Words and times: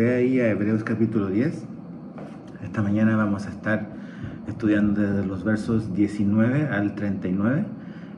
ve 0.00 0.14
ahí 0.14 0.40
a 0.40 0.48
Hebreos 0.48 0.82
capítulo 0.82 1.28
10. 1.28 1.62
Esta 2.64 2.80
mañana 2.80 3.18
vamos 3.18 3.46
a 3.46 3.50
estar 3.50 3.86
estudiando 4.48 4.98
desde 4.98 5.26
los 5.26 5.44
versos 5.44 5.92
19 5.92 6.68
al 6.68 6.94
39. 6.94 7.66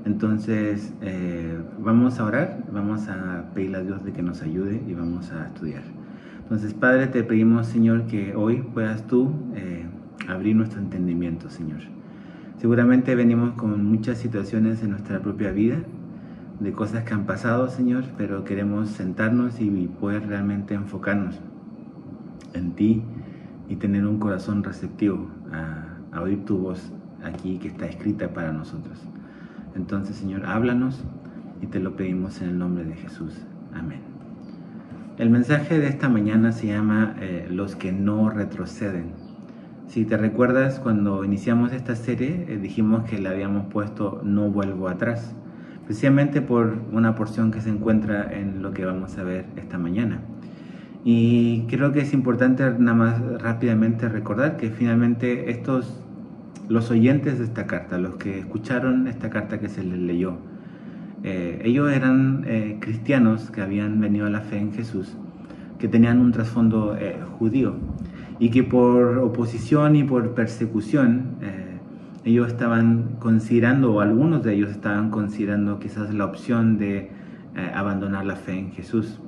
Entonces 0.04 0.94
eh, 1.00 1.58
vamos 1.80 2.20
a 2.20 2.24
orar, 2.24 2.64
vamos 2.72 3.08
a 3.08 3.46
pedirle 3.52 3.78
a 3.78 3.80
Dios 3.80 4.04
de 4.04 4.12
que 4.12 4.22
nos 4.22 4.42
ayude 4.42 4.80
y 4.86 4.94
vamos 4.94 5.32
a 5.32 5.48
estudiar. 5.48 5.82
Entonces 6.44 6.72
Padre, 6.72 7.08
te 7.08 7.24
pedimos 7.24 7.66
Señor 7.66 8.06
que 8.06 8.36
hoy 8.36 8.62
puedas 8.62 9.04
tú 9.08 9.32
eh, 9.56 9.84
abrir 10.28 10.54
nuestro 10.54 10.78
entendimiento, 10.78 11.50
Señor. 11.50 11.80
Seguramente 12.58 13.16
venimos 13.16 13.54
con 13.54 13.84
muchas 13.84 14.18
situaciones 14.18 14.84
en 14.84 14.90
nuestra 14.90 15.18
propia 15.18 15.50
vida 15.50 15.78
de 16.60 16.70
cosas 16.70 17.02
que 17.02 17.12
han 17.12 17.26
pasado, 17.26 17.68
Señor, 17.70 18.04
pero 18.16 18.44
queremos 18.44 18.90
sentarnos 18.90 19.60
y 19.60 19.88
poder 19.98 20.28
realmente 20.28 20.74
enfocarnos 20.74 21.40
en 22.54 22.72
ti 22.72 23.02
y 23.68 23.76
tener 23.76 24.06
un 24.06 24.18
corazón 24.18 24.62
receptivo 24.62 25.28
a, 25.52 26.20
oír 26.20 26.44
tu 26.44 26.58
voz 26.58 26.92
aquí 27.24 27.58
que 27.58 27.68
está 27.68 27.86
escrita 27.86 28.28
para 28.28 28.52
nosotros. 28.52 28.98
Entonces, 29.74 30.16
Señor, 30.16 30.44
háblanos 30.44 31.02
y 31.62 31.66
te 31.66 31.80
lo 31.80 31.96
pedimos 31.96 32.42
en 32.42 32.50
el 32.50 32.58
nombre 32.58 32.84
de 32.84 32.94
Jesús. 32.94 33.34
Amén. 33.74 34.00
El 35.16 35.30
mensaje 35.30 35.78
de 35.78 35.88
esta 35.88 36.08
mañana 36.08 36.52
se 36.52 36.66
llama 36.66 37.16
eh, 37.20 37.48
Los 37.50 37.76
que 37.76 37.92
no 37.92 38.28
retroceden. 38.28 39.12
Si 39.86 40.04
te 40.04 40.16
recuerdas, 40.16 40.80
cuando 40.80 41.24
iniciamos 41.24 41.72
esta 41.72 41.96
serie, 41.96 42.46
eh, 42.48 42.58
dijimos 42.58 43.04
que 43.04 43.18
le 43.18 43.28
habíamos 43.28 43.66
puesto 43.66 44.20
No 44.24 44.50
vuelvo 44.50 44.88
atrás 44.88 45.34
especialmente 45.82 46.40
por 46.40 46.78
una 46.92 47.14
porción 47.14 47.50
que 47.50 47.60
se 47.60 47.68
encuentra 47.68 48.32
en 48.32 48.62
lo 48.62 48.72
que 48.72 48.84
vamos 48.84 49.18
a 49.18 49.24
ver 49.24 49.46
esta 49.56 49.78
mañana. 49.78 50.20
Y 51.04 51.62
creo 51.62 51.92
que 51.92 52.00
es 52.00 52.12
importante 52.12 52.64
nada 52.78 52.96
más 52.96 53.42
rápidamente 53.42 54.08
recordar 54.08 54.56
que 54.56 54.70
finalmente 54.70 55.50
estos, 55.50 56.00
los 56.68 56.90
oyentes 56.90 57.38
de 57.38 57.44
esta 57.44 57.66
carta, 57.66 57.98
los 57.98 58.16
que 58.16 58.38
escucharon 58.38 59.08
esta 59.08 59.28
carta 59.28 59.58
que 59.58 59.68
se 59.68 59.82
les 59.82 59.98
leyó, 59.98 60.36
eh, 61.24 61.60
ellos 61.64 61.92
eran 61.92 62.44
eh, 62.46 62.78
cristianos 62.80 63.50
que 63.50 63.62
habían 63.62 64.00
venido 64.00 64.26
a 64.26 64.30
la 64.30 64.40
fe 64.40 64.58
en 64.58 64.72
Jesús, 64.72 65.16
que 65.78 65.88
tenían 65.88 66.20
un 66.20 66.30
trasfondo 66.32 66.96
eh, 66.96 67.16
judío 67.38 67.74
y 68.38 68.50
que 68.50 68.62
por 68.62 69.18
oposición 69.18 69.96
y 69.96 70.04
por 70.04 70.34
persecución 70.34 71.36
ellos 72.24 72.46
estaban 72.48 73.16
considerando, 73.18 73.92
o 73.92 74.00
algunos 74.00 74.44
de 74.44 74.54
ellos 74.54 74.70
estaban 74.70 75.10
considerando 75.10 75.80
quizás 75.80 76.14
la 76.14 76.24
opción 76.24 76.78
de 76.78 77.10
abandonar 77.74 78.24
la 78.26 78.36
fe 78.36 78.58
en 78.58 78.70
Jesús. 78.72 79.20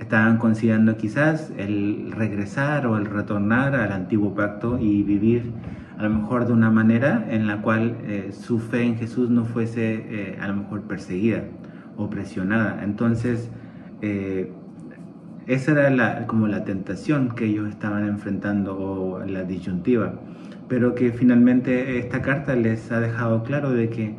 Estaban 0.00 0.38
considerando 0.38 0.96
quizás 0.96 1.52
el 1.56 2.10
regresar 2.10 2.86
o 2.86 2.96
el 2.96 3.06
retornar 3.06 3.76
al 3.76 3.92
antiguo 3.92 4.34
pacto 4.34 4.78
y 4.80 5.04
vivir 5.04 5.52
a 5.98 6.02
lo 6.02 6.10
mejor 6.10 6.46
de 6.46 6.52
una 6.52 6.70
manera 6.70 7.24
en 7.28 7.46
la 7.46 7.62
cual 7.62 7.98
eh, 8.02 8.30
su 8.32 8.58
fe 8.58 8.82
en 8.82 8.96
Jesús 8.96 9.30
no 9.30 9.44
fuese 9.44 10.06
eh, 10.08 10.38
a 10.40 10.48
lo 10.48 10.56
mejor 10.56 10.82
perseguida 10.82 11.44
o 11.96 12.10
presionada. 12.10 12.82
Entonces, 12.82 13.50
esa 15.46 15.72
era 15.72 15.90
la, 15.90 16.26
como 16.26 16.48
la 16.48 16.64
tentación 16.64 17.34
que 17.34 17.44
ellos 17.44 17.68
estaban 17.68 18.08
enfrentando 18.08 18.78
o 18.78 19.22
la 19.26 19.44
disyuntiva 19.44 20.14
pero 20.70 20.94
que 20.94 21.10
finalmente 21.10 21.98
esta 21.98 22.22
carta 22.22 22.54
les 22.54 22.92
ha 22.92 23.00
dejado 23.00 23.42
claro 23.42 23.72
de 23.72 23.90
que 23.90 24.14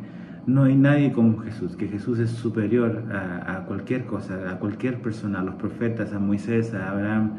no 0.46 0.64
hay 0.64 0.74
nadie 0.74 1.12
como 1.12 1.38
Jesús, 1.38 1.76
que 1.76 1.88
Jesús 1.88 2.18
es 2.18 2.30
superior 2.30 3.04
a, 3.12 3.64
cualquier 3.66 4.06
cosa, 4.06 4.50
a 4.50 4.58
cualquier 4.58 5.00
persona, 5.00 5.40
a 5.40 5.42
los 5.44 5.54
profetas, 5.54 6.12
a 6.12 6.18
Moisés, 6.18 6.74
a 6.74 6.90
Abraham, 6.90 7.32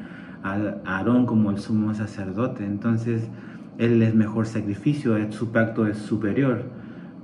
a, 0.43 0.75
Aarón 0.85 1.25
como 1.25 1.51
el 1.51 1.57
sumo 1.57 1.93
sacerdote. 1.93 2.65
Entonces, 2.65 3.29
Él 3.77 4.01
es 4.01 4.15
mejor 4.15 4.45
sacrificio, 4.45 5.15
su 5.31 5.51
pacto 5.51 5.87
es 5.87 5.97
superior. 5.97 6.63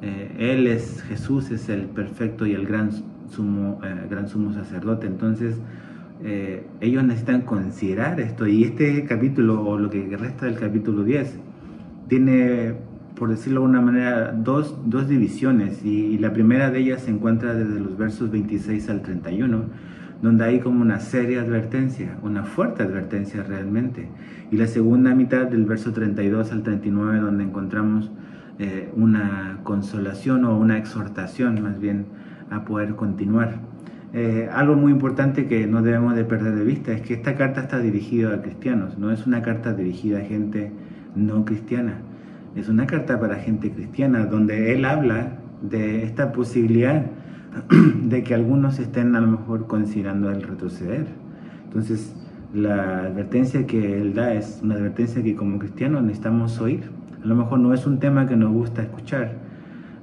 Eh, 0.02 0.54
él 0.54 0.68
es 0.68 1.02
Jesús, 1.04 1.52
es 1.52 1.68
el 1.68 1.82
perfecto 1.88 2.46
y 2.46 2.54
el 2.54 2.66
gran 2.66 2.92
sumo, 3.30 3.82
eh, 3.84 4.08
gran 4.10 4.28
sumo 4.30 4.54
sacerdote. 4.54 5.08
Entonces, 5.08 5.60
eh, 6.24 6.66
ellos 6.80 7.04
necesitan 7.04 7.42
considerar 7.42 8.20
esto. 8.20 8.48
Y 8.48 8.64
este 8.64 9.06
capítulo, 9.06 9.62
o 9.62 9.78
lo 9.78 9.90
que 9.90 10.16
resta 10.18 10.46
del 10.46 10.56
capítulo 10.56 11.04
10, 11.04 11.40
tiene, 12.08 12.76
por 13.20 13.30
decirlo 13.30 13.60
de 13.60 13.66
alguna 13.66 13.82
manera, 13.82 14.32
dos, 14.32 14.76
dos 14.86 15.10
divisiones 15.10 15.84
y, 15.84 16.18
la 16.18 16.32
primera 16.32 16.72
de 16.72 16.80
ellas 16.80 17.02
se 17.02 17.12
encuentra 17.12 17.54
desde 17.54 17.80
los 17.80 17.98
versos 17.98 18.32
26 18.32 18.90
al 18.90 19.02
31, 19.02 19.64
donde 20.22 20.46
hay 20.46 20.60
como 20.62 20.82
una 20.82 21.00
seria 21.00 21.42
advertencia, 21.42 22.18
una 22.24 22.44
fuerte 22.44 22.82
advertencia 22.82 23.44
realmente. 23.44 24.08
Y 24.52 24.58
la 24.58 24.68
segunda 24.68 25.14
mitad 25.14 25.48
del 25.48 25.66
verso 25.66 25.92
32 25.92 26.52
al 26.52 26.64
39, 26.64 27.20
donde 27.20 27.44
encontramos 27.44 28.10
eh, 28.58 28.90
una 28.96 29.60
consolación 29.64 30.46
o 30.46 30.58
una 30.58 30.78
exhortación 30.78 31.62
más 31.62 31.80
bien 31.80 32.06
a 32.50 32.64
poder 32.64 32.96
continuar. 32.96 33.60
Eh, 34.14 34.50
algo 34.52 34.76
muy 34.76 34.92
importante 34.92 35.46
que 35.46 35.68
no 35.68 35.82
debemos 35.82 36.16
de 36.16 36.24
perder 36.24 36.56
de 36.56 36.64
vista 36.64 36.94
es 36.94 37.02
que 37.02 37.14
esta 37.14 37.36
carta 37.36 37.62
está 37.62 37.80
dirigida 37.80 38.34
a 38.34 38.42
cristianos, 38.42 38.98
no 38.98 39.12
es 39.12 39.28
una 39.28 39.42
carta 39.42 39.74
dirigida 39.74 40.20
a 40.20 40.22
gente 40.22 40.72
no 41.16 41.46
cristiana. 41.46 42.02
Es 42.56 42.70
una 42.70 42.88
carta 42.88 43.20
para 43.20 43.36
gente 43.36 43.72
cristiana 43.72 44.26
donde 44.26 44.74
él 44.74 44.86
habla 44.86 45.40
de 45.62 46.04
esta 46.04 46.32
posibilidad 46.32 47.06
de 48.04 48.24
que 48.24 48.34
algunos 48.34 48.80
estén 48.80 49.16
a 49.16 49.22
lo 49.22 49.28
mejor 49.28 49.68
considerando 49.68 50.32
el 50.32 50.42
retroceder. 50.42 51.08
Entonces, 51.66 52.16
la 52.54 53.04
advertencia 53.06 53.68
que 53.68 54.02
él 54.02 54.14
da 54.14 54.34
es 54.34 54.60
una 54.64 54.76
advertencia 54.76 55.22
que 55.22 55.36
como 55.36 55.60
cristianos 55.60 56.02
necesitamos 56.02 56.60
oír. 56.60 56.90
A 57.24 57.28
lo 57.28 57.36
mejor 57.36 57.60
no 57.60 57.74
es 57.74 57.86
un 57.86 58.00
tema 58.00 58.26
que 58.28 58.36
nos 58.36 58.52
gusta 58.52 58.82
escuchar, 58.82 59.34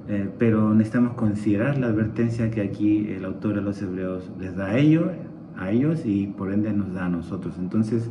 eh, 0.07 0.29
pero 0.37 0.73
necesitamos 0.73 1.15
considerar 1.15 1.77
la 1.77 1.87
advertencia 1.87 2.49
que 2.51 2.61
aquí 2.61 3.09
el 3.09 3.25
autor 3.25 3.55
de 3.55 3.61
los 3.61 3.81
Hebreos 3.81 4.31
les 4.39 4.55
da 4.55 4.67
a 4.67 4.77
ellos, 4.77 5.11
a 5.57 5.71
ellos 5.71 6.05
y 6.05 6.27
por 6.27 6.53
ende 6.53 6.71
nos 6.71 6.93
da 6.93 7.05
a 7.05 7.09
nosotros. 7.09 7.55
Entonces, 7.59 8.09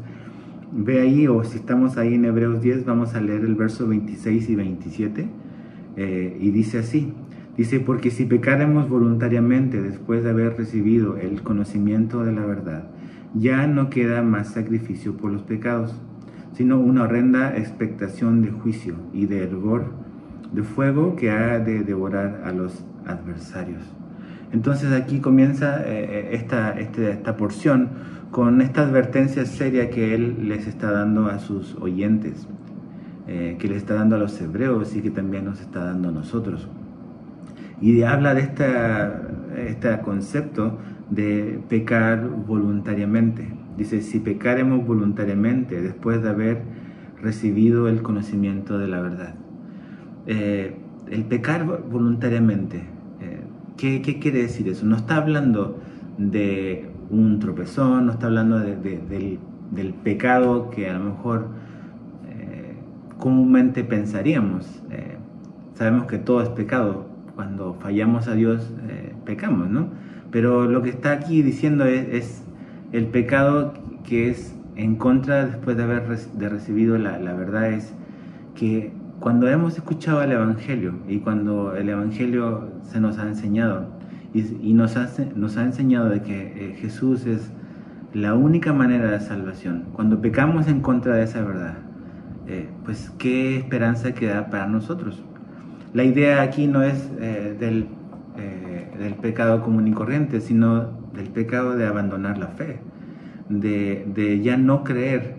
Ve 0.73 1.01
ahí, 1.01 1.29
o 1.29 1.45
si 1.45 1.59
estamos 1.59 1.97
ahí 1.97 2.15
en 2.15 2.25
Hebreos 2.25 2.61
10, 2.61 2.85
vamos 2.85 3.15
a 3.15 3.21
leer 3.21 3.45
el 3.45 3.55
verso 3.55 3.87
26 3.87 4.49
y 4.51 4.57
27. 4.57 5.29
Eh, 5.97 6.37
y 6.41 6.51
dice 6.51 6.79
así, 6.79 7.13
dice, 7.57 7.81
porque 7.81 8.11
si 8.11 8.25
pecaremos 8.25 8.89
voluntariamente 8.89 9.81
después 9.81 10.25
de 10.25 10.31
haber 10.31 10.57
recibido 10.57 11.17
el 11.17 11.43
conocimiento 11.43 12.25
de 12.25 12.33
la 12.33 12.45
verdad, 12.45 12.91
ya 13.35 13.67
no 13.67 13.91
queda 13.91 14.23
más 14.23 14.53
sacrificio 14.53 15.17
por 15.17 15.31
los 15.31 15.43
pecados, 15.43 15.95
sino 16.53 16.81
una 16.81 17.05
horrenda 17.05 17.57
expectación 17.57 18.43
de 18.43 18.51
juicio 18.51 18.95
y 19.13 19.27
de 19.27 19.45
hervor 19.45 20.07
de 20.53 20.63
fuego 20.63 21.17
que 21.17 21.31
ha 21.31 21.59
de 21.59 21.81
devorar 21.81 22.43
a 22.45 22.53
los 22.53 22.85
adversarios. 23.07 23.83
Entonces 24.57 24.91
aquí 24.93 25.21
comienza 25.21 25.83
eh, 25.83 26.05
eh, 26.09 26.29
esta, 26.33 26.71
este, 26.81 27.11
esta 27.11 27.37
porción 27.37 27.91
con 28.31 28.63
esta 28.63 28.81
advertencia 28.81 29.45
seria 29.45 29.91
que 29.91 30.15
él 30.15 30.49
les 30.49 30.67
está 30.67 30.91
dando 30.91 31.27
a 31.27 31.41
sus 31.41 31.75
oyentes, 31.75 32.49
eh, 33.29 33.57
que 33.59 33.69
le 33.69 33.77
está 33.77 33.93
dando 33.93 34.17
a 34.17 34.19
los 34.19 34.41
hebreos 34.41 34.97
y 34.97 35.03
que 35.03 35.11
también 35.11 35.45
nos 35.45 35.61
está 35.61 35.85
dando 35.85 36.09
a 36.09 36.13
nosotros. 36.13 36.69
Y 37.83 38.01
habla 38.01 38.33
de 38.33 38.41
este 39.69 40.01
concepto 40.03 40.79
de 41.11 41.61
pecar 41.69 42.27
voluntariamente. 42.27 43.47
Dice, 43.77 44.01
si 44.01 44.21
pecaremos 44.21 44.87
voluntariamente 44.87 45.83
después 45.83 46.23
de 46.23 46.31
haber 46.31 46.63
recibido 47.21 47.91
el 47.91 48.01
conocimiento 48.01 48.79
de 48.79 48.89
la 48.89 49.03
verdad. 49.03 49.35
el 50.27 51.25
pecar 51.29 51.67
voluntariamente 51.91 52.96
¿Qué, 53.77 54.01
quiere 54.01 54.43
decir 54.43 54.69
eso? 54.69 54.87
No 54.87 54.97
está 54.97 55.17
hablando 55.17 55.79
de 56.17 56.89
un 57.11 57.39
tropezón, 57.41 58.07
no 58.07 58.13
está 58.13 58.27
hablando 58.27 58.59
del, 58.59 59.95
pecado 60.03 60.71
que 60.71 60.89
a 60.89 60.95
lo 60.95 61.05
mejor 61.05 61.49
eh, 62.29 62.75
comúnmente 63.19 63.85
pensaríamos. 63.85 64.83
Eh, 64.91 65.17
sabemos 65.75 66.07
que 66.07 66.19
todo 66.19 66.43
es 66.43 66.49
pecado. 66.51 67.07
Cuando 67.35 67.75
fallamos 67.75 68.29
a 68.29 68.35
Dios, 68.35 68.73
eh, 68.89 69.13
pecamos, 69.27 69.69
¿no? 69.69 69.89
Pero 70.31 70.65
lo 70.65 70.83
que 70.83 70.89
está 70.89 71.13
aquí 71.13 71.43
diciendo 71.43 71.85
es, 71.85 72.43
el 72.93 73.07
pecado 73.09 73.75
que 74.05 74.31
es 74.31 74.55
en 74.77 74.97
contra 74.97 75.45
después 75.45 75.77
de 75.77 75.83
haber 75.83 76.07
de 76.07 76.49
recibido 76.49 76.97
la, 76.97 77.19
la 77.19 77.35
verdad 77.35 77.73
es 77.73 77.93
que 78.55 78.93
cuando 79.21 79.49
hemos 79.49 79.77
escuchado 79.77 80.23
el 80.23 80.33
Evangelio 80.33 80.95
y 81.09 81.19
cuando 81.19 81.75
el 81.75 81.89
Evangelio 81.89 82.69
se 82.83 83.01
nos 83.01 83.19
ha 83.19 83.27
enseñado 83.29 83.87
y, 84.35 84.75
nos, 84.75 84.97
ha, 84.97 85.09
nos 85.35 85.57
ha 85.57 85.63
enseñado 85.63 86.11
de 86.11 86.21
que 86.23 86.43
eh, 86.43 86.77
Jesús 86.79 87.25
es 87.27 87.51
la 88.13 88.35
única 88.35 88.73
manera 88.73 89.11
de 89.11 89.21
salvación, 89.21 89.85
cuando 89.93 90.21
pecamos 90.21 90.69
en 90.69 90.81
contra 90.81 91.15
de 91.15 91.25
esa 91.25 91.43
verdad, 91.43 91.75
eh, 92.47 92.69
pues 92.85 93.11
qué 93.19 93.57
esperanza 93.57 94.13
queda 94.13 94.51
para 94.51 94.67
nosotros. 94.67 95.23
La 95.95 96.05
idea 96.05 96.43
aquí 96.43 96.67
no 96.67 96.83
es 96.83 97.11
eh, 97.19 97.57
del, 97.59 97.89
del 98.99 99.15
pecado 99.15 99.63
común 99.63 99.89
y 99.89 99.93
corriente, 99.93 100.41
sino 100.41 100.91
del 101.15 101.29
pecado 101.29 101.75
de 101.77 101.87
abandonar 101.87 102.39
la 102.39 102.49
fe, 102.49 102.81
de, 103.49 104.41
ya 104.43 104.57
no 104.57 104.85
creer 104.85 105.37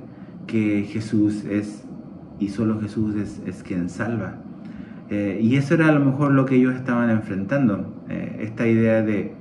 que 0.47 0.83
Jesús 0.83 1.45
es 1.45 1.86
y 2.39 2.49
solo 2.49 2.79
Jesús 2.79 3.15
es, 3.45 3.63
quien 3.63 3.89
salva. 3.89 4.35
Eh, 5.09 5.39
y 5.41 5.55
eso 5.55 5.73
era 5.73 5.87
a 5.87 5.91
lo 5.91 5.99
mejor 6.03 6.31
lo 6.31 6.45
que 6.45 6.55
ellos 6.55 6.75
estaban 6.75 7.09
enfrentando, 7.09 7.93
eh, 8.09 8.39
esta 8.41 8.67
idea 8.67 9.01
de 9.01 9.33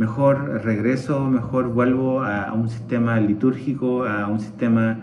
mejor 0.00 0.62
regreso, 0.64 1.28
mejor 1.28 1.68
vuelvo 1.68 2.22
a, 2.22 2.52
un 2.54 2.70
sistema 2.70 3.20
litúrgico, 3.20 4.04
a 4.04 4.28
un 4.28 4.40
sistema 4.40 4.96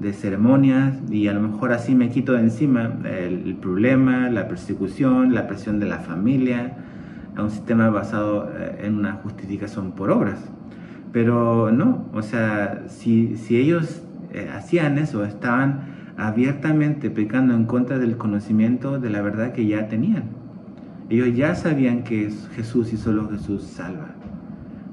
de 0.00 0.12
ceremonias 0.12 0.98
y 1.08 1.28
a 1.28 1.34
lo 1.34 1.40
mejor 1.40 1.72
así 1.72 1.94
me 1.94 2.08
quito 2.08 2.32
de 2.32 2.40
encima 2.40 2.90
el, 3.04 3.54
problema, 3.60 4.28
la 4.30 4.48
persecución, 4.48 5.34
la 5.34 5.46
presión 5.46 5.78
de 5.78 5.86
la 5.86 5.98
familia, 5.98 6.78
a 7.36 7.44
un 7.44 7.50
sistema 7.50 7.90
basado 7.90 8.50
eh, 8.58 8.80
en 8.82 8.96
una 8.96 9.12
justificación 9.22 9.92
por 9.92 10.10
obras. 10.10 10.40
Pero 11.12 11.70
no, 11.70 12.06
o 12.12 12.22
sea, 12.22 12.84
si, 12.88 13.36
si 13.36 13.56
ellos 13.56 14.02
eh, 14.32 14.50
hacían 14.52 14.98
eso, 14.98 15.24
estaban 15.24 15.89
abiertamente 16.20 17.08
pecando 17.08 17.54
en 17.54 17.64
contra 17.64 17.98
del 17.98 18.18
conocimiento 18.18 19.00
de 19.00 19.08
la 19.08 19.22
verdad 19.22 19.52
que 19.52 19.66
ya 19.66 19.88
tenían. 19.88 20.24
Ellos 21.08 21.34
ya 21.34 21.54
sabían 21.54 22.04
que 22.04 22.30
Jesús 22.54 22.92
y 22.92 22.98
solo 22.98 23.30
Jesús 23.30 23.62
salva. 23.62 24.10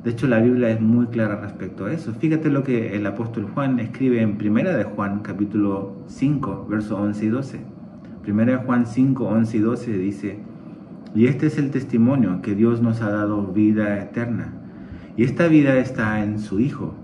De 0.06 0.12
hecho, 0.12 0.26
la 0.28 0.40
Biblia 0.40 0.70
es 0.70 0.80
muy 0.80 1.08
clara 1.08 1.42
respecto 1.42 1.86
a 1.86 1.92
eso. 1.92 2.14
Fíjate 2.14 2.50
lo 2.50 2.64
que 2.64 2.96
el 2.96 3.06
apóstol 3.06 3.46
Juan 3.54 3.78
escribe 3.80 4.22
en 4.22 4.38
Primera 4.38 4.76
de 4.78 4.86
Juan, 4.86 5.20
capítulo 5.20 5.98
5, 6.08 6.68
versos 6.70 6.98
11 6.98 7.26
y 7.26 7.28
12. 7.28 7.60
Primera 8.24 8.54
de 8.54 8.58
Juan 8.60 8.86
5, 8.86 9.28
11 9.28 9.58
y 9.58 9.60
12 9.60 9.98
dice, 9.98 10.40
y 11.14 11.28
este 11.28 11.48
es 11.48 11.58
el 11.58 11.72
testimonio 11.72 12.42
que 12.42 12.56
Dios 12.56 12.82
nos 12.82 13.02
ha 13.02 13.12
dado 13.12 13.48
vida 13.48 14.02
eterna. 14.02 14.54
Y 15.18 15.24
esta 15.24 15.48
vida 15.48 15.76
está 15.78 16.24
en 16.24 16.40
su 16.40 16.62
Hijo. 16.62 16.96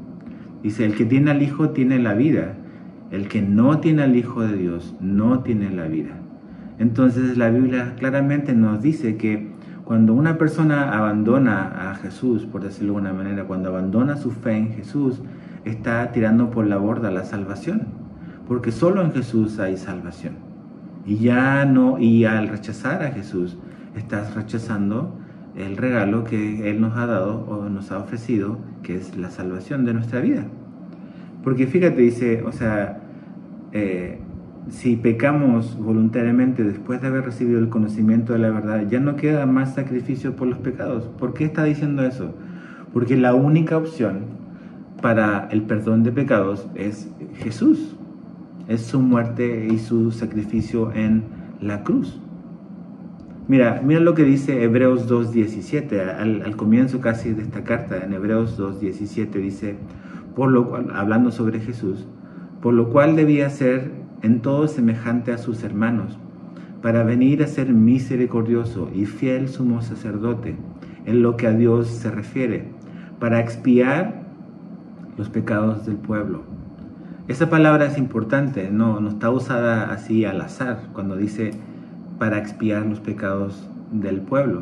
Dice, 0.62 0.86
el 0.86 0.96
que 0.96 1.06
tiene 1.06 1.31
al 1.31 1.42
Hijo 1.42 1.72
tiene 1.72 2.00
la 2.00 2.14
vida. 2.14 2.56
El 3.13 3.27
que 3.27 3.44
no 3.44 3.80
tiene 3.80 4.01
al 4.01 4.15
Hijo 4.15 4.42
de 4.42 4.57
Dios 4.57 4.95
no 5.00 5.42
tiene 5.44 5.69
la 5.69 5.86
vida. 5.86 6.15
Entonces 6.80 7.38
la 7.38 7.51
Biblia 7.51 7.94
claramente 7.95 8.56
nos 8.56 8.81
dice 8.81 9.18
que 9.18 9.51
cuando 9.86 10.15
una 10.15 10.39
persona 10.39 10.98
abandona 10.98 11.92
a 11.92 11.94
Jesús, 11.94 12.48
por 12.48 12.63
decirlo 12.63 12.94
de 12.94 12.98
alguna 12.98 13.13
manera, 13.13 13.44
cuando 13.44 13.69
abandona 13.69 14.18
su 14.18 14.31
fe 14.31 14.57
en 14.57 14.74
Jesús, 14.74 15.21
está 15.63 16.12
tirando 16.12 16.50
por 16.50 16.65
la 16.65 16.77
borda 16.77 17.12
la 17.12 17.24
salvación, 17.24 17.83
porque 18.48 18.71
solo 18.71 19.04
en 19.04 19.12
Jesús 19.12 19.60
hay 19.60 19.77
salvación. 19.77 20.33
Y 21.06 21.18
ya 21.18 21.65
no, 21.65 22.00
y 22.00 22.25
al 22.25 22.48
rechazar 22.48 23.04
a 23.04 23.12
Jesús, 23.12 23.60
estás 23.95 24.33
rechazando 24.33 25.15
el 25.56 25.77
regalo 25.77 26.24
que 26.24 26.68
Él 26.68 26.81
nos 26.81 26.98
ha 26.98 27.06
dado 27.06 27.45
o 27.48 27.69
nos 27.69 27.92
ha 27.92 28.00
ofrecido, 28.00 28.57
que 28.81 28.95
es 28.95 29.15
la 29.15 29.30
salvación 29.30 29.86
de 29.86 29.94
nuestra 29.94 30.19
vida. 30.19 30.45
Porque 31.44 31.68
fíjate, 31.68 32.01
dice, 32.01 32.42
o 32.44 32.51
sea, 32.51 33.02
eh, 33.74 34.20
si 34.70 34.96
pecamos 34.96 35.78
voluntariamente 35.78 36.64
después 36.64 37.02
de 37.02 37.08
haber 37.08 37.25
recibido 37.25 37.60
el 37.60 37.70
conocimiento 37.70 38.34
de 38.34 38.40
la 38.40 38.50
verdad, 38.50 38.88
ya 38.88 39.00
no 39.00 39.16
queda 39.16 39.46
más 39.46 39.74
sacrificio 39.74 40.36
por 40.36 40.48
los 40.48 40.60
pecados. 40.60 41.06
¿Por 41.20 41.34
qué 41.34 41.46
está 41.46 41.64
diciendo 41.64 42.06
eso? 42.06 42.34
Porque 42.94 43.18
la 43.18 43.34
única 43.34 43.78
opción 43.78 44.22
para 45.02 45.50
el 45.52 45.64
perdón 45.64 46.04
de 46.04 46.12
pecados 46.12 46.68
es 46.75 47.10
Jesús. 47.36 47.96
Es 48.70 48.84
su 48.84 49.02
muerte 49.02 49.68
y 49.70 49.80
su 49.80 50.12
sacrificio 50.12 50.94
en 50.94 51.24
la 51.60 51.84
cruz. 51.84 52.20
Mira, 53.50 53.81
mira 53.84 54.00
lo 54.00 54.14
que 54.14 54.24
dice 54.24 54.64
Hebreos 54.64 55.10
2.17, 55.10 56.16
al, 56.18 56.44
al 56.44 56.56
comienzo 56.56 57.02
casi 57.02 57.34
de 57.34 57.42
esta 57.42 57.66
carta, 57.66 58.02
en 58.02 58.14
Hebreos 58.14 58.58
2.17 58.58 59.31
dice, 59.31 59.75
por 60.34 60.50
lo 60.50 60.70
cual, 60.70 60.92
hablando 60.96 61.30
sobre 61.30 61.60
Jesús, 61.60 62.08
por 62.63 62.74
lo 62.74 62.88
cual 62.92 63.18
debía 63.18 63.50
ser 63.50 63.92
en 64.21 64.39
todo 64.39 64.69
semejante 64.69 65.33
a 65.33 65.38
sus 65.38 65.65
hermanos, 65.65 66.18
para 66.81 67.04
venir 67.04 67.44
a 67.44 67.48
ser 67.48 67.74
misericordioso 67.74 68.89
y 68.95 69.06
fiel 69.06 69.50
sumo 69.50 69.81
sacerdote 69.81 70.56
en 71.06 71.21
lo 71.21 71.36
que 71.36 71.48
a 71.48 71.51
Dios 71.51 71.89
se 71.89 72.10
refiere, 72.10 72.69
para 73.19 73.42
expiar 73.42 74.24
los 75.18 75.27
pecados 75.27 75.86
del 75.86 75.98
pueblo. 75.98 76.44
Esa 77.27 77.50
palabra 77.50 77.86
es 77.86 77.98
importante, 77.98 78.69
no, 78.71 79.01
no 79.01 79.10
está 79.10 79.30
usada 79.30 79.92
así 79.92 80.24
al 80.24 80.39
azar 80.39 80.88
cuando 80.94 81.18
dice 81.18 81.51
para 82.18 82.38
expiar 82.38 82.86
los 82.86 83.01
pecados 83.01 83.68
del 83.92 84.21
pueblo. 84.21 84.62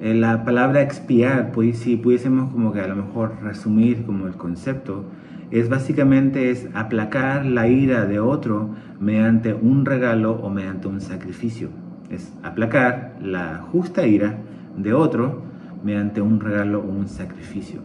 Eh, 0.00 0.14
la 0.14 0.44
palabra 0.44 0.80
expiar, 0.80 1.50
pues 1.50 1.78
si 1.78 1.96
pudiésemos 1.96 2.52
como 2.52 2.72
que 2.72 2.80
a 2.80 2.86
lo 2.86 2.94
mejor 2.94 3.34
resumir 3.42 4.04
como 4.06 4.28
el 4.28 4.34
concepto, 4.34 5.06
es 5.50 5.68
básicamente 5.68 6.50
es 6.50 6.68
aplacar 6.74 7.44
la 7.44 7.68
ira 7.68 8.06
de 8.06 8.20
otro 8.20 8.70
mediante 9.00 9.54
un 9.54 9.84
regalo 9.84 10.32
o 10.34 10.50
mediante 10.50 10.88
un 10.88 11.00
sacrificio. 11.00 11.70
Es 12.08 12.32
aplacar 12.42 13.16
la 13.20 13.58
justa 13.70 14.06
ira 14.06 14.38
de 14.76 14.94
otro 14.94 15.42
mediante 15.82 16.20
un 16.20 16.40
regalo 16.40 16.80
o 16.80 16.88
un 16.88 17.08
sacrificio. 17.08 17.80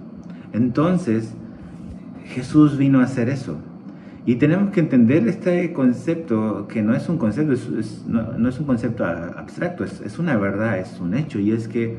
Entonces, 0.53 1.35
Jesús 2.25 2.77
vino 2.77 2.99
a 2.99 3.03
hacer 3.03 3.29
eso. 3.29 3.57
Y 4.27 4.35
tenemos 4.35 4.71
que 4.71 4.79
entender 4.79 5.27
este 5.27 5.71
concepto, 5.71 6.67
que 6.67 6.81
no 6.81 6.95
es 6.95 7.07
un 7.09 7.17
concepto, 7.17 7.53
no, 8.07 8.49
es 8.49 8.59
un 8.59 8.65
concepto 8.65 9.05
abstracto, 9.05 9.83
es, 9.83 10.01
es 10.01 10.17
una 10.17 10.35
verdad, 10.35 10.79
es 10.79 10.99
un 10.99 11.13
hecho, 11.13 11.39
y 11.39 11.51
es 11.51 11.67
que 11.67 11.97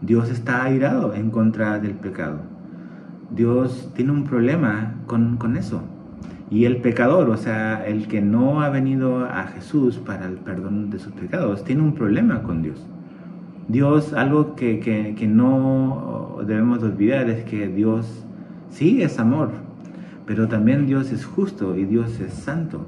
Dios 0.00 0.30
está 0.30 0.62
airado 0.62 1.12
en 1.14 1.30
contra 1.30 1.80
del 1.80 1.94
pecado. 1.94 2.55
Dios 3.30 3.90
tiene 3.94 4.12
un 4.12 4.24
problema 4.24 4.94
con, 5.06 5.56
eso. 5.56 5.82
Y 6.50 6.64
el 6.64 6.78
pecador, 6.78 7.28
o 7.30 7.36
sea, 7.36 7.84
el 7.86 8.06
que 8.06 8.20
no 8.20 8.62
ha 8.62 8.70
venido 8.70 9.24
a 9.24 9.44
Jesús 9.44 9.98
para 9.98 10.26
el 10.26 10.34
perdón 10.34 10.90
de 10.90 10.98
sus 10.98 11.12
pecados, 11.12 11.64
tiene 11.64 11.82
un 11.82 11.94
problema 11.94 12.42
con 12.42 12.62
Dios. 12.62 12.86
Dios, 13.68 14.12
algo 14.12 14.54
que, 14.54 14.78
que, 14.80 15.26
no 15.26 16.38
debemos 16.46 16.82
olvidar 16.84 17.28
es 17.28 17.44
que 17.44 17.66
Dios 17.66 18.24
sí 18.70 19.02
es 19.02 19.18
amor, 19.18 19.50
pero 20.24 20.46
también 20.46 20.86
Dios 20.86 21.10
es 21.10 21.24
justo 21.24 21.76
y 21.76 21.84
Dios 21.84 22.20
es 22.20 22.32
santo. 22.32 22.86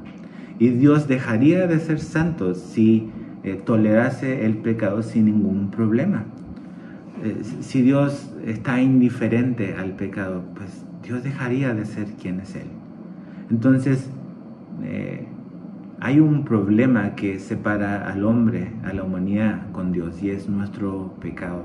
Y 0.61 0.69
Dios 0.69 1.09
dejaría 1.09 1.67
de 1.67 1.81
ser 1.81 1.99
santo 1.99 2.55
si 2.55 3.11
eh, 3.43 3.61
tolerase 3.65 4.45
el 4.45 4.59
pecado 4.59 5.03
sin 5.03 5.25
ningún 5.25 5.71
problema. 5.71 6.25
Eh, 7.25 7.43
si 7.61 7.83
Dios 7.83 8.31
está 8.51 8.81
indiferente 8.81 9.75
al 9.79 9.93
pecado, 9.93 10.43
pues 10.55 10.85
Dios 11.03 11.23
dejaría 11.23 11.75
de 11.75 11.85
ser 11.85 12.07
quien 12.21 12.41
es 12.41 12.55
Él. 12.57 12.69
Entonces, 13.51 14.11
eh, 14.83 15.27
hay 16.01 16.21
un 16.21 16.45
problema 16.45 17.15
que 17.15 17.39
separa 17.39 18.11
al 18.11 18.25
hombre, 18.25 18.73
a 18.85 18.93
la 18.93 19.03
humanidad 19.03 19.71
con 19.73 19.93
Dios, 19.93 20.23
y 20.23 20.31
es 20.31 20.49
nuestro 20.49 21.15
pecado. 21.21 21.65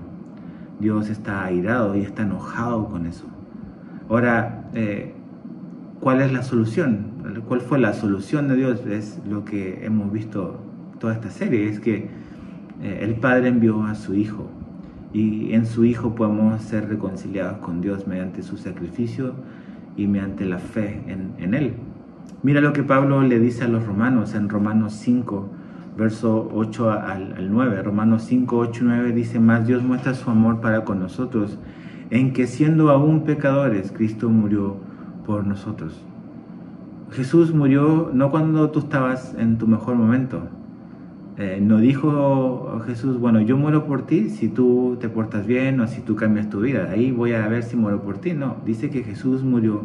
Dios 0.80 1.10
está 1.10 1.46
airado 1.46 1.96
y 1.96 2.02
está 2.02 2.24
enojado 2.24 2.90
con 2.90 3.06
eso. 3.06 3.26
Ahora, 4.10 4.66
eh, 4.74 5.14
¿cuál 6.00 6.22
es 6.22 6.34
la 6.34 6.44
solución? 6.44 7.44
¿Cuál 7.48 7.62
fue 7.62 7.80
la 7.80 7.94
solución 7.94 8.48
de 8.48 8.56
Dios? 8.58 8.86
Es 8.86 9.22
lo 9.30 9.46
que 9.46 9.86
hemos 9.86 10.12
visto 10.12 10.60
toda 11.00 11.14
esta 11.14 11.30
serie, 11.30 11.70
es 11.70 11.80
que 11.80 12.10
el 12.82 13.16
Padre 13.16 13.48
envió 13.48 13.84
a 13.84 13.96
su 13.96 14.14
Hijo 14.14 14.50
y 15.14 15.54
en 15.54 15.66
su 15.66 15.86
Hijo 15.86 16.16
podemos 16.16 16.62
ser 16.64 16.90
reconciliados 16.90 17.60
con 17.60 17.82
Dios 17.82 18.08
mediante 18.08 18.42
su 18.42 18.58
sacrificio 18.58 19.34
y 19.96 20.08
mediante 20.08 20.46
la 20.46 20.58
fe 20.58 21.04
en, 21.08 21.54
Él. 21.54 21.74
Mira 22.42 22.60
lo 22.62 22.74
que 22.74 22.84
Pablo 22.84 23.22
le 23.22 23.40
dice 23.40 23.64
a 23.64 23.68
los 23.68 23.86
romanos 23.86 24.34
en 24.34 24.50
Romanos 24.50 24.94
5, 24.94 25.50
verso 25.96 26.50
8 26.52 26.92
al, 26.92 27.34
al 27.34 27.52
9. 27.52 27.84
Romanos 27.84 28.24
5, 28.24 28.58
8 28.58 28.84
y 28.84 28.88
9 28.88 29.12
dice, 29.12 29.40
más 29.40 29.68
Dios 29.68 29.84
muestra 29.84 30.16
su 30.16 30.30
amor 30.30 30.60
para 30.60 30.84
con 30.84 31.00
nosotros, 31.00 31.60
en 32.10 32.34
que 32.34 32.48
siendo 32.48 32.90
aún 32.90 33.24
pecadores, 33.24 33.92
Cristo 33.92 34.30
murió 34.30 34.78
por 35.26 35.46
nosotros. 35.46 36.04
Jesús 37.12 37.54
murió 37.54 38.10
no 38.12 38.32
cuando 38.32 38.72
tú 38.72 38.80
estabas 38.80 39.36
en 39.38 39.60
tu 39.60 39.68
mejor 39.68 39.96
momento, 39.96 40.48
eh, 41.38 41.60
no 41.60 41.80
dijo 41.80 42.80
Jesús, 42.86 43.20
bueno, 43.20 43.42
yo 43.42 43.58
muero 43.58 43.86
por 43.86 44.06
ti 44.06 44.30
si 44.30 44.50
tú 44.50 44.98
te 45.00 45.10
portas 45.10 45.48
bien 45.48 45.80
o 45.80 45.88
si 45.88 46.02
tú 46.02 46.16
cambias 46.16 46.50
tu 46.50 46.62
vida. 46.62 46.90
Ahí 46.92 47.12
voy 47.12 47.34
a 47.34 47.48
ver 47.48 47.64
si 47.64 47.76
muero 47.76 48.04
por 48.04 48.20
ti. 48.20 48.34
No, 48.34 48.58
dice 48.66 48.92
que 48.92 49.04
Jesús 49.04 49.44
murió 49.44 49.82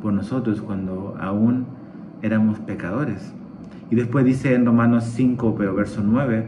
por 0.00 0.12
nosotros 0.12 0.60
cuando 0.60 1.16
aún 1.20 1.66
éramos 2.22 2.60
pecadores. 2.60 3.34
Y 3.90 3.96
después 3.96 4.24
dice 4.24 4.54
en 4.54 4.64
Romanos 4.64 5.04
5, 5.04 5.56
pero 5.58 5.74
verso 5.74 6.02
9, 6.04 6.46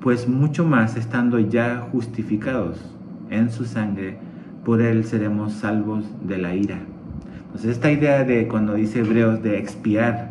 pues 0.00 0.28
mucho 0.28 0.64
más 0.64 0.96
estando 0.96 1.38
ya 1.40 1.88
justificados 1.92 2.96
en 3.30 3.50
su 3.50 3.64
sangre, 3.64 4.18
por 4.64 4.80
él 4.80 5.04
seremos 5.04 5.54
salvos 5.54 6.04
de 6.22 6.38
la 6.38 6.54
ira. 6.54 6.78
Entonces 7.46 7.72
esta 7.72 7.90
idea 7.90 8.24
de 8.24 8.46
cuando 8.46 8.74
dice 8.74 9.00
Hebreos 9.00 9.42
de 9.42 9.58
expiar 9.58 10.30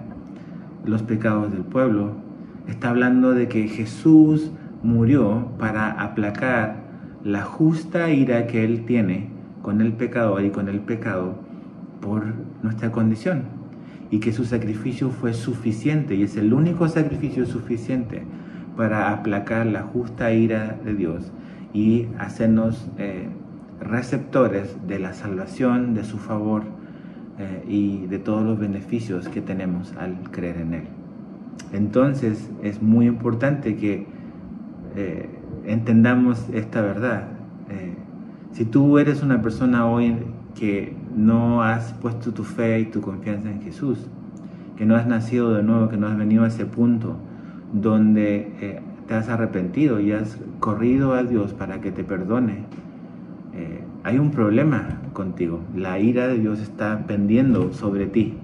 los 0.85 1.03
pecados 1.03 1.51
del 1.51 1.63
pueblo, 1.63 2.28
está 2.69 2.89
hablando 2.89 3.33
de 3.33 3.47
que 3.47 3.67
Jesús 3.67 4.51
murió 4.83 5.47
para 5.57 5.91
aplacar 5.91 6.83
la 7.23 7.41
justa 7.41 8.11
ira 8.11 8.47
que 8.47 8.63
Él 8.63 8.85
tiene 8.85 9.29
con 9.61 9.81
el 9.81 9.93
pecador 9.93 10.43
y 10.45 10.51
con 10.51 10.69
el 10.69 10.79
pecado 10.79 11.35
por 12.01 12.23
nuestra 12.63 12.91
condición 12.91 13.43
y 14.11 14.19
que 14.19 14.31
su 14.31 14.45
sacrificio 14.45 15.09
fue 15.09 15.33
suficiente 15.33 16.15
y 16.15 16.23
es 16.23 16.37
el 16.37 16.53
único 16.53 16.87
sacrificio 16.87 17.45
suficiente 17.45 18.23
para 18.77 19.11
aplacar 19.11 19.65
la 19.65 19.83
justa 19.83 20.31
ira 20.31 20.77
de 20.83 20.95
Dios 20.95 21.31
y 21.73 22.07
hacernos 22.17 22.89
eh, 22.97 23.27
receptores 23.81 24.77
de 24.87 24.99
la 24.99 25.13
salvación, 25.13 25.93
de 25.93 26.03
su 26.03 26.17
favor 26.17 26.63
eh, 27.37 27.63
y 27.67 28.07
de 28.07 28.19
todos 28.19 28.43
los 28.43 28.57
beneficios 28.57 29.27
que 29.27 29.41
tenemos 29.41 29.93
al 29.97 30.31
creer 30.31 30.57
en 30.57 30.73
Él. 30.73 30.98
Entonces 31.73 32.49
es 32.63 32.81
muy 32.81 33.07
importante 33.07 33.75
que 33.75 34.07
eh, 34.95 35.29
entendamos 35.65 36.47
esta 36.53 36.81
verdad. 36.81 37.27
si 38.51 38.65
tú 38.65 38.97
eres 38.97 39.21
una 39.21 39.41
persona 39.41 39.85
hoy 39.85 40.15
que 40.55 40.95
no 41.15 41.61
has 41.63 41.93
puesto 41.93 42.33
tu 42.33 42.43
fe 42.43 42.79
y 42.81 42.85
tu 42.85 43.01
confianza 43.01 43.49
en 43.51 43.61
Jesús, 43.61 44.07
que 44.77 44.85
no 44.85 44.95
has 44.95 45.05
nacido 45.07 45.53
de 45.53 45.63
nuevo, 45.63 45.89
que 45.89 45.97
no 45.97 46.07
has 46.07 46.17
venido 46.17 46.43
a 46.43 46.47
ese 46.47 46.65
punto 46.65 47.17
donde 47.73 48.51
eh, 48.61 48.81
te 49.07 49.13
has 49.13 49.29
arrepentido 49.29 49.99
y 49.99 50.11
has 50.11 50.39
corrido 50.59 51.13
a 51.13 51.23
Dios 51.23 51.53
para 51.53 51.81
que 51.81 51.91
te 51.91 52.03
perdone, 52.03 52.65
eh, 53.53 53.83
hay 54.03 54.17
un 54.17 54.31
problema 54.31 55.01
contigo. 55.13 55.59
La 55.75 55.99
ira 55.99 56.27
de 56.27 56.39
Dios 56.39 56.59
está 56.59 57.05
pendiendo 57.07 57.73
sobre 57.73 58.07
ti 58.07 58.35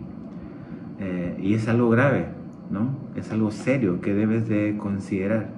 eh, 1.00 1.38
y 1.42 1.54
es 1.54 1.68
algo 1.68 1.90
grave, 1.90 2.28
¿no? 2.70 2.90
Es 3.16 3.32
algo 3.32 3.52
serio 3.52 4.02
que 4.02 4.14
debes 4.14 4.48
de 4.48 4.78
considerar. 4.78 5.50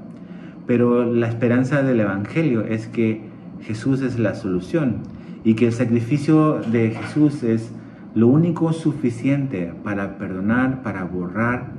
Pero 0.65 1.05
la 1.05 1.27
esperanza 1.27 1.81
del 1.81 1.99
Evangelio 1.99 2.61
es 2.63 2.87
que 2.87 3.21
Jesús 3.61 4.01
es 4.01 4.19
la 4.19 4.35
solución 4.35 4.97
y 5.43 5.55
que 5.55 5.67
el 5.67 5.73
sacrificio 5.73 6.59
de 6.59 6.91
Jesús 6.91 7.43
es 7.43 7.71
lo 8.13 8.27
único 8.27 8.73
suficiente 8.73 9.73
para 9.83 10.17
perdonar, 10.17 10.81
para 10.81 11.03
borrar 11.05 11.73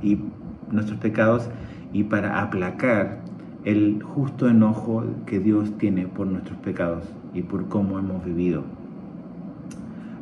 nuestros 0.71 0.99
pecados 0.99 1.49
y 1.93 2.03
para 2.03 2.41
aplacar 2.41 3.19
el 3.65 4.01
justo 4.01 4.47
enojo 4.47 5.03
que 5.25 5.39
Dios 5.39 5.77
tiene 5.77 6.07
por 6.07 6.27
nuestros 6.27 6.57
pecados 6.59 7.03
y 7.33 7.41
por 7.41 7.67
cómo 7.67 7.99
hemos 7.99 8.23
vivido. 8.23 8.63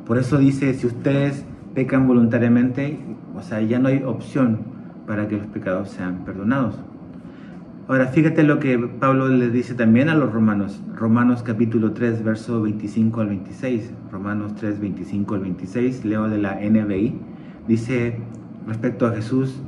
Por 0.06 0.18
eso 0.18 0.38
dice, 0.38 0.74
si 0.74 0.88
ustedes 0.88 1.46
pecan 1.74 2.08
voluntariamente, 2.08 2.98
o 3.36 3.42
sea, 3.42 3.62
ya 3.62 3.78
no 3.78 3.90
hay 3.90 4.02
opción 4.04 4.76
para 5.08 5.28
que 5.28 5.38
los 5.38 5.48
pecados 5.48 5.90
sean 5.90 6.26
perdonados. 6.26 6.76
Ahora, 7.88 8.08
fíjate 8.08 8.44
lo 8.44 8.60
que 8.60 8.78
Pablo 8.78 9.30
le 9.30 9.50
dice 9.50 9.74
también 9.74 10.10
a 10.10 10.16
los 10.16 10.34
romanos. 10.34 10.82
Romanos 10.94 11.42
capítulo 11.42 11.94
3, 11.94 12.22
verso 12.22 12.62
25 12.62 13.22
al 13.22 13.28
26. 13.30 13.94
Romanos 14.12 14.56
3, 14.56 14.82
25 14.82 15.36
al 15.36 15.40
26, 15.40 16.04
leo 16.04 16.28
de 16.28 16.38
la 16.38 16.60
NBI. 16.60 17.16
Dice 17.66 18.20
respecto 18.68 19.08
a 19.08 19.14
Jesús, 19.14 19.62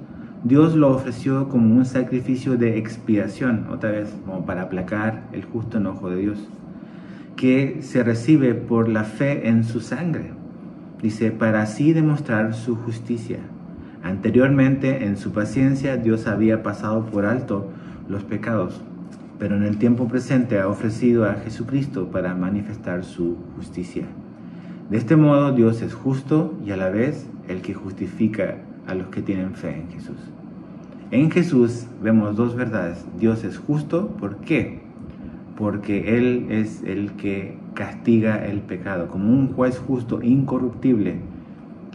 Dios 0.44 0.76
lo 0.76 0.90
ofreció 0.90 1.48
como 1.48 1.74
un 1.76 1.86
sacrificio 1.86 2.58
de 2.58 2.78
expiación, 2.78 3.68
otra 3.72 3.92
vez, 3.92 4.14
como 4.26 4.46
para 4.46 4.64
aplacar 4.64 5.24
el 5.32 5.46
justo 5.46 5.78
enojo 5.78 6.10
de 6.10 6.18
Dios, 6.18 6.50
que 7.38 7.78
se 7.82 8.04
recibe 8.04 8.54
por 8.54 8.90
la 8.90 9.06
fe 9.06 9.48
en 9.48 9.64
su 9.64 9.80
sangre. 9.80 10.32
Dice, 11.02 11.32
para 11.32 11.62
así 11.62 11.94
demostrar 11.94 12.54
su 12.54 12.76
justicia. 12.76 13.40
Anteriormente, 14.10 15.06
en 15.06 15.18
su 15.18 15.34
paciencia, 15.34 15.96
Dios 15.96 16.26
había 16.26 16.64
pasado 16.64 17.06
por 17.06 17.28
alto 17.28 17.68
los 18.08 18.24
pecados, 18.24 18.82
pero 19.38 19.56
en 19.56 19.62
el 19.62 19.78
tiempo 19.78 20.08
presente 20.08 20.60
ha 20.60 20.68
ofrecido 20.68 21.30
a 21.30 21.36
Jesucristo 21.36 22.08
para 22.10 22.34
manifestar 22.34 23.04
su 23.04 23.38
justicia. 23.56 24.06
De 24.90 24.98
este 24.98 25.16
modo 25.16 25.52
Dios 25.52 25.84
es 25.84 25.94
justo 25.94 26.58
y 26.66 26.72
a 26.72 26.78
la 26.78 26.90
vez 26.90 27.30
el 27.48 27.62
que 27.62 27.76
justifica 27.76 28.56
a 28.88 28.96
los 28.96 29.10
que 29.10 29.22
tienen 29.22 29.54
fe 29.54 29.76
en 29.80 29.92
Jesús. 29.92 30.18
En 31.12 31.30
Jesús 31.30 31.86
vemos 32.02 32.36
dos 32.36 32.56
verdades. 32.56 33.06
Dios 33.20 33.44
es 33.44 33.60
justo, 33.60 34.08
¿por 34.20 34.38
qué? 34.38 34.80
Porque 35.56 36.18
Él 36.18 36.48
es 36.50 36.82
el 36.82 37.12
que 37.12 37.60
castiga 37.76 38.44
el 38.44 38.62
pecado. 38.62 39.08
Como 39.08 39.32
un 39.32 39.54
juez 39.54 39.78
justo, 39.78 40.20
incorruptible, 40.24 41.18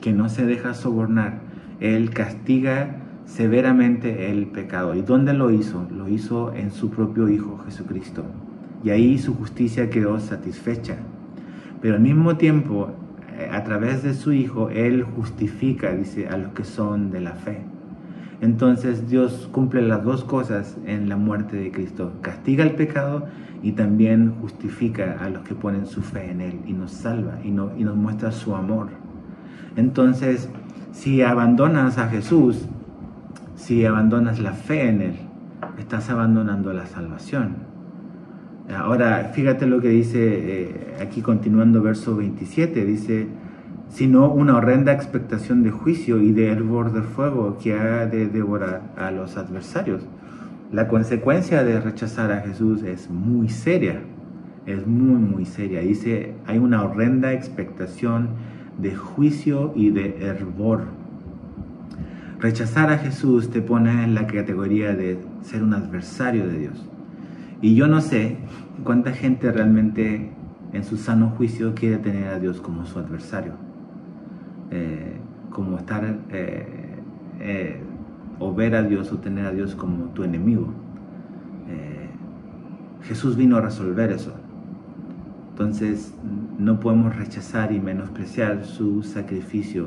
que 0.00 0.12
no 0.12 0.28
se 0.28 0.46
deja 0.46 0.74
sobornar, 0.74 1.43
Él 1.80 2.10
castiga 2.10 2.96
severamente 3.26 4.30
el 4.30 4.46
pecado. 4.46 4.94
¿Y 4.94 5.02
dónde 5.02 5.32
lo 5.32 5.50
hizo? 5.50 5.86
Lo 5.90 6.08
hizo 6.08 6.52
en 6.54 6.70
su 6.70 6.90
propio 6.90 7.28
Hijo 7.28 7.58
Jesucristo. 7.64 8.24
Y 8.82 8.90
ahí 8.90 9.18
su 9.18 9.34
justicia 9.34 9.90
quedó 9.90 10.20
satisfecha. 10.20 10.96
Pero 11.80 11.96
al 11.96 12.02
mismo 12.02 12.36
tiempo, 12.36 12.90
eh, 13.38 13.48
a 13.50 13.64
través 13.64 14.02
de 14.02 14.14
su 14.14 14.32
Hijo, 14.32 14.70
Él 14.70 15.02
justifica, 15.02 15.92
dice, 15.92 16.28
a 16.28 16.36
los 16.36 16.52
que 16.52 16.64
son 16.64 17.10
de 17.10 17.20
la 17.20 17.32
fe. 17.32 17.62
Entonces 18.40 19.08
Dios 19.08 19.48
cumple 19.52 19.80
las 19.80 20.04
dos 20.04 20.24
cosas 20.24 20.76
en 20.86 21.08
la 21.08 21.16
muerte 21.16 21.56
de 21.56 21.70
Cristo. 21.70 22.12
Castiga 22.20 22.62
el 22.62 22.72
pecado 22.72 23.26
y 23.62 23.72
también 23.72 24.34
justifica 24.40 25.16
a 25.20 25.30
los 25.30 25.42
que 25.44 25.54
ponen 25.54 25.86
su 25.86 26.02
fe 26.02 26.30
en 26.30 26.40
Él 26.42 26.60
y 26.66 26.72
nos 26.72 26.90
salva 26.90 27.38
y, 27.42 27.48
y 27.48 27.84
nos 27.84 27.96
muestra 27.96 28.32
su 28.32 28.54
amor. 28.54 28.88
Entonces, 29.76 30.50
si 30.94 31.22
abandonas 31.22 31.98
a 31.98 32.08
Jesús, 32.08 32.66
si 33.56 33.84
abandonas 33.84 34.38
la 34.38 34.52
fe 34.52 34.88
en 34.88 35.02
Él, 35.02 35.14
estás 35.78 36.08
abandonando 36.08 36.72
la 36.72 36.86
salvación. 36.86 37.56
Ahora, 38.74 39.32
fíjate 39.34 39.66
lo 39.66 39.80
que 39.80 39.88
dice 39.88 40.20
eh, 40.22 40.96
aquí 41.02 41.20
continuando 41.20 41.82
verso 41.82 42.16
27, 42.16 42.84
dice, 42.84 43.26
sino 43.88 44.30
una 44.30 44.56
horrenda 44.56 44.92
expectación 44.92 45.62
de 45.64 45.72
juicio 45.72 46.22
y 46.22 46.32
de 46.32 46.50
hervor 46.50 46.92
de 46.92 47.02
fuego 47.02 47.58
que 47.58 47.74
ha 47.74 48.06
de 48.06 48.28
devorar 48.28 48.82
a 48.96 49.10
los 49.10 49.36
adversarios. 49.36 50.06
La 50.72 50.88
consecuencia 50.88 51.64
de 51.64 51.80
rechazar 51.80 52.32
a 52.32 52.40
Jesús 52.40 52.82
es 52.84 53.10
muy 53.10 53.48
seria, 53.48 54.00
es 54.64 54.86
muy, 54.86 55.20
muy 55.20 55.44
seria. 55.44 55.80
Dice, 55.80 56.34
hay 56.46 56.58
una 56.58 56.82
horrenda 56.84 57.32
expectación 57.32 58.28
de 58.78 58.94
juicio 58.94 59.72
y 59.74 59.90
de 59.90 60.26
hervor 60.26 60.84
Rechazar 62.44 62.90
a 62.90 62.98
Jesús 62.98 63.48
te 63.48 63.62
pone 63.62 64.04
en 64.04 64.14
la 64.14 64.26
categoría 64.26 64.94
de 64.94 65.18
ser 65.40 65.62
un 65.62 65.72
adversario 65.72 66.46
de 66.46 66.58
Dios. 66.58 66.86
Y 67.62 67.74
yo 67.74 67.86
no 67.86 68.02
sé 68.02 68.36
cuánta 68.82 69.12
gente 69.12 69.50
realmente 69.50 70.30
en 70.74 70.84
su 70.84 70.98
sano 70.98 71.30
juicio 71.30 71.74
quiere 71.74 71.96
tener 71.96 72.28
a 72.28 72.38
Dios 72.38 72.60
como 72.60 72.84
su 72.84 72.98
adversario. 72.98 73.54
Eh, 74.70 75.16
como 75.48 75.78
estar 75.78 76.18
eh, 76.32 76.98
eh, 77.40 77.80
o 78.38 78.54
ver 78.54 78.74
a 78.74 78.82
Dios 78.82 79.10
o 79.10 79.20
tener 79.20 79.46
a 79.46 79.52
Dios 79.52 79.74
como 79.74 80.10
tu 80.10 80.22
enemigo. 80.22 80.68
Jesús 83.04 83.36
vino 83.36 83.56
a 83.56 83.62
resolver 83.62 84.12
eso. 84.12 84.34
Entonces 85.54 86.12
no 86.58 86.80
podemos 86.80 87.14
rechazar 87.14 87.70
y 87.70 87.78
menospreciar 87.78 88.64
su 88.64 89.04
sacrificio 89.04 89.86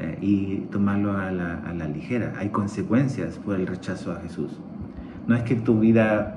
eh, 0.00 0.18
y 0.20 0.56
tomarlo 0.72 1.16
a 1.16 1.30
la, 1.30 1.86
ligera. 1.86 2.32
Hay 2.36 2.48
consecuencias 2.48 3.38
por 3.38 3.54
el 3.54 3.68
rechazo 3.68 4.10
a 4.10 4.16
Jesús. 4.16 4.58
No 5.28 5.36
es 5.36 5.44
que 5.44 5.54
tu 5.54 5.78
vida 5.78 6.34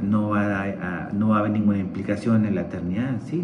no 0.00 0.28
va 0.28 0.62
a, 0.62 1.10
no 1.12 1.30
va 1.30 1.38
a 1.38 1.38
haber 1.40 1.50
ninguna 1.50 1.78
implicación 1.78 2.46
en 2.46 2.54
la 2.54 2.60
eternidad, 2.60 3.20
sí. 3.24 3.42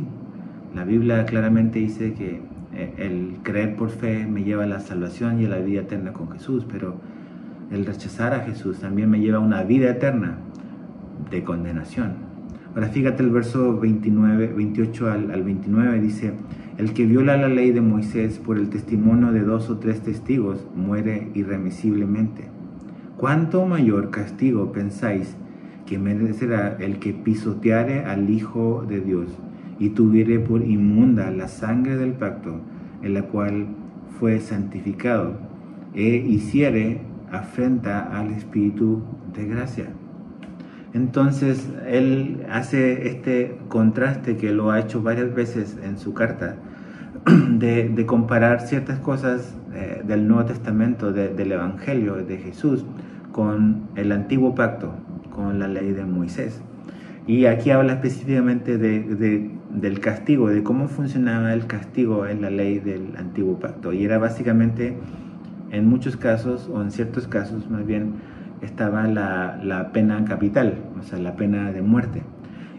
La 0.73 0.85
Biblia 0.85 1.27
claramente 1.27 1.81
dice 1.81 2.15
que 2.15 2.43
eh, 2.75 2.95
el 2.99 3.39
creer 3.43 3.75
por 3.75 3.91
fe 3.91 4.25
me 4.25 4.45
lleva 4.45 4.63
a 4.63 4.69
la 4.69 4.79
salvación 4.79 5.41
y 5.41 5.47
a 5.47 5.49
la 5.49 5.59
vida 5.59 5.81
eterna 5.81 6.13
con 6.13 6.31
Jesús, 6.31 6.65
pero 6.71 6.95
el 7.73 7.85
rechazar 7.85 8.35
a 8.35 8.45
Jesús 8.45 8.79
también 8.79 9.11
me 9.11 9.19
lleva 9.19 9.39
a 9.39 9.41
una 9.41 9.65
vida 9.65 9.91
eterna 9.91 10.39
de 11.29 11.43
condenación. 11.43 12.26
Ahora 12.77 12.89
fíjate 12.89 13.23
el 13.23 13.31
verso 13.31 13.81
29, 13.81 14.53
28 14.55 15.11
al, 15.11 15.31
al 15.31 15.45
29 15.45 15.99
dice, 15.99 16.35
el 16.77 16.93
que 16.93 17.07
viola 17.07 17.39
la 17.39 17.49
ley 17.49 17.71
de 17.71 17.81
Moisés 17.81 18.39
por 18.39 18.59
el 18.59 18.69
testimonio 18.69 19.33
de 19.33 19.41
dos 19.41 19.71
o 19.71 19.79
tres 19.79 20.03
testigos 20.03 20.67
muere 20.77 21.31
irremisiblemente. 21.33 22.51
¿Cuánto 23.17 23.65
mayor 23.65 24.11
castigo 24.11 24.73
pensáis 24.73 25.39
que 25.87 25.99
merecerá 25.99 26.77
el 26.79 26.99
que 26.99 27.15
pisoteare 27.15 28.05
al 28.05 28.29
Hijo 28.29 28.85
de 28.87 29.01
Dios 29.01 29.29
y 29.79 29.89
tuviere 29.89 30.39
por 30.39 30.63
inmunda 30.63 31.31
la 31.31 31.49
sangre 31.49 31.97
del 31.97 32.13
pacto 32.13 32.61
en 33.03 33.15
la 33.15 33.23
cual 33.23 33.69
fue 34.21 34.39
santificado 34.39 35.39
e 35.95 36.17
hiciere 36.17 37.01
afrenta 37.33 38.03
al 38.03 38.33
Espíritu 38.33 39.01
de 39.35 39.47
gracia? 39.47 39.87
Entonces 40.95 41.69
él 41.87 42.47
hace 42.51 43.09
este 43.09 43.59
contraste 43.69 44.37
que 44.37 44.53
lo 44.53 44.71
ha 44.71 44.81
hecho 44.81 45.03
varias 45.03 45.35
veces 45.35 45.77
en 45.83 45.99
su 45.99 46.15
carta, 46.15 46.57
de, 47.27 48.05
comparar 48.07 48.61
ciertas 48.61 48.99
cosas 49.01 49.55
eh, 49.75 50.03
del 50.07 50.29
Nuevo 50.29 50.45
Testamento, 50.47 51.13
del 51.13 51.53
Evangelio 51.53 52.15
de 52.17 52.39
Jesús, 52.39 52.85
con 53.33 53.89
el 53.97 54.13
antiguo 54.13 54.55
pacto, 54.55 54.95
con 55.31 55.59
la 55.59 55.69
ley 55.69 55.93
de 55.93 56.05
Moisés. 56.05 56.63
Y 57.27 57.47
aquí 57.47 57.71
habla 57.71 57.95
específicamente 57.95 58.79
de, 58.79 59.51
del 59.71 60.01
castigo, 60.01 60.49
de 60.49 60.63
cómo 60.63 60.87
funcionaba 60.87 61.53
el 61.53 61.67
castigo 61.67 62.27
en 62.27 62.41
la 62.41 62.51
ley 62.51 62.79
del 62.79 63.17
antiguo 63.17 63.59
pacto. 63.59 63.93
Y 63.93 64.05
era 64.05 64.19
básicamente, 64.19 64.97
en 65.73 65.87
muchos 65.87 66.17
casos, 66.17 66.71
o 66.73 66.81
en 66.81 66.93
ciertos 66.93 67.27
casos 67.27 67.69
más 67.69 67.85
bien, 67.85 68.15
estaba 68.63 69.07
la, 69.07 69.91
pena 69.93 70.25
capital, 70.25 70.75
o 70.99 71.03
sea, 71.03 71.19
la 71.19 71.37
pena 71.37 71.73
de 71.73 71.83
muerte. 71.83 72.23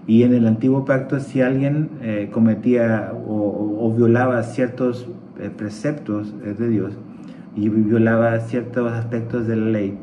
Y 0.06 0.24
en 0.24 0.34
el 0.34 0.48
antiguo 0.48 0.86
pacto, 0.86 1.20
si 1.20 1.42
alguien 1.42 1.90
eh, 2.02 2.30
cometía 2.32 3.12
o, 3.14 3.94
violaba 3.96 4.42
ciertos 4.44 5.10
eh, 5.40 5.50
preceptos 5.56 6.34
eh, 6.44 6.54
de 6.58 6.70
Dios 6.70 6.94
y 7.56 7.70
violaba 7.70 8.40
ciertos 8.40 8.92
aspectos 8.92 9.48
de 9.48 9.56
la 9.56 9.66
ley, 9.66 9.98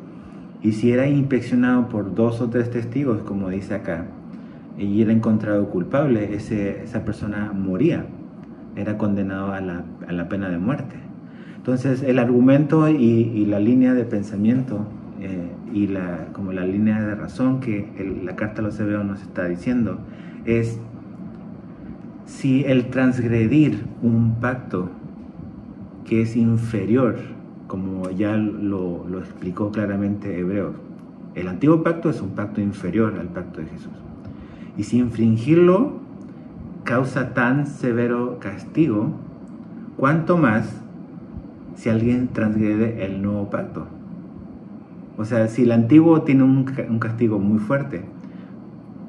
y 0.62 0.72
si 0.72 0.92
era 0.92 1.06
inspeccionado 1.06 1.88
por 1.88 2.14
dos 2.14 2.40
o 2.40 2.48
tres 2.48 2.70
testigos, 2.70 3.22
como 3.22 3.50
dice 3.50 3.74
acá, 3.74 4.06
y 4.78 5.02
era 5.02 5.12
encontrado 5.12 5.68
culpable, 5.68 6.34
ese, 6.34 6.82
esa 6.82 7.04
persona 7.04 7.52
moría, 7.52 8.06
era 8.74 8.98
condenado 8.98 9.52
a 9.52 9.60
la, 9.60 9.84
a 10.08 10.12
la 10.12 10.28
pena 10.28 10.48
de 10.48 10.58
muerte. 10.58 10.96
Entonces, 11.56 12.02
el 12.02 12.18
argumento 12.18 12.88
y 12.88 13.46
la 13.46 13.60
línea 13.60 13.94
de 13.94 14.04
pensamiento 14.04 14.86
eh, 15.20 15.50
y 15.72 15.86
la, 15.86 16.28
como 16.32 16.52
la 16.52 16.64
línea 16.64 17.02
de 17.02 17.14
razón 17.14 17.60
que 17.60 17.88
la 18.22 18.36
carta 18.36 18.60
a 18.60 18.64
los 18.64 18.78
hebreos 18.80 19.04
nos 19.04 19.22
está 19.22 19.46
diciendo 19.46 19.98
es 20.44 20.80
si 22.26 22.64
el 22.64 22.90
transgredir 22.90 23.84
un 24.02 24.36
pacto 24.40 24.90
que 26.04 26.22
es 26.22 26.36
inferior, 26.36 27.16
como 27.66 28.10
ya 28.10 28.36
lo, 28.36 29.06
explicó 29.18 29.70
claramente 29.70 30.38
Hebreos, 30.38 30.74
el 31.34 31.48
antiguo 31.48 31.82
pacto 31.82 32.10
es 32.10 32.20
un 32.20 32.30
pacto 32.30 32.60
inferior 32.60 33.18
al 33.18 33.28
pacto 33.28 33.60
de 33.60 33.66
Jesús. 33.66 33.92
Y 34.76 34.84
si 34.84 34.98
infringirlo 34.98 36.00
causa 36.84 37.34
tan 37.34 37.66
severo 37.66 38.38
castigo, 38.40 39.12
cuanto 39.96 40.36
más 40.36 40.80
si 41.74 41.88
alguien 41.88 42.28
transgrede 42.28 43.04
el 43.04 43.22
nuevo 43.22 43.50
pacto. 43.50 43.86
O 45.16 45.24
sea, 45.24 45.46
si 45.46 45.62
el 45.62 45.72
antiguo 45.72 46.22
tiene 46.22 46.42
un, 46.42 46.64
castigo 46.98 47.38
muy 47.38 47.58
fuerte, 47.60 48.04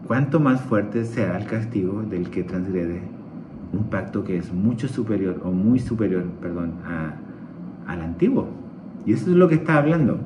¿cuánto 0.08 0.40
más 0.40 0.62
fuerte 0.62 1.04
será 1.04 1.38
el 1.38 1.48
castigo 1.48 2.04
del 2.04 2.30
que 2.30 2.44
transgrede 2.44 3.02
un 3.74 3.86
pacto 3.86 4.24
que 4.24 4.38
es 4.38 4.54
mucho 4.54 4.88
superior 4.88 5.42
o 5.44 5.52
muy 5.52 5.80
superior, 5.80 6.26
perdón, 6.42 6.74
al 7.88 8.02
antiguo? 8.02 8.50
Y 9.06 9.14
eso 9.14 9.32
es 9.32 9.36
lo 9.36 9.48
que 9.48 9.56
está 9.56 9.78
hablando. 9.78 10.20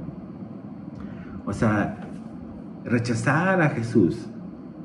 O 1.45 1.53
sea, 1.53 1.97
rechazar 2.83 3.61
a 3.61 3.69
Jesús 3.69 4.29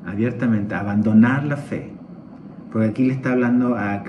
abiertamente, 0.05 0.75
abandonar 0.75 1.43
la 1.43 1.57
fe, 1.57 1.91
porque 2.71 2.87
aquí 2.87 3.05
le 3.05 3.13
está 3.13 3.33
hablando 3.33 3.75
a, 3.75 4.01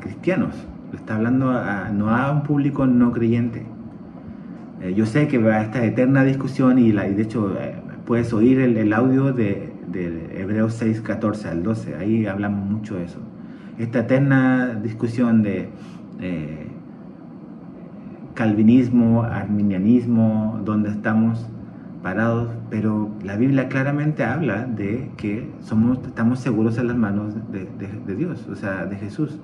cristianos, 0.00 0.54
le 0.90 0.98
está 0.98 1.16
hablando 1.16 1.52
no 1.94 2.10
a 2.10 2.30
un 2.32 2.42
público 2.42 2.86
no 2.86 3.12
creyente 3.12 3.71
eh, 4.82 4.94
yo 4.94 5.06
sé 5.06 5.28
que 5.28 5.38
va 5.38 5.56
a 5.56 5.62
esta 5.62 5.84
eterna 5.84 6.24
discusión 6.24 6.78
y, 6.78 6.90
la, 6.90 7.04
de 7.04 7.22
hecho 7.22 7.56
eh, 7.56 7.76
puedes 8.04 8.32
oír 8.32 8.58
el, 8.58 8.92
audio 8.92 9.32
de, 9.32 9.70
Hebreos 10.34 10.74
6, 10.74 11.02
14 11.02 11.48
al 11.48 11.62
12, 11.62 11.94
ahí 11.96 12.26
hablamos 12.26 12.68
mucho 12.68 12.96
de 12.96 13.04
eso. 13.04 13.20
Esta 13.78 14.00
eterna 14.00 14.74
discusión 14.82 15.42
de 15.42 15.68
eh, 16.20 16.66
calvinismo, 18.34 19.22
arminianismo, 19.22 20.60
donde 20.64 20.90
estamos 20.90 21.46
parados, 22.02 22.48
pero 22.68 23.10
la 23.22 23.36
Biblia 23.36 23.68
claramente 23.68 24.24
habla 24.24 24.64
de 24.64 25.10
que 25.16 25.48
somos, 25.60 25.98
estamos 26.04 26.40
seguros 26.40 26.76
en 26.78 26.88
las 26.88 26.96
manos 26.96 27.34
de, 27.52 28.16
Dios, 28.16 28.48
o 28.50 28.56
sea, 28.56 28.86
de 28.86 28.96
Jesús, 28.96 29.38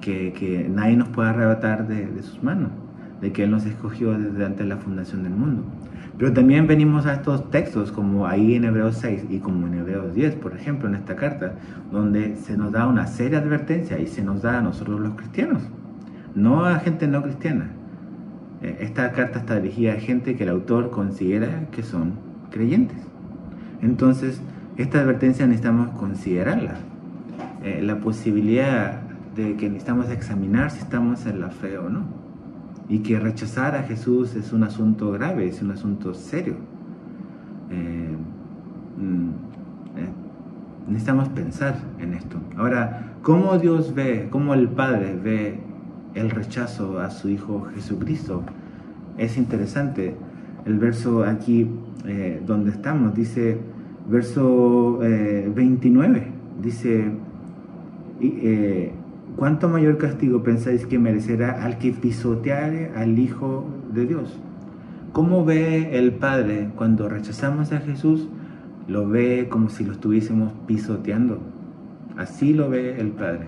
que, 0.00 0.68
nadie 0.68 0.96
nos 0.96 1.08
puede 1.10 1.28
arrebatar 1.28 1.86
de 1.86 2.22
sus 2.22 2.42
manos 2.42 2.70
de 3.20 3.32
que 3.32 3.44
Él 3.44 3.50
nos 3.50 3.66
escogió 3.66 4.16
desde 4.18 4.44
antes 4.44 4.60
de 4.60 4.66
la 4.66 4.76
fundación 4.76 5.22
del 5.22 5.32
mundo. 5.32 5.62
Pero 6.18 6.32
también 6.32 6.66
venimos 6.66 7.06
a 7.06 7.14
estos 7.14 7.50
textos, 7.50 7.92
como 7.92 8.26
ahí 8.26 8.54
en 8.54 8.64
Hebreos 8.64 8.96
6 8.96 9.26
y 9.30 9.38
como 9.38 9.66
en 9.66 9.74
Hebreos 9.74 10.14
10, 10.14 10.34
por 10.36 10.54
ejemplo, 10.54 10.88
en 10.88 10.94
esta 10.94 11.16
carta, 11.16 11.54
donde 11.90 12.36
se 12.36 12.56
nos 12.56 12.72
da 12.72 12.86
una 12.86 13.06
seria 13.06 13.38
advertencia 13.38 13.98
y 13.98 14.06
se 14.06 14.22
nos 14.22 14.42
da 14.42 14.58
a 14.58 14.62
nosotros 14.62 15.00
los 15.00 15.14
cristianos, 15.14 15.62
no 16.34 16.64
a 16.66 16.78
gente 16.80 17.06
no 17.06 17.22
cristiana. 17.22 17.70
Eh, 18.62 18.78
esta 18.80 19.12
carta 19.12 19.38
está 19.38 19.56
dirigida 19.60 19.94
a 19.94 19.96
gente 19.96 20.36
que 20.36 20.42
el 20.42 20.50
autor 20.50 20.90
considera 20.90 21.66
que 21.70 21.82
son 21.82 22.12
creyentes. 22.50 22.98
Entonces, 23.80 24.42
esta 24.76 25.00
advertencia 25.00 25.46
necesitamos 25.46 25.90
considerarla. 25.90 26.74
Eh, 27.62 27.80
la 27.82 27.96
posibilidad 28.00 29.00
de 29.36 29.56
que 29.56 29.68
necesitamos 29.68 30.10
examinar 30.10 30.70
si 30.70 30.80
estamos 30.80 31.24
en 31.26 31.40
la 31.40 31.50
fe 31.50 31.78
o 31.78 31.88
no 31.88 32.19
y 32.90 32.98
que 32.98 33.20
rechazar 33.20 33.76
a 33.76 33.84
Jesús 33.84 34.34
es 34.34 34.52
un 34.52 34.64
asunto 34.64 35.12
grave, 35.12 35.46
es 35.46 35.62
un 35.62 35.70
asunto 35.70 36.12
serio. 36.12 36.56
Eh, 37.70 38.16
mm, 38.98 39.28
eh, 39.96 40.08
necesitamos 40.88 41.28
pensar 41.28 41.76
en 42.00 42.14
esto. 42.14 42.38
Ahora, 42.56 43.12
¿cómo 43.22 43.56
Dios 43.58 43.94
ve, 43.94 44.26
cómo 44.28 44.54
el 44.54 44.68
Padre 44.68 45.14
ve 45.14 45.60
el 46.14 46.30
rechazo 46.30 46.98
a 46.98 47.10
su 47.10 47.28
Hijo 47.28 47.68
Jesucristo? 47.76 48.42
Es 49.16 49.38
interesante. 49.38 50.16
El 50.66 50.80
verso 50.80 51.22
aquí 51.22 51.70
eh, 52.06 52.42
donde 52.44 52.72
estamos 52.72 53.14
dice, 53.14 53.56
verso 54.08 54.98
29, 54.98 56.26
dice, 56.60 57.12
¿cuánto 59.40 59.70
mayor 59.70 59.96
castigo 59.96 60.42
pensáis 60.42 60.84
que 60.84 60.98
merecerá 60.98 61.64
al 61.64 61.78
que 61.78 61.92
pisoteare 61.92 62.92
al 62.94 63.18
Hijo 63.18 63.64
de 63.90 64.04
Dios? 64.04 64.38
¿Cómo 65.14 65.46
ve 65.46 65.96
el 65.98 66.12
Padre 66.12 66.68
cuando 66.76 67.08
rechazamos 67.08 67.72
a 67.72 67.78
Jesús? 67.78 68.28
Lo 68.86 69.08
ve 69.08 69.48
como 69.48 69.70
si 69.70 69.82
lo 69.82 69.92
estuviésemos 69.92 70.52
pisoteando. 70.66 71.38
Así 72.18 72.52
lo 72.52 72.68
ve 72.68 73.00
el 73.00 73.12
Padre. 73.12 73.46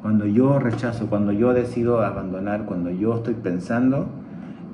Cuando 0.00 0.26
yo 0.26 0.60
rechazo, 0.60 1.08
cuando 1.08 1.32
yo 1.32 1.52
decido 1.54 2.02
abandonar, 2.02 2.64
cuando 2.64 2.90
yo 2.90 3.16
estoy 3.16 3.34
pensando 3.34 4.06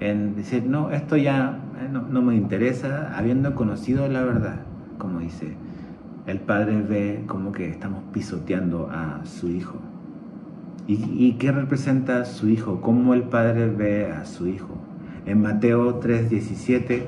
en 0.01 0.37
decir, 0.37 0.67
no, 0.67 0.91
esto 0.91 1.17
ya 1.17 1.61
eh, 1.81 1.89
no, 1.91 2.03
no 2.03 2.21
me 2.21 2.37
interesa, 2.37 3.17
habiendo 3.17 3.55
conocido 3.55 4.07
la 4.07 4.23
verdad, 4.23 4.57
como 4.99 5.21
dice, 5.21 5.57
el 6.27 6.41
Padre 6.41 6.83
ve 6.83 7.25
como 7.27 7.53
que 7.53 7.71
estamos 7.71 8.03
pisoteando 8.13 8.91
a 8.93 9.25
su 9.25 9.49
Hijo. 9.49 9.96
¿Y, 10.89 11.33
qué 11.33 11.51
representa 11.51 12.25
su 12.25 12.49
hijo? 12.49 12.81
¿Cómo 12.81 13.15
el 13.15 13.25
padre 13.25 13.69
ve 13.69 14.13
a 14.13 14.25
su 14.25 14.47
hijo? 14.47 14.69
En 15.27 15.43
Mateo 15.43 15.99
3:17, 15.99 17.03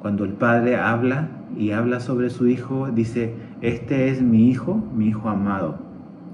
cuando 0.00 0.24
el 0.24 0.34
padre 0.34 0.76
habla 0.76 1.28
y 1.56 1.72
habla 1.72 1.98
sobre 1.98 2.30
su 2.30 2.46
hijo, 2.46 2.88
dice, 2.92 3.34
este 3.60 4.08
es 4.10 4.22
mi 4.22 4.48
hijo, 4.48 4.80
mi 4.94 5.08
hijo 5.08 5.28
amado, 5.28 5.78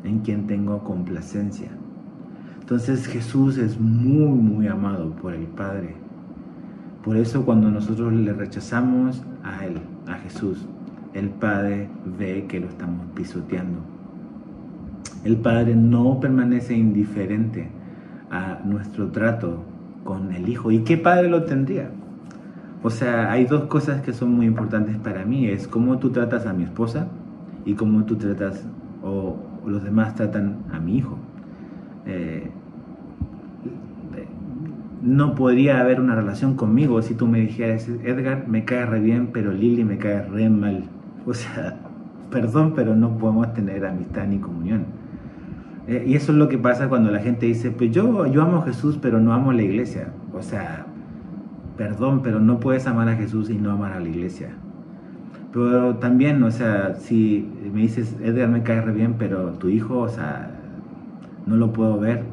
en 0.04 0.18
quien 0.18 0.46
tengo 0.46 0.84
complacencia. 0.84 1.70
Entonces 2.60 3.06
Jesús 3.06 3.56
es 3.56 3.80
muy, 3.80 4.38
muy 4.38 4.68
amado 4.68 5.10
por 5.16 5.32
el 5.32 5.46
Padre. 5.46 5.94
Por 7.02 7.16
eso 7.16 7.46
cuando 7.46 7.70
nosotros 7.70 8.12
le 8.12 8.34
rechazamos 8.34 9.22
a 9.42 9.64
Él, 9.64 9.78
a 10.06 10.14
Jesús, 10.14 10.66
el 11.14 11.30
Padre 11.30 11.88
ve 12.18 12.44
que 12.46 12.60
lo 12.60 12.68
estamos 12.68 13.06
pisoteando 13.14 13.93
el 15.24 15.36
Padre 15.36 15.74
no 15.74 16.20
permanece 16.20 16.74
indiferente 16.74 17.68
a 18.30 18.60
nuestro 18.64 19.10
trato 19.10 19.64
con 20.04 20.32
el 20.32 20.48
Hijo. 20.48 20.70
¿Y 20.70 20.80
qué 20.80 20.98
padre 20.98 21.28
lo 21.28 21.44
tendría? 21.44 21.90
O 22.82 22.90
sea, 22.90 23.32
hay 23.32 23.46
dos 23.46 23.64
cosas 23.64 24.02
que 24.02 24.12
son 24.12 24.32
muy 24.32 24.46
importantes 24.46 24.98
para 24.98 25.24
mí. 25.24 25.48
Es 25.48 25.66
cómo 25.66 25.98
tú 25.98 26.10
tratas 26.10 26.46
a 26.46 26.52
mi 26.52 26.64
esposa 26.64 27.08
y 27.64 27.74
cómo 27.74 28.04
tú 28.04 28.16
tratas 28.16 28.66
o, 29.02 29.36
los 29.66 29.82
demás 29.82 30.14
tratan 30.14 30.58
a 30.70 30.78
mi 30.78 30.98
hijo. 30.98 31.16
Eh, 32.04 32.50
no 35.00 35.34
podría 35.34 35.80
haber 35.80 36.00
una 36.00 36.14
relación 36.14 36.56
conmigo 36.56 37.00
si 37.00 37.14
tú 37.14 37.26
me 37.26 37.40
dijeras, 37.40 37.88
Edgar 37.88 38.46
me 38.48 38.64
cae 38.64 38.84
re 38.84 39.00
bien, 39.00 39.28
pero 39.32 39.52
Lili 39.52 39.84
me 39.84 39.96
cae 39.96 40.22
re 40.22 40.50
mal. 40.50 40.84
O 41.24 41.32
sea, 41.32 41.78
perdón, 42.30 42.74
pero 42.76 42.94
no 42.94 43.16
podemos 43.16 43.54
tener 43.54 43.86
amistad 43.86 44.26
ni 44.26 44.38
comunión. 44.38 45.03
Eh, 45.86 46.04
y 46.06 46.14
eso 46.14 46.32
es 46.32 46.38
lo 46.38 46.48
que 46.48 46.58
pasa 46.58 46.88
cuando 46.88 47.10
la 47.10 47.20
gente 47.20 47.46
dice, 47.46 47.70
pues 47.70 47.90
yo, 47.90 48.26
yo 48.26 48.42
amo 48.42 48.58
a 48.58 48.62
Jesús, 48.62 48.98
pero 49.00 49.20
no 49.20 49.32
amo 49.32 49.50
a 49.50 49.54
la 49.54 49.62
iglesia. 49.62 50.08
O 50.32 50.42
sea, 50.42 50.86
perdón, 51.76 52.20
pero 52.22 52.40
no 52.40 52.60
puedes 52.60 52.86
amar 52.86 53.08
a 53.08 53.16
Jesús 53.16 53.50
y 53.50 53.54
no 53.54 53.72
amar 53.72 53.92
a 53.92 54.00
la 54.00 54.08
iglesia. 54.08 54.50
Pero 55.52 55.96
también, 55.96 56.42
o 56.42 56.50
sea, 56.50 56.94
si 56.94 57.48
me 57.72 57.82
dices, 57.82 58.16
Edgar 58.22 58.48
me 58.48 58.62
cae 58.62 58.80
re 58.80 58.92
bien, 58.92 59.14
pero 59.18 59.52
tu 59.52 59.68
hijo, 59.68 59.98
o 59.98 60.08
sea, 60.08 60.50
no 61.46 61.56
lo 61.56 61.72
puedo 61.72 61.98
ver, 62.00 62.24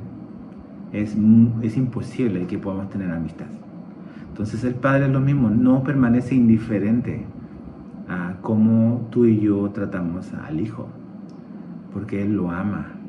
es, 0.92 1.16
es 1.62 1.78
imposible 1.78 2.48
que 2.48 2.58
podamos 2.58 2.90
tener 2.90 3.12
amistad. 3.12 3.46
Entonces 4.30 4.64
el 4.64 4.76
Padre 4.76 5.06
es 5.06 5.12
lo 5.12 5.20
mismo, 5.20 5.50
no 5.50 5.84
permanece 5.84 6.36
indiferente 6.36 7.26
a 8.08 8.36
cómo 8.42 9.08
tú 9.12 9.26
y 9.26 9.40
yo 9.40 9.70
tratamos 9.70 10.34
al 10.34 10.60
Hijo. 10.60 10.88
porque 11.94 12.24
Él 12.24 12.36
lo 12.36 12.50
ama. 12.50 13.01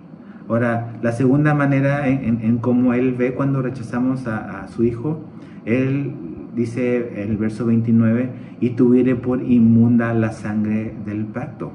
Ahora, 0.49 0.95
la 1.03 1.13
segunda 1.13 1.55
manera 1.55 2.09
en, 2.09 2.59
cómo 2.59 2.95
Él 2.95 3.13
ve 3.13 3.35
cuando 3.35 3.63
rechazamos 3.63 4.27
a, 4.27 4.67
su 4.69 4.85
Hijo, 4.85 5.21
Él 5.65 6.15
dice 6.55 7.23
el 7.23 7.37
verso 7.37 7.67
29, 7.67 8.31
y 8.61 8.71
tuviere 8.71 9.17
por 9.17 9.43
inmunda 9.43 10.13
la 10.15 10.33
sangre 10.33 10.95
del 11.07 11.25
pacto. 11.25 11.73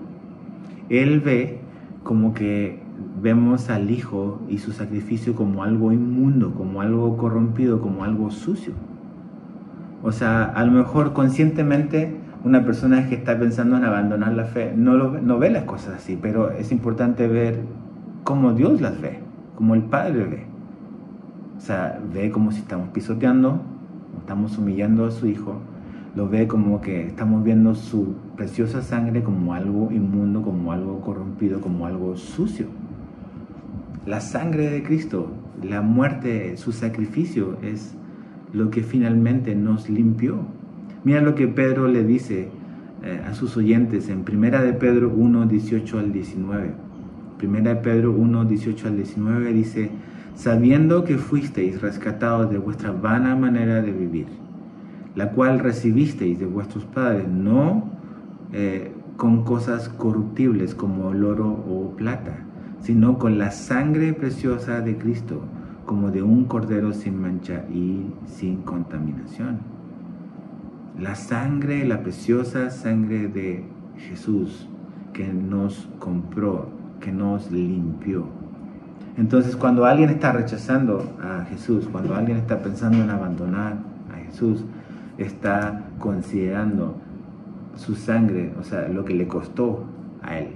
Él 0.90 1.22
ve 1.22 1.60
como 2.04 2.34
que 2.34 2.80
vemos 3.22 3.70
al 3.70 3.90
Hijo 3.92 4.42
y 4.48 4.60
su 4.60 4.72
sacrificio 4.72 5.36
como 5.36 5.64
algo 5.64 5.92
inmundo, 5.92 6.54
como 6.54 6.82
algo 6.82 7.18
corrompido, 7.18 7.82
como 7.82 8.04
algo 8.04 8.32
sucio. 8.32 8.74
O 10.04 10.12
sea, 10.12 10.44
a 10.44 10.64
lo 10.64 10.72
mejor 10.72 11.14
conscientemente 11.14 12.16
una 12.44 12.64
persona 12.64 13.10
que 13.10 13.16
está 13.16 13.38
pensando 13.38 13.78
en 13.78 13.84
abandonar 13.84 14.34
la 14.34 14.46
fe 14.46 14.74
no, 14.76 14.94
lo, 14.94 15.20
no 15.20 15.40
ve 15.40 15.50
las 15.50 15.64
cosas 15.64 15.96
así, 15.96 16.18
pero 16.22 16.52
es 16.52 16.72
importante 16.72 17.28
ver 17.28 17.60
cómo 18.28 18.52
Dios 18.52 18.82
las 18.82 19.00
ve, 19.00 19.20
como 19.56 19.74
el 19.74 19.84
Padre 19.84 20.26
ve. 20.26 20.44
O 21.56 21.62
sea, 21.62 21.98
ve 22.14 22.30
como 22.30 22.52
si 22.52 22.60
estamos 22.60 22.90
pisoteando, 22.90 23.62
estamos 24.20 24.58
humillando 24.58 25.06
a 25.06 25.12
su 25.12 25.28
Hijo, 25.28 25.62
lo 26.14 26.28
ve 26.28 26.46
como 26.46 26.82
que 26.82 27.08
estamos 27.08 27.42
viendo 27.46 27.74
su 27.74 28.16
preciosa 28.36 28.82
sangre 28.82 29.24
como 29.24 29.54
algo 29.54 29.94
inmundo, 29.94 30.42
como 30.42 30.74
algo 30.74 31.00
corrompido, 31.00 31.62
como 31.62 31.86
algo 31.86 32.18
sucio. 32.18 32.66
La 34.06 34.20
sangre 34.20 34.72
de 34.72 34.84
Cristo, 34.84 35.32
la 35.64 35.82
muerte, 35.82 36.58
su 36.58 36.74
sacrificio 36.74 37.58
es 37.62 37.96
lo 38.52 38.72
que 38.72 38.84
finalmente 38.84 39.56
nos 39.56 39.90
limpió. 39.90 40.40
Mira 41.06 41.22
lo 41.22 41.34
que 41.34 41.48
Pedro 41.48 41.88
le 41.88 42.04
dice 42.04 42.50
eh, 43.04 43.22
a 43.26 43.34
sus 43.34 43.56
oyentes 43.56 44.10
en 44.10 44.26
Primera 44.26 44.62
de 44.64 44.74
Pedro 44.74 45.14
1, 45.16 45.46
18 45.46 46.00
al 46.00 46.12
19. 46.12 46.87
Primera 47.38 47.76
de 47.76 47.82
Pedro 47.82 48.12
1, 48.14 48.46
18 48.46 48.88
al 48.88 48.98
19 48.98 49.54
dice, 49.54 49.92
sabiendo 50.36 51.04
que 51.04 51.18
fuisteis 51.18 51.82
rescatados 51.82 52.50
de 52.50 52.58
vuestra 52.58 52.92
vana 52.92 53.36
manera 53.36 53.82
de 53.82 53.92
vivir, 53.92 54.28
la 55.16 55.32
cual 55.32 55.60
recibisteis 55.60 56.40
de 56.40 56.46
vuestros 56.46 56.86
padres, 56.86 57.28
no 57.28 57.90
eh, 58.54 58.92
con 59.18 59.44
cosas 59.44 59.90
corruptibles 59.90 60.76
como 60.76 61.12
el 61.12 61.24
oro 61.24 61.50
o 61.50 61.96
plata, 61.96 62.38
sino 62.82 63.18
con 63.18 63.38
la 63.38 63.52
sangre 63.52 64.14
preciosa 64.14 64.82
de 64.82 64.98
Cristo, 64.98 65.42
como 65.86 66.12
de 66.12 66.22
un 66.22 66.46
cordero 66.46 66.94
sin 66.94 67.20
mancha 67.20 67.66
y 67.72 68.06
sin 68.26 68.58
contaminación. 68.58 69.60
La 71.00 71.16
sangre, 71.16 71.88
la 71.88 72.02
preciosa 72.02 72.70
sangre 72.70 73.28
de 73.28 73.64
Jesús 73.98 74.68
que 75.14 75.28
nos 75.28 75.90
compró, 76.00 76.77
que 77.00 77.12
nos 77.12 77.52
limpió. 77.52 78.26
Entonces 79.18 79.56
cuando 79.56 79.86
alguien 79.86 80.10
está 80.10 80.32
rechazando 80.32 81.04
a 81.22 81.46
Jesús, 81.46 81.88
cuando 81.92 82.16
alguien 82.16 82.38
está 82.38 82.60
pensando 82.60 83.04
en 83.04 83.10
abandonar 83.10 83.78
a 84.14 84.18
Jesús, 84.26 84.64
está 85.18 85.86
considerando 86.00 86.96
su 87.76 87.96
sangre, 87.96 88.54
o 88.60 88.64
sea, 88.64 88.88
lo 88.88 89.06
que 89.06 89.14
le 89.14 89.28
costó 89.28 89.84
a 90.22 90.38
él, 90.38 90.50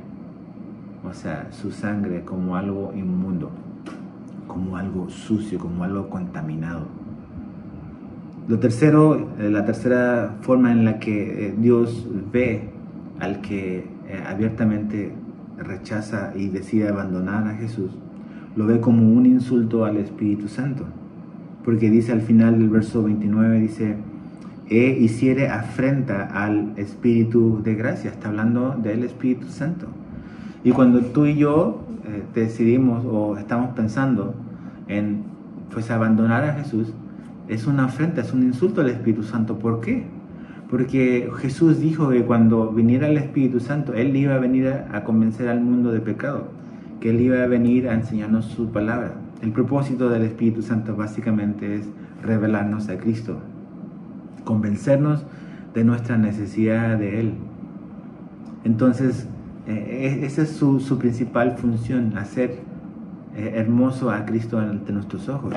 o 1.09 1.13
sea, 1.13 1.47
su 1.51 1.71
sangre 1.71 2.23
como 2.23 2.55
algo 2.55 2.93
inmundo, 2.95 3.49
como 4.47 4.77
algo 4.77 5.09
sucio, 5.09 5.57
como 5.59 5.83
algo 5.83 6.09
contaminado. 6.09 6.85
Lo 8.47 8.59
tercero, 8.59 9.29
eh, 9.39 9.49
la 9.49 9.65
tercera 9.65 10.35
forma 10.41 10.71
en 10.71 10.83
la 10.83 10.99
que 10.99 11.47
eh, 11.47 11.55
Dios 11.57 12.07
ve 12.31 12.69
al 13.19 13.41
que 13.41 13.79
eh, 14.07 14.23
abiertamente 14.27 15.13
rechaza 15.57 16.33
y 16.35 16.49
decide 16.49 16.89
abandonar 16.89 17.47
a 17.47 17.55
Jesús, 17.55 17.91
lo 18.55 18.65
ve 18.65 18.79
como 18.79 19.11
un 19.11 19.25
insulto 19.25 19.85
al 19.85 19.97
Espíritu 19.97 20.47
Santo. 20.47 20.85
Porque 21.63 21.89
dice 21.89 22.11
al 22.11 22.21
final 22.21 22.57
del 22.57 22.69
verso 22.69 23.03
29, 23.03 23.59
dice, 23.59 23.97
e 24.69 24.97
hiciere 24.99 25.49
afrenta 25.49 26.25
al 26.25 26.73
Espíritu 26.77 27.61
de 27.63 27.75
gracia. 27.75 28.09
Está 28.09 28.29
hablando 28.29 28.75
del 28.81 29.03
Espíritu 29.03 29.47
Santo. 29.47 29.87
Y 30.63 30.71
cuando 30.71 31.01
tú 31.01 31.25
y 31.25 31.35
yo 31.35 31.81
eh, 32.05 32.23
decidimos 32.33 33.05
o 33.05 33.37
estamos 33.37 33.71
pensando 33.75 34.33
en 34.87 35.23
pues 35.71 35.91
abandonar 35.91 36.43
a 36.45 36.53
Jesús, 36.53 36.93
es 37.47 37.67
una 37.67 37.85
afrenta, 37.85 38.21
es 38.21 38.33
un 38.33 38.43
insulto 38.43 38.81
al 38.81 38.89
Espíritu 38.89 39.23
Santo. 39.23 39.59
¿Por 39.59 39.81
qué? 39.81 40.05
Porque 40.71 41.29
Jesús 41.39 41.81
dijo 41.81 42.09
que 42.09 42.23
cuando 42.23 42.71
viniera 42.71 43.09
el 43.09 43.17
Espíritu 43.17 43.59
Santo, 43.59 43.93
Él 43.93 44.15
iba 44.15 44.35
a 44.35 44.39
venir 44.39 44.69
a, 44.69 45.03
convencer 45.03 45.49
al 45.49 45.59
mundo 45.59 45.91
de 45.91 45.99
pecado, 45.99 46.47
que 47.01 47.09
Él 47.09 47.19
iba 47.19 47.43
a 47.43 47.47
venir 47.47 47.89
a 47.89 47.93
enseñarnos 47.93 48.45
su 48.45 48.71
palabra. 48.71 49.15
El 49.41 49.51
propósito 49.51 50.09
del 50.09 50.21
Espíritu 50.21 50.61
Santo 50.61 50.95
básicamente 50.95 51.75
es 51.75 51.89
revelarnos 52.23 52.87
a 52.87 52.97
Cristo, 52.97 53.39
convencernos 54.45 55.25
de 55.73 55.83
nuestra 55.83 56.17
necesidad 56.17 56.97
de 56.97 57.19
Él. 57.19 57.33
Entonces, 58.63 59.27
eh, 59.67 60.19
e, 60.21 60.25
esa 60.25 60.43
es 60.43 60.51
su, 60.51 60.97
principal 60.97 61.57
función, 61.57 62.17
hacer 62.17 62.59
eh, 63.35 63.55
hermoso 63.55 64.09
a 64.09 64.23
Cristo 64.25 64.57
ante 64.57 64.93
nuestros 64.93 65.27
ojos. 65.27 65.53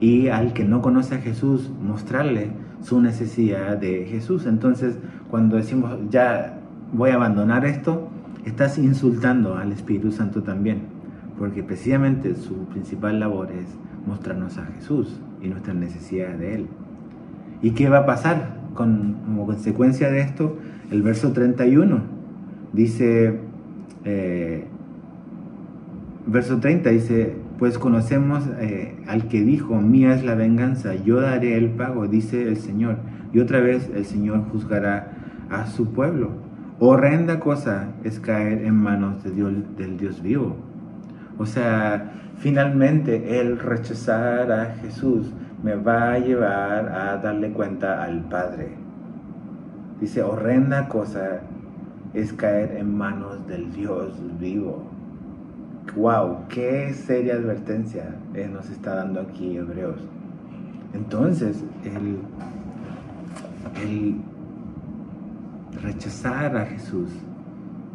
Y 0.00 0.28
al 0.28 0.52
que 0.52 0.64
no 0.64 0.82
conoce 0.82 1.14
a 1.14 1.18
Jesús, 1.18 1.70
mostrarle 1.82 2.67
su 2.82 3.00
necesidad 3.00 3.76
de 3.76 4.06
Jesús. 4.06 4.46
Entonces, 4.46 4.96
cuando 5.30 5.56
decimos, 5.56 5.98
ya 6.10 6.58
voy 6.92 7.10
a 7.10 7.14
abandonar 7.14 7.64
esto, 7.64 8.08
estás 8.44 8.78
insultando 8.78 9.56
al 9.56 9.72
Espíritu 9.72 10.12
Santo 10.12 10.42
también, 10.42 10.82
porque 11.38 11.62
precisamente 11.62 12.34
su 12.34 12.66
principal 12.66 13.20
labor 13.20 13.50
es 13.52 13.66
mostrarnos 14.06 14.58
a 14.58 14.66
Jesús 14.66 15.20
y 15.42 15.48
nuestra 15.48 15.74
necesidad 15.74 16.34
de 16.34 16.54
Él. 16.54 16.66
¿Y 17.62 17.72
qué 17.72 17.88
va 17.88 17.98
a 17.98 18.06
pasar 18.06 18.56
como 18.74 19.46
consecuencia 19.46 20.10
de 20.10 20.20
esto? 20.20 20.56
El 20.90 21.02
verso 21.02 21.32
31 21.32 22.00
dice, 22.72 23.38
eh, 24.04 24.64
verso 26.26 26.58
30 26.58 26.90
dice, 26.90 27.36
pues 27.58 27.76
conocemos 27.76 28.44
eh, 28.60 28.96
al 29.08 29.26
que 29.26 29.42
dijo, 29.42 29.80
mía 29.80 30.14
es 30.14 30.24
la 30.24 30.36
venganza, 30.36 30.94
yo 30.94 31.20
daré 31.20 31.56
el 31.56 31.70
pago, 31.70 32.06
dice 32.06 32.46
el 32.46 32.56
Señor. 32.56 32.98
Y 33.32 33.40
otra 33.40 33.60
vez 33.60 33.90
el 33.94 34.04
Señor 34.04 34.44
juzgará 34.52 35.12
a 35.50 35.66
su 35.66 35.92
pueblo. 35.92 36.30
Horrenda 36.78 37.40
cosa 37.40 37.88
es 38.04 38.20
caer 38.20 38.64
en 38.64 38.76
manos 38.76 39.24
de 39.24 39.32
Dios, 39.32 39.52
del 39.76 39.98
Dios 39.98 40.22
vivo. 40.22 40.56
O 41.36 41.46
sea, 41.46 42.12
finalmente 42.38 43.40
el 43.40 43.58
rechazar 43.58 44.52
a 44.52 44.76
Jesús 44.76 45.32
me 45.62 45.74
va 45.74 46.12
a 46.12 46.18
llevar 46.20 46.88
a 46.88 47.16
darle 47.16 47.50
cuenta 47.50 48.04
al 48.04 48.28
Padre. 48.28 48.76
Dice, 50.00 50.22
horrenda 50.22 50.88
cosa 50.88 51.40
es 52.14 52.32
caer 52.32 52.76
en 52.76 52.96
manos 52.96 53.48
del 53.48 53.72
Dios 53.72 54.12
vivo. 54.38 54.97
¡Wow! 55.96 56.48
¡Qué 56.48 56.92
seria 56.94 57.34
advertencia 57.34 58.14
nos 58.52 58.70
está 58.70 58.96
dando 58.96 59.20
aquí 59.20 59.56
Hebreos! 59.56 60.00
Entonces, 60.94 61.64
el, 61.84 62.18
el 63.82 64.16
rechazar 65.82 66.56
a 66.56 66.66
Jesús 66.66 67.10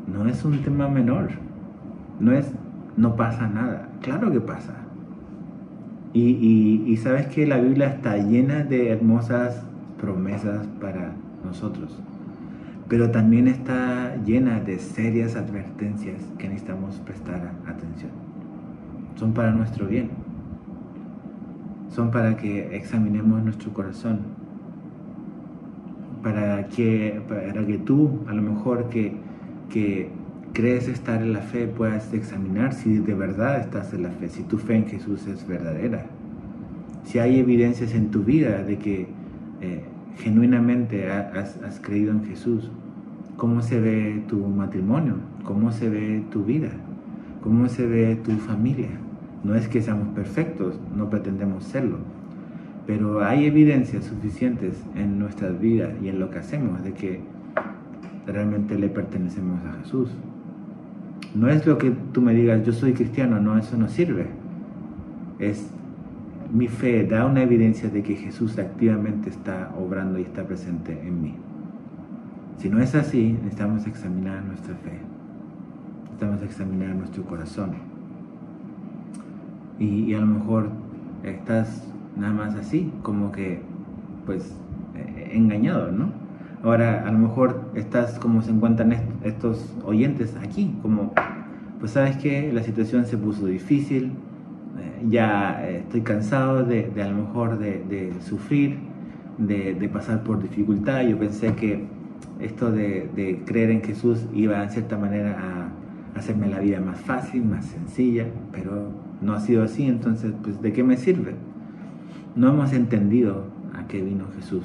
no 0.07 0.27
es 0.27 0.43
un 0.45 0.61
tema 0.61 0.87
menor. 0.87 1.29
No 2.19 2.31
es, 2.31 2.51
no 2.97 3.15
pasa 3.15 3.47
nada. 3.47 3.89
Claro 4.01 4.31
que 4.31 4.41
pasa. 4.41 4.75
Y, 6.13 6.95
sabes 6.97 7.27
que 7.27 7.47
la 7.47 7.57
Biblia 7.57 7.87
está 7.87 8.17
llena 8.17 8.63
de 8.63 8.89
hermosas 8.89 9.65
promesas 9.99 10.67
para 10.79 11.11
nosotros, 11.43 11.99
pero 12.93 13.09
también 13.09 13.47
está 13.47 14.17
llena 14.23 14.59
de 14.59 14.77
serias 14.77 15.35
advertencias 15.35 16.21
que 16.37 16.47
necesitamos 16.47 16.97
prestar 16.97 17.53
atención. 17.65 18.11
Son 19.15 19.33
para 19.33 19.51
nuestro 19.51 19.87
bien, 19.87 20.11
son 21.89 22.11
para 22.11 22.37
que 22.37 22.75
examinemos 22.75 23.43
nuestro 23.43 23.73
corazón, 23.73 24.19
para 26.21 26.67
que, 26.67 27.19
para 27.27 27.65
que 27.65 27.79
tú, 27.79 28.19
a 28.27 28.33
lo 28.35 28.43
mejor 28.43 28.89
que, 28.89 29.13
que 29.71 30.09
crees 30.53 30.87
estar 30.87 31.19
en 31.19 31.33
la 31.33 31.41
fe, 31.41 31.65
puedas 31.65 32.13
examinar 32.13 32.75
si 32.75 32.99
de 32.99 33.15
verdad 33.15 33.59
estás 33.59 33.91
en 33.95 34.03
la 34.03 34.11
fe, 34.11 34.29
si 34.29 34.43
tu 34.43 34.59
fe 34.59 34.75
en 34.75 34.85
Jesús 34.85 35.25
es 35.25 35.47
verdadera. 35.47 36.05
Si 37.05 37.17
hay 37.17 37.39
evidencias 37.39 37.95
en 37.95 38.11
tu 38.11 38.23
vida 38.23 38.61
de 38.61 38.77
que 38.77 39.07
eh, 39.61 39.83
genuinamente 40.19 41.09
has, 41.09 41.57
has 41.63 41.79
creído 41.79 42.11
en 42.11 42.23
Jesús, 42.23 42.69
cómo 43.37 43.61
se 43.61 43.79
ve 43.79 44.23
tu 44.27 44.37
matrimonio, 44.47 45.15
cómo 45.43 45.71
se 45.71 45.89
ve 45.89 46.23
tu 46.31 46.43
vida, 46.43 46.69
cómo 47.41 47.67
se 47.67 47.85
ve 47.85 48.15
tu 48.15 48.31
familia. 48.33 48.89
No 49.43 49.55
es 49.55 49.67
que 49.67 49.81
seamos 49.81 50.09
perfectos, 50.09 50.79
no 50.95 51.09
pretendemos 51.09 51.65
serlo, 51.65 51.97
pero 52.87 53.23
hay 53.23 53.45
evidencias 53.45 54.05
suficientes 54.05 54.81
en 54.95 55.19
nuestras 55.19 55.59
vidas 55.59 55.91
y 56.01 56.09
en 56.09 56.19
lo 56.19 56.29
que 56.29 56.39
hacemos 56.39 56.83
de 56.83 56.93
que 56.93 57.21
realmente 58.25 58.77
le 58.77 58.89
pertenecemos 58.89 59.59
a 59.65 59.73
Jesús. 59.81 60.09
No 61.35 61.49
es 61.49 61.65
lo 61.65 61.77
que 61.77 61.91
tú 62.11 62.21
me 62.21 62.33
digas, 62.33 62.65
yo 62.65 62.71
soy 62.71 62.93
cristiano, 62.93 63.39
no, 63.41 63.57
eso 63.57 63.77
no 63.77 63.87
sirve. 63.87 64.27
Es 65.39 65.69
mi 66.53 66.67
fe 66.67 67.05
da 67.05 67.25
una 67.25 67.41
evidencia 67.41 67.89
de 67.89 68.03
que 68.03 68.15
Jesús 68.15 68.59
activamente 68.59 69.29
está 69.29 69.73
obrando 69.77 70.19
y 70.19 70.21
está 70.21 70.43
presente 70.43 71.01
en 71.05 71.21
mí. 71.21 71.35
Si 72.57 72.69
no 72.69 72.79
es 72.79 72.95
así, 72.95 73.33
necesitamos 73.33 73.85
examinar 73.87 74.43
nuestra 74.43 74.75
fe. 74.75 74.99
Necesitamos 76.03 76.43
examinar 76.43 76.95
nuestro 76.95 77.23
corazón. 77.23 77.71
Y, 79.79 80.13
a 80.13 80.19
lo 80.19 80.27
mejor 80.27 80.69
estás 81.23 81.85
nada 82.15 82.33
más 82.33 82.55
así, 82.55 82.91
como 83.01 83.31
que, 83.31 83.61
pues, 84.25 84.55
eh, 84.95 85.31
engañado, 85.33 85.91
¿no? 85.91 86.11
Ahora, 86.63 87.05
a 87.05 87.11
lo 87.11 87.17
mejor 87.17 87.71
estás 87.75 88.19
como 88.19 88.41
se 88.41 88.51
encuentran 88.51 88.95
estos 89.23 89.75
oyentes 89.83 90.37
aquí, 90.41 90.73
como, 90.81 91.11
pues 91.79 91.91
sabes 91.91 92.15
que 92.17 92.53
la 92.53 92.63
situación 92.63 93.05
se 93.05 93.17
puso 93.17 93.47
difícil, 93.47 94.13
eh, 94.79 95.05
ya 95.09 95.67
estoy 95.67 96.01
cansado 96.01 96.63
de, 96.63 96.89
a 97.01 97.07
lo 97.09 97.25
mejor 97.25 97.57
de, 97.57 98.13
sufrir, 98.21 98.77
de, 99.37 99.73
de, 99.73 99.89
pasar 99.89 100.23
por 100.23 100.41
dificultad. 100.41 101.01
Yo 101.01 101.17
pensé 101.19 101.53
que 101.55 101.85
esto 102.39 102.71
de, 102.71 103.41
creer 103.45 103.71
en 103.71 103.81
Jesús 103.81 104.25
iba 104.33 104.63
en 104.63 104.69
cierta 104.69 104.97
manera 104.97 105.37
a 105.39 106.17
hacerme 106.19 106.47
la 106.47 106.59
vida 106.59 106.79
más 106.79 106.99
fácil, 106.99 107.45
más 107.45 107.65
sencilla, 107.65 108.27
pero 108.51 108.91
no 109.21 109.33
ha 109.33 109.39
sido 109.39 109.63
así, 109.63 109.85
entonces, 109.85 110.33
pues, 110.43 110.61
¿de 110.61 110.73
qué 110.73 110.83
me 110.83 110.97
sirve? 110.97 111.35
No 112.35 112.49
hemos 112.49 112.73
entendido 112.73 113.45
a 113.73 113.87
qué 113.87 114.01
vino 114.01 114.25
Jesús. 114.35 114.63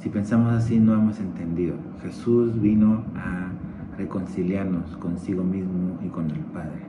Si 0.00 0.08
pensamos 0.08 0.52
así, 0.52 0.78
no 0.78 0.94
hemos 0.94 1.18
entendido. 1.18 1.74
Jesús 2.02 2.60
vino 2.60 3.04
a 3.16 3.50
reconciliarnos 3.98 4.96
consigo 4.98 5.42
mismo 5.42 5.98
y 6.04 6.08
con 6.08 6.30
el 6.30 6.38
Padre. 6.38 6.82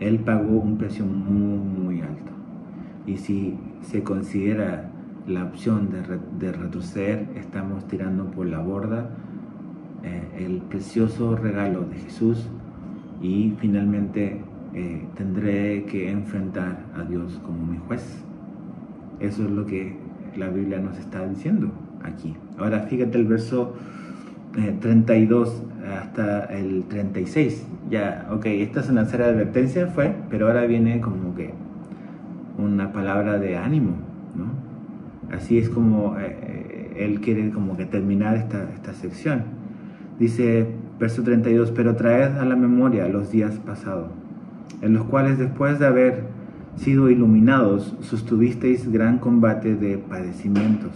Él 0.00 0.20
pagó 0.20 0.58
un 0.60 0.78
precio 0.78 1.04
muy, 1.04 1.58
muy 1.58 2.00
alto. 2.02 2.32
Y 3.06 3.16
si 3.16 3.56
se 3.82 4.02
considera 4.02 4.90
la 5.26 5.44
opción 5.44 5.90
de, 6.38 6.52
retroceder, 6.52 7.26
estamos 7.34 7.86
tirando 7.88 8.30
por 8.30 8.46
la 8.46 8.60
borda 8.60 9.10
eh, 10.04 10.44
el 10.44 10.58
precioso 10.62 11.36
regalo 11.36 11.80
de 11.82 11.96
Jesús 11.96 12.48
y 13.20 13.54
finalmente 13.58 14.40
eh, 14.74 15.04
tendré 15.16 15.84
que 15.84 16.10
enfrentar 16.10 16.78
a 16.94 17.02
Dios 17.02 17.40
como 17.44 17.66
mi 17.66 17.78
juez. 17.78 18.22
Eso 19.18 19.44
es 19.44 19.50
lo 19.50 19.66
que 19.66 19.96
la 20.36 20.48
Biblia 20.48 20.78
nos 20.78 20.98
está 20.98 21.26
diciendo 21.26 21.70
aquí. 22.04 22.36
Ahora 22.58 22.80
fíjate 22.80 23.18
el 23.18 23.26
verso 23.26 23.74
32 24.80 25.48
eh, 25.48 25.94
hasta 25.94 26.44
el 26.44 26.84
36. 26.84 27.66
Ya, 27.90 28.28
ok, 28.30 28.46
esta 28.46 28.80
es 28.80 28.90
una 28.90 29.04
serie 29.06 29.26
de 29.26 29.32
advertencia, 29.32 29.86
fue, 29.88 30.14
pero 30.30 30.46
ahora 30.46 30.66
viene 30.66 31.00
como 31.00 31.34
que 31.34 31.52
una 32.58 32.92
palabra 32.92 33.38
de 33.38 33.56
ánimo. 33.56 34.05
Así 35.32 35.58
es 35.58 35.68
como 35.68 36.16
eh, 36.18 36.36
eh, 36.40 36.96
él 36.98 37.20
quiere 37.20 37.50
como 37.50 37.76
que 37.76 37.84
terminar 37.84 38.36
esta, 38.36 38.70
esta 38.74 38.94
sección. 38.94 39.42
Dice, 40.18 40.66
verso 40.98 41.22
32, 41.22 41.72
pero 41.72 41.96
traed 41.96 42.38
a 42.38 42.44
la 42.44 42.56
memoria 42.56 43.08
los 43.08 43.30
días 43.30 43.58
pasados, 43.58 44.10
en 44.80 44.94
los 44.94 45.04
cuales 45.04 45.38
después 45.38 45.78
de 45.78 45.86
haber 45.86 46.24
sido 46.76 47.10
iluminados, 47.10 47.96
sostuvisteis 48.00 48.90
gran 48.90 49.18
combate 49.18 49.74
de 49.76 49.98
padecimientos. 49.98 50.92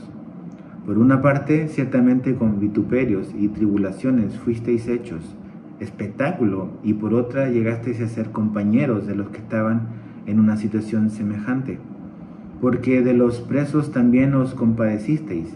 Por 0.87 0.99
una 0.99 1.21
parte, 1.21 1.69
ciertamente 1.69 2.35
con 2.35 2.61
vituperios 2.61 3.35
y 3.39 3.49
tribulaciones 3.49 4.37
fuisteis 4.39 4.89
hechos 4.89 5.37
espectáculo, 5.81 6.69
y 6.83 6.93
por 6.95 7.15
otra 7.15 7.49
llegasteis 7.49 8.01
a 8.03 8.07
ser 8.07 8.31
compañeros 8.31 9.07
de 9.07 9.15
los 9.15 9.31
que 9.31 9.39
estaban 9.39 9.89
en 10.27 10.39
una 10.39 10.57
situación 10.57 11.11
semejante 11.11 11.79
porque 12.61 13.03
de 13.03 13.15
los 13.15 13.41
presos 13.41 13.91
también 13.91 14.35
os 14.35 14.55
compadecisteis, 14.55 15.55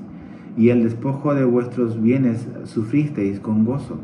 y 0.57 0.69
el 0.69 0.85
despojo 0.85 1.35
de 1.35 1.45
vuestros 1.45 2.01
bienes 2.01 2.47
sufristeis 2.65 3.41
con 3.41 3.65
gozo, 3.65 3.99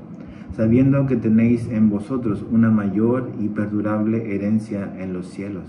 sabiendo 0.57 1.07
que 1.07 1.17
tenéis 1.17 1.69
en 1.69 1.89
vosotros 1.89 2.45
una 2.51 2.71
mayor 2.71 3.31
y 3.41 3.49
perdurable 3.49 4.35
herencia 4.35 4.93
en 4.99 5.13
los 5.13 5.29
cielos. 5.29 5.65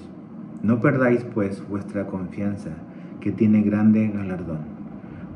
No 0.63 0.81
perdáis 0.81 1.23
pues 1.23 1.63
vuestra 1.69 2.07
confianza, 2.07 2.71
que 3.19 3.31
tiene 3.31 3.61
grande 3.61 4.11
galardón, 4.13 4.59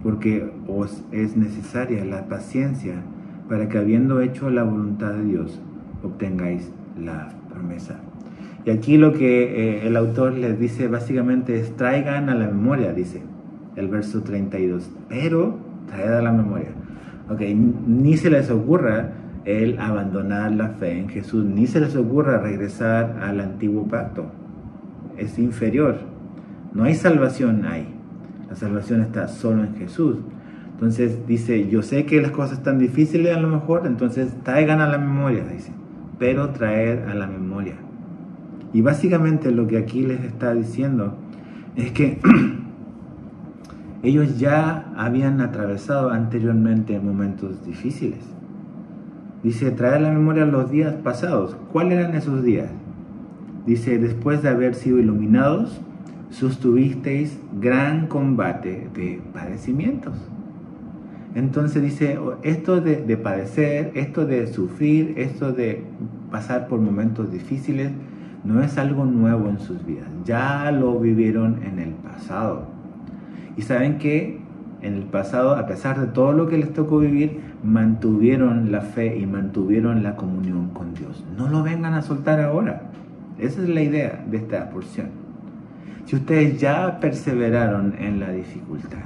porque 0.04 0.52
os 0.68 1.04
es 1.12 1.38
necesaria 1.38 2.04
la 2.04 2.28
paciencia 2.28 2.96
para 3.48 3.70
que 3.70 3.78
habiendo 3.78 4.22
hecho 4.22 4.50
la 4.50 4.64
voluntad 4.64 5.14
de 5.14 5.24
Dios, 5.24 5.62
obtengáis 6.04 6.72
la 7.00 7.30
promesa. 7.54 8.00
Y 8.66 8.72
aquí 8.72 8.98
lo 8.98 9.14
que 9.14 9.44
eh, 9.44 9.88
el 9.88 9.96
autor 9.96 10.34
les 10.34 10.60
dice 10.60 10.88
básicamente 10.88 11.60
es 11.60 11.76
traigan 11.76 12.30
a 12.30 12.36
la 12.36 12.48
memoria, 12.48 12.94
dice 12.94 13.22
el 13.76 13.90
verso 13.90 14.24
32, 14.24 14.90
pero 15.08 15.58
traed 15.88 16.14
a 16.14 16.22
la 16.22 16.32
memoria. 16.32 16.70
Ok, 17.30 17.42
ni 17.42 18.18
se 18.18 18.30
les 18.30 18.50
ocurra 18.50 19.12
el 19.46 19.78
abandonar 19.80 20.52
la 20.52 20.70
fe 20.70 20.98
en 20.98 21.10
Jesús, 21.10 21.46
ni 21.46 21.68
se 21.68 21.80
les 21.80 21.96
ocurra 21.96 22.40
regresar 22.40 23.20
al 23.22 23.40
antiguo 23.40 23.88
pacto. 23.88 24.26
Es 25.18 25.38
inferior. 25.38 25.98
No 26.74 26.84
hay 26.84 26.96
salvación 26.96 27.66
ahí. 27.66 27.88
La 28.50 28.56
salvación 28.56 29.02
está 29.02 29.28
solo 29.28 29.64
en 29.64 29.76
Jesús. 29.76 30.18
Entonces 30.74 31.26
dice, 31.28 31.70
yo 31.70 31.84
sé 31.84 32.06
que 32.06 32.22
las 32.22 32.32
cosas 32.32 32.58
están 32.58 32.80
difíciles 32.80 33.36
a 33.36 33.40
lo 33.40 33.48
mejor, 33.48 33.84
entonces 33.86 34.34
traigan 34.44 34.82
a 34.82 34.88
la 34.88 34.98
memoria, 34.98 35.46
dice, 35.46 35.72
pero 36.20 36.50
traer 36.50 37.06
a 37.08 37.14
la 37.14 37.28
memoria. 37.28 37.76
Y 38.76 38.82
básicamente 38.82 39.52
lo 39.52 39.68
que 39.68 39.78
aquí 39.78 40.02
les 40.06 40.20
está 40.26 40.54
diciendo 40.54 41.16
es 41.78 41.94
que 41.94 42.20
ellos 44.04 44.38
ya 44.38 44.92
habían 44.98 45.40
atravesado 45.40 46.10
anteriormente 46.10 47.00
momentos 47.00 47.66
difíciles. 47.66 48.20
Dice, 49.44 49.72
traer 49.72 49.94
a 49.94 50.00
la 50.02 50.12
memoria 50.12 50.46
los 50.46 50.70
días 50.72 50.94
pasados. 50.96 51.56
¿Cuáles 51.72 52.00
eran 52.00 52.16
esos 52.16 52.44
días? 52.44 52.70
Dice, 53.66 53.98
después 53.98 54.44
de 54.44 54.50
haber 54.50 54.76
sido 54.76 55.00
iluminados, 55.00 55.80
sostuvisteis 56.30 57.40
gran 57.62 58.08
combate 58.08 58.90
de 58.94 59.22
padecimientos. 59.34 60.16
Entonces 61.34 61.82
dice, 61.82 62.20
esto 62.44 62.82
de, 62.82 62.98
de, 62.98 63.16
padecer, 63.16 63.94
esto 63.96 64.26
de 64.26 64.48
sufrir, 64.48 65.14
esto 65.16 65.54
de 65.54 65.82
pasar 66.30 66.68
por 66.68 66.82
momentos 66.82 67.32
difíciles, 67.32 67.94
no 68.46 68.62
es 68.62 68.78
algo 68.78 69.06
nuevo 69.06 69.50
en 69.50 69.60
sus 69.60 69.86
vidas, 69.86 70.08
ya 70.24 70.72
lo 70.72 71.00
vivieron 71.00 71.64
en 71.64 71.80
el 71.80 71.90
pasado. 71.90 72.68
Y 73.58 73.64
saben 73.64 73.98
que 73.98 74.40
en 74.82 74.94
el 74.94 75.04
pasado, 75.04 75.56
a 75.56 75.66
pesar 75.66 76.00
de 76.00 76.08
todo 76.08 76.32
lo 76.32 76.48
que 76.48 76.58
les 76.58 76.72
tocó 76.72 77.00
vivir, 77.00 77.42
mantuvieron 77.64 78.72
la 78.72 78.82
fe 78.82 79.18
y 79.18 79.26
mantuvieron 79.26 80.04
la 80.04 80.16
comunión 80.16 80.70
con 80.70 80.94
Dios. 80.94 81.26
No 81.36 81.50
lo 81.50 81.64
vengan 81.64 81.96
a 81.96 82.04
soltar 82.04 82.40
ahora. 82.40 82.84
Esa 83.40 83.64
es 83.64 83.70
la 83.70 83.82
idea 83.82 84.24
de 84.30 84.38
esta 84.38 84.70
porción. 84.70 85.08
Si 86.06 86.16
ustedes 86.16 86.60
ya 86.62 87.00
perseveraron 87.00 87.96
en 87.98 88.20
la 88.20 88.30
dificultad, 88.30 89.00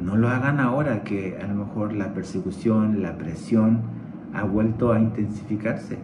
no 0.00 0.16
lo 0.16 0.28
hagan 0.28 0.60
ahora 0.60 1.02
que 1.02 1.36
a 1.42 1.46
lo 1.48 1.54
mejor 1.54 1.92
la 1.92 2.14
persecución, 2.14 3.02
la 3.02 3.18
presión 3.18 3.80
ha 4.32 4.44
vuelto 4.44 4.92
a 4.92 5.00
intensificarse. 5.00 5.98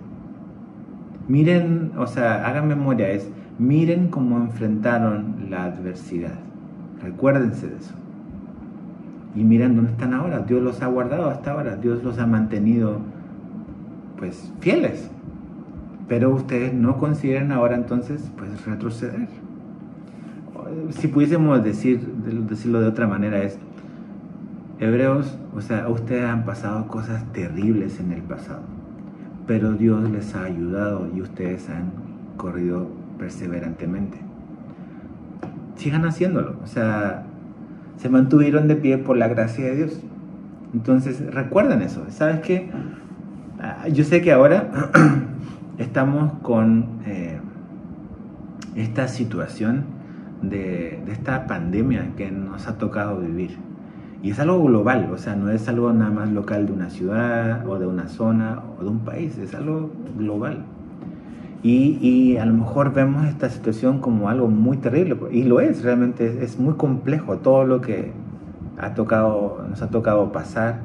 Miren, 1.28 1.92
o 1.98 2.06
sea, 2.06 2.46
hagan 2.46 2.68
memoria, 2.68 3.10
es 3.10 3.28
miren 3.58 4.08
cómo 4.08 4.38
enfrentaron 4.38 5.46
la 5.50 5.64
adversidad. 5.64 6.38
Recuérdense 7.02 7.68
de 7.68 7.76
eso. 7.76 7.94
Y 9.34 9.42
miren 9.44 9.76
dónde 9.76 9.92
están 9.92 10.14
ahora. 10.14 10.40
Dios 10.40 10.62
los 10.62 10.82
ha 10.82 10.86
guardado 10.86 11.28
hasta 11.28 11.52
ahora. 11.52 11.76
Dios 11.76 12.02
los 12.04 12.18
ha 12.18 12.26
mantenido, 12.26 13.00
pues, 14.18 14.52
fieles. 14.60 15.10
Pero 16.08 16.32
ustedes 16.32 16.72
no 16.72 16.96
consideren 16.98 17.50
ahora 17.52 17.74
entonces, 17.74 18.30
pues, 18.36 18.64
retroceder. 18.64 19.28
Si 20.90 21.08
pudiésemos 21.08 21.62
decir, 21.62 22.00
decirlo 22.48 22.80
de 22.80 22.86
otra 22.86 23.06
manera, 23.06 23.42
es, 23.42 23.58
hebreos, 24.78 25.38
o 25.54 25.60
sea, 25.60 25.88
ustedes 25.88 26.24
han 26.24 26.44
pasado 26.44 26.86
cosas 26.88 27.24
terribles 27.32 28.00
en 28.00 28.12
el 28.12 28.22
pasado 28.22 28.75
pero 29.46 29.72
Dios 29.72 30.10
les 30.10 30.34
ha 30.34 30.44
ayudado 30.44 31.08
y 31.14 31.20
ustedes 31.20 31.68
han 31.70 31.92
corrido 32.36 32.88
perseverantemente. 33.18 34.18
Sigan 35.76 36.04
haciéndolo, 36.04 36.56
o 36.62 36.66
sea, 36.66 37.24
se 37.98 38.08
mantuvieron 38.08 38.68
de 38.68 38.76
pie 38.76 38.98
por 38.98 39.16
la 39.16 39.28
gracia 39.28 39.64
de 39.66 39.76
Dios. 39.76 40.00
Entonces, 40.74 41.22
recuerden 41.32 41.82
eso. 41.82 42.04
¿Sabes 42.10 42.40
qué? 42.40 42.70
Ah, 43.60 43.88
yo 43.88 44.04
sé 44.04 44.20
que 44.20 44.32
ahora 44.32 44.70
estamos 45.78 46.32
con 46.42 47.00
eh, 47.06 47.38
esta 48.74 49.08
situación 49.08 49.84
de, 50.42 51.00
de 51.06 51.12
esta 51.12 51.46
pandemia 51.46 52.10
que 52.16 52.30
nos 52.30 52.66
ha 52.68 52.78
tocado 52.78 53.20
vivir. 53.20 53.56
Y 54.22 54.30
es 54.30 54.38
algo 54.40 54.62
global, 54.64 55.10
o 55.12 55.18
sea, 55.18 55.36
no 55.36 55.50
es 55.50 55.68
algo 55.68 55.92
nada 55.92 56.10
más 56.10 56.30
local 56.30 56.66
de 56.66 56.72
una 56.72 56.90
ciudad 56.90 57.68
o 57.68 57.78
de 57.78 57.86
una 57.86 58.08
zona 58.08 58.62
o 58.78 58.82
de 58.82 58.90
un 58.90 59.00
país, 59.00 59.36
es 59.38 59.54
algo 59.54 59.90
global. 60.16 60.64
Y, 61.62 61.98
y, 62.00 62.36
a 62.36 62.46
lo 62.46 62.54
mejor 62.54 62.92
vemos 62.92 63.26
esta 63.26 63.50
situación 63.50 64.00
como 64.00 64.28
algo 64.28 64.48
muy 64.48 64.76
terrible, 64.76 65.16
y 65.32 65.42
lo 65.42 65.60
es, 65.60 65.82
realmente 65.82 66.44
es, 66.44 66.58
muy 66.58 66.74
complejo 66.74 67.38
todo 67.38 67.64
lo 67.64 67.80
que 67.80 68.12
ha 68.78 68.94
tocado, 68.94 69.64
nos 69.68 69.82
ha 69.82 69.90
tocado 69.90 70.32
pasar, 70.32 70.80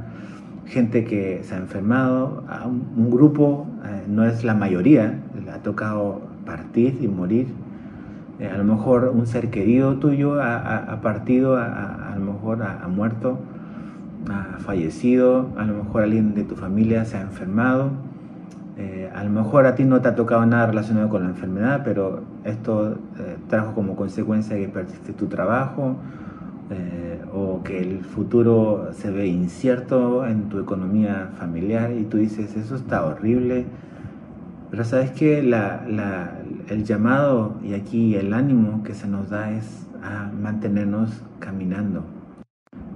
gente 0.66 1.04
que 1.04 1.42
se 1.44 1.56
ha 1.56 1.58
enfermado, 1.58 2.44
a 2.48 2.68
un, 2.68 3.12
grupo, 3.12 3.68
eh, 3.86 4.06
no 4.08 4.26
es 4.26 4.44
la 4.44 4.56
mayoría, 4.56 5.20
le 5.44 5.52
ha 5.52 5.62
tocado 5.62 6.22
partir 6.46 6.98
y 7.02 7.08
morir, 7.08 7.48
eh, 8.42 8.50
a 8.50 8.58
lo 8.58 8.64
mejor 8.64 9.12
un 9.14 9.28
ser 9.28 9.52
querido 9.52 9.98
tuyo 9.98 10.42
ha, 10.42 11.00
partido, 11.04 11.58
a, 11.58 12.16
lo 12.18 12.34
mejor 12.34 12.64
ha, 12.64 12.88
muerto, 12.88 13.38
ha 14.32 14.58
fallecido, 14.58 15.50
a 15.58 15.64
lo 15.66 15.84
mejor 15.84 16.02
alguien 16.02 16.34
de 16.34 16.44
tu 16.44 16.56
familia 16.56 17.06
se 17.06 17.18
ha 17.18 17.22
enfermado, 17.22 17.92
eh, 18.80 19.12
a 19.14 19.24
lo 19.24 19.30
mejor 19.30 19.68
a 19.68 19.76
ti 19.76 19.84
no 19.84 20.02
te 20.02 20.08
ha 20.08 20.16
tocado 20.16 20.44
nada 20.48 20.66
relacionado 20.66 21.08
con 21.08 21.22
la 21.22 21.30
enfermedad, 21.30 21.82
pero 21.86 22.22
esto 22.44 22.94
eh, 23.20 23.38
trajo 23.48 23.76
como 23.76 23.96
consecuencia 23.96 24.58
que 24.58 24.68
perdiste 24.68 25.14
tu 25.14 25.28
trabajo 25.28 25.98
o 27.34 27.62
que 27.64 27.82
el 27.82 28.00
futuro 28.00 28.92
se 28.94 29.12
ve 29.12 29.28
incierto 29.28 30.26
en 30.26 30.48
tu 30.48 30.58
economía 30.58 31.30
familiar 31.38 31.92
y 31.92 32.06
tú 32.06 32.16
dices, 32.16 32.56
eso 32.56 32.78
está 32.78 33.06
horrible, 33.06 33.66
pero 34.72 34.86
sabes 34.86 35.12
que 35.12 35.40
el 35.40 36.84
llamado 36.86 37.60
y 37.62 37.74
aquí 37.74 38.16
el 38.16 38.34
ánimo 38.34 38.84
que 38.84 38.94
se 38.94 39.06
nos 39.06 39.30
da 39.30 39.52
es 39.52 39.86
a 40.02 40.32
mantenernos 40.32 41.24
caminando 41.40 42.06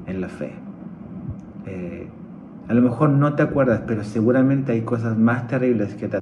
en 0.08 0.22
la 0.22 0.30
fe. 0.30 0.54
Eh, 1.66 2.08
a 2.70 2.74
lo 2.74 2.82
mejor 2.82 3.10
no 3.10 3.36
te 3.36 3.44
acuerdas, 3.44 3.82
pero 3.86 4.06
seguramente 4.06 4.72
hay 4.72 4.84
cosas 4.84 5.18
más 5.18 5.48
terribles 5.48 5.96
que 5.96 6.08
te... 6.08 6.20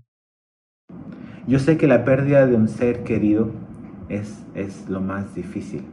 Yo 1.45 1.59
sé 1.59 1.77
que 1.77 1.85
la 1.85 2.03
pérdida 2.03 2.47
de 2.47 2.55
un 2.55 2.67
ser 2.67 3.03
querido 3.03 3.51
es, 4.09 4.43
es 4.55 4.89
lo 4.89 5.01
más 5.01 5.35
difícil. 5.35 5.85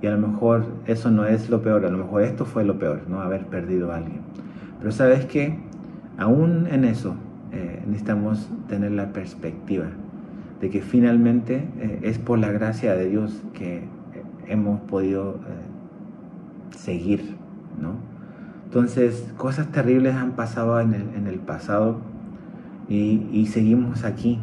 Y 0.00 0.08
a 0.08 0.10
lo 0.10 0.26
mejor 0.26 0.66
eso 0.86 1.08
no 1.12 1.24
es 1.24 1.48
lo 1.48 1.62
peor, 1.62 1.86
a 1.86 1.90
lo 1.90 1.98
mejor 1.98 2.22
esto 2.22 2.44
fue 2.44 2.64
lo 2.64 2.80
peor, 2.80 3.02
¿no? 3.08 3.20
Haber 3.20 3.46
perdido 3.46 3.92
a 3.92 3.98
alguien. 3.98 4.22
Pero 4.80 4.90
sabes 4.90 5.24
que 5.26 5.56
aún 6.18 6.66
en 6.66 6.84
eso 6.84 7.14
eh, 7.52 7.82
necesitamos 7.86 8.50
tener 8.68 8.92
la 8.92 9.12
perspectiva 9.12 9.86
de 10.62 10.70
que 10.70 10.80
finalmente 10.80 11.68
eh, 11.80 11.98
es 12.02 12.18
por 12.18 12.38
la 12.38 12.52
gracia 12.52 12.94
de 12.94 13.10
Dios 13.10 13.42
que 13.52 13.78
eh, 13.78 13.82
hemos 14.46 14.80
podido 14.82 15.34
eh, 15.34 16.76
seguir, 16.78 17.34
¿no? 17.80 17.96
Entonces, 18.66 19.28
cosas 19.36 19.70
terribles 19.72 20.14
han 20.14 20.32
pasado 20.32 20.80
en 20.80 20.94
el, 20.94 21.38
pasado 21.40 22.00
y, 22.88 23.46
seguimos 23.52 24.04
aquí. 24.04 24.38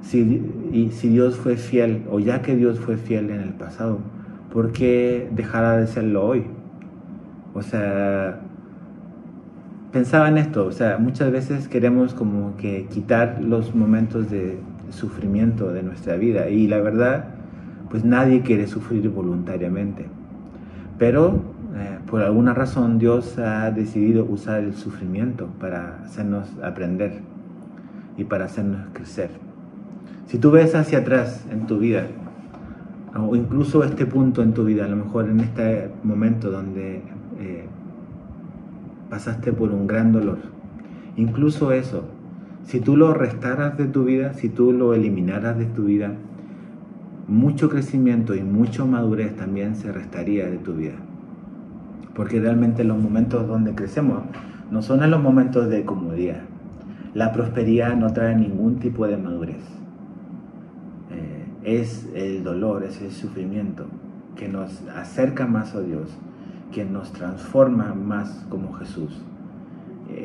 Si, 0.00 0.40
y 0.72 0.92
si 0.92 1.08
Dios 1.08 1.36
fue 1.36 1.56
fiel, 1.56 2.04
o 2.10 2.20
ya 2.20 2.40
que 2.40 2.56
Dios 2.56 2.80
fue 2.80 2.96
fiel 2.96 3.28
en 3.28 3.40
el 3.40 3.52
pasado, 3.52 3.98
¿por 4.50 4.72
qué 4.72 5.28
dejará 5.32 5.76
de 5.76 5.86
serlo 5.86 6.24
hoy? 6.24 6.46
O 7.52 7.60
sea, 7.60 8.40
pensaba 9.94 10.26
en 10.28 10.38
esto, 10.38 10.66
o 10.66 10.72
sea, 10.72 10.98
muchas 10.98 11.30
veces 11.30 11.68
queremos 11.68 12.14
como 12.14 12.56
que 12.56 12.86
quitar 12.86 13.38
los 13.40 13.76
momentos 13.76 14.28
de 14.28 14.58
sufrimiento 14.90 15.72
de 15.72 15.84
nuestra 15.84 16.16
vida 16.16 16.48
y 16.48 16.66
la 16.66 16.80
verdad, 16.80 17.26
pues 17.90 18.04
nadie 18.04 18.42
quiere 18.42 18.66
sufrir 18.66 19.08
voluntariamente. 19.08 20.06
Pero 20.98 21.36
eh, 21.76 22.00
por 22.10 22.22
alguna 22.22 22.54
razón 22.54 22.98
Dios 22.98 23.38
ha 23.38 23.70
decidido 23.70 24.24
usar 24.24 24.64
el 24.64 24.74
sufrimiento 24.74 25.46
para 25.60 26.00
hacernos 26.04 26.48
aprender 26.60 27.20
y 28.18 28.24
para 28.24 28.46
hacernos 28.46 28.88
crecer. 28.94 29.30
Si 30.26 30.38
tú 30.38 30.50
ves 30.50 30.74
hacia 30.74 30.98
atrás 30.98 31.46
en 31.52 31.68
tu 31.68 31.78
vida, 31.78 32.08
o 33.16 33.36
incluso 33.36 33.84
este 33.84 34.06
punto 34.06 34.42
en 34.42 34.54
tu 34.54 34.64
vida, 34.64 34.86
a 34.86 34.88
lo 34.88 34.96
mejor 34.96 35.28
en 35.28 35.38
este 35.38 35.88
momento 36.02 36.50
donde 36.50 36.96
eh, 37.38 37.68
pasaste 39.14 39.52
por 39.52 39.70
un 39.70 39.86
gran 39.86 40.10
dolor, 40.10 40.38
incluso 41.16 41.70
eso 41.70 42.02
si 42.64 42.80
tú 42.80 42.96
lo 42.96 43.14
restaras 43.14 43.78
de 43.78 43.86
tu 43.86 44.04
vida, 44.04 44.34
si 44.34 44.48
tú 44.48 44.72
lo 44.72 44.92
eliminaras 44.92 45.56
de 45.56 45.66
tu 45.66 45.84
vida, 45.84 46.14
mucho 47.28 47.68
crecimiento 47.68 48.34
y 48.34 48.42
mucha 48.42 48.84
madurez 48.84 49.36
también 49.36 49.76
se 49.76 49.92
restaría 49.92 50.46
de 50.46 50.56
tu 50.58 50.74
vida. 50.74 50.94
Porque 52.14 52.40
realmente 52.40 52.82
los 52.82 52.98
momentos 52.98 53.46
donde 53.46 53.76
crecemos 53.76 54.22
no 54.70 54.82
son 54.82 55.04
en 55.04 55.10
los 55.10 55.22
momentos 55.22 55.68
de 55.68 55.84
comodidad. 55.84 56.40
La 57.12 57.32
prosperidad 57.32 57.94
no 57.96 58.12
trae 58.12 58.34
ningún 58.34 58.80
tipo 58.80 59.06
de 59.06 59.16
madurez. 59.16 59.62
Eh, 61.12 61.44
es 61.80 62.08
el 62.14 62.42
dolor, 62.42 62.82
es 62.82 63.00
el 63.02 63.12
sufrimiento 63.12 63.86
que 64.36 64.48
nos 64.48 64.82
acerca 64.88 65.46
más 65.46 65.74
a 65.74 65.80
Dios, 65.80 66.08
que 66.74 66.84
nos 66.84 67.12
transforma 67.12 67.94
más 67.94 68.46
como 68.50 68.74
Jesús 68.74 69.24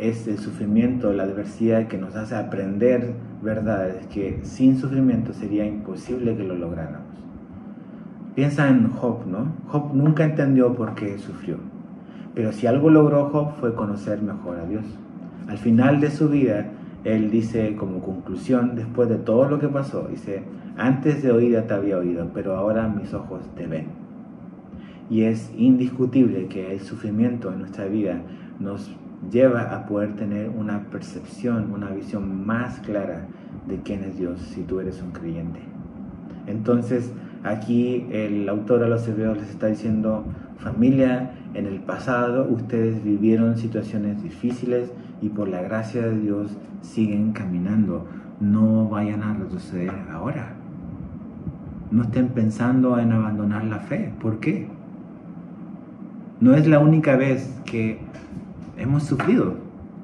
es 0.01 0.27
el 0.27 0.37
sufrimiento, 0.37 1.13
la 1.13 1.23
adversidad 1.23 1.87
que 1.87 1.97
nos 1.97 2.15
hace 2.15 2.35
aprender 2.35 3.13
verdades 3.41 4.05
que 4.07 4.39
sin 4.43 4.77
sufrimiento 4.77 5.33
sería 5.33 5.65
imposible 5.65 6.35
que 6.35 6.43
lo 6.43 6.55
lográramos. 6.55 7.07
Piensa 8.35 8.67
en 8.67 8.89
Job, 8.89 9.25
¿no? 9.27 9.53
Job 9.67 9.93
nunca 9.93 10.23
entendió 10.23 10.73
por 10.73 10.95
qué 10.95 11.17
sufrió, 11.17 11.57
pero 12.35 12.51
si 12.51 12.67
algo 12.67 12.89
logró 12.89 13.29
Job 13.29 13.53
fue 13.59 13.73
conocer 13.73 14.21
mejor 14.21 14.59
a 14.59 14.65
Dios. 14.65 14.85
Al 15.47 15.57
final 15.57 15.99
de 15.99 16.11
su 16.11 16.29
vida, 16.29 16.67
él 17.03 17.31
dice 17.31 17.75
como 17.75 18.01
conclusión, 18.01 18.75
después 18.75 19.09
de 19.09 19.17
todo 19.17 19.49
lo 19.49 19.59
que 19.59 19.67
pasó, 19.67 20.07
dice, 20.09 20.43
antes 20.77 21.23
de 21.23 21.31
oír 21.31 21.61
te 21.67 21.73
había 21.73 21.97
oído, 21.97 22.29
pero 22.33 22.55
ahora 22.55 22.87
mis 22.87 23.13
ojos 23.13 23.41
te 23.55 23.67
ven. 23.67 23.98
Y 25.09 25.23
es 25.23 25.51
indiscutible 25.57 26.47
que 26.47 26.71
el 26.73 26.81
sufrimiento 26.81 27.51
en 27.51 27.59
nuestra 27.59 27.85
vida 27.85 28.21
nos 28.59 28.95
lleva 29.31 29.75
a 29.75 29.85
poder 29.85 30.15
tener 30.15 30.49
una 30.49 30.85
percepción, 30.89 31.71
una 31.71 31.89
visión 31.89 32.45
más 32.45 32.79
clara 32.79 33.27
de 33.67 33.77
quién 33.81 34.03
es 34.03 34.17
Dios 34.17 34.39
si 34.41 34.61
tú 34.61 34.79
eres 34.79 35.01
un 35.01 35.11
creyente. 35.11 35.59
Entonces, 36.47 37.11
aquí 37.43 38.07
el 38.11 38.47
autor 38.49 38.83
a 38.83 38.87
los 38.87 39.07
hebreos 39.07 39.37
les 39.37 39.49
está 39.49 39.67
diciendo, 39.67 40.25
familia, 40.57 41.31
en 41.53 41.65
el 41.65 41.79
pasado 41.79 42.47
ustedes 42.49 43.03
vivieron 43.03 43.57
situaciones 43.57 44.21
difíciles 44.23 44.91
y 45.21 45.29
por 45.29 45.47
la 45.47 45.61
gracia 45.61 46.03
de 46.07 46.19
Dios 46.19 46.57
siguen 46.81 47.33
caminando. 47.33 48.05
No 48.39 48.87
vayan 48.87 49.21
a 49.23 49.33
retroceder 49.33 49.91
ahora. 50.11 50.53
No 51.91 52.03
estén 52.03 52.29
pensando 52.29 52.97
en 52.99 53.11
abandonar 53.11 53.65
la 53.65 53.79
fe. 53.79 54.13
¿Por 54.21 54.39
qué? 54.39 54.67
No 56.41 56.55
es 56.55 56.67
la 56.67 56.79
única 56.79 57.17
vez 57.17 57.53
que 57.65 57.99
hemos 58.77 59.03
sufrido 59.03 59.55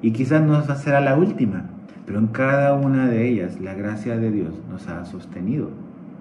y 0.01 0.11
quizás 0.11 0.41
no 0.41 0.61
será 0.75 0.99
la 0.99 1.15
última, 1.15 1.69
pero 2.05 2.19
en 2.19 2.27
cada 2.27 2.73
una 2.73 3.07
de 3.07 3.27
ellas 3.27 3.61
la 3.61 3.73
gracia 3.73 4.17
de 4.17 4.31
Dios 4.31 4.53
nos 4.69 4.87
ha 4.87 5.05
sostenido. 5.05 5.69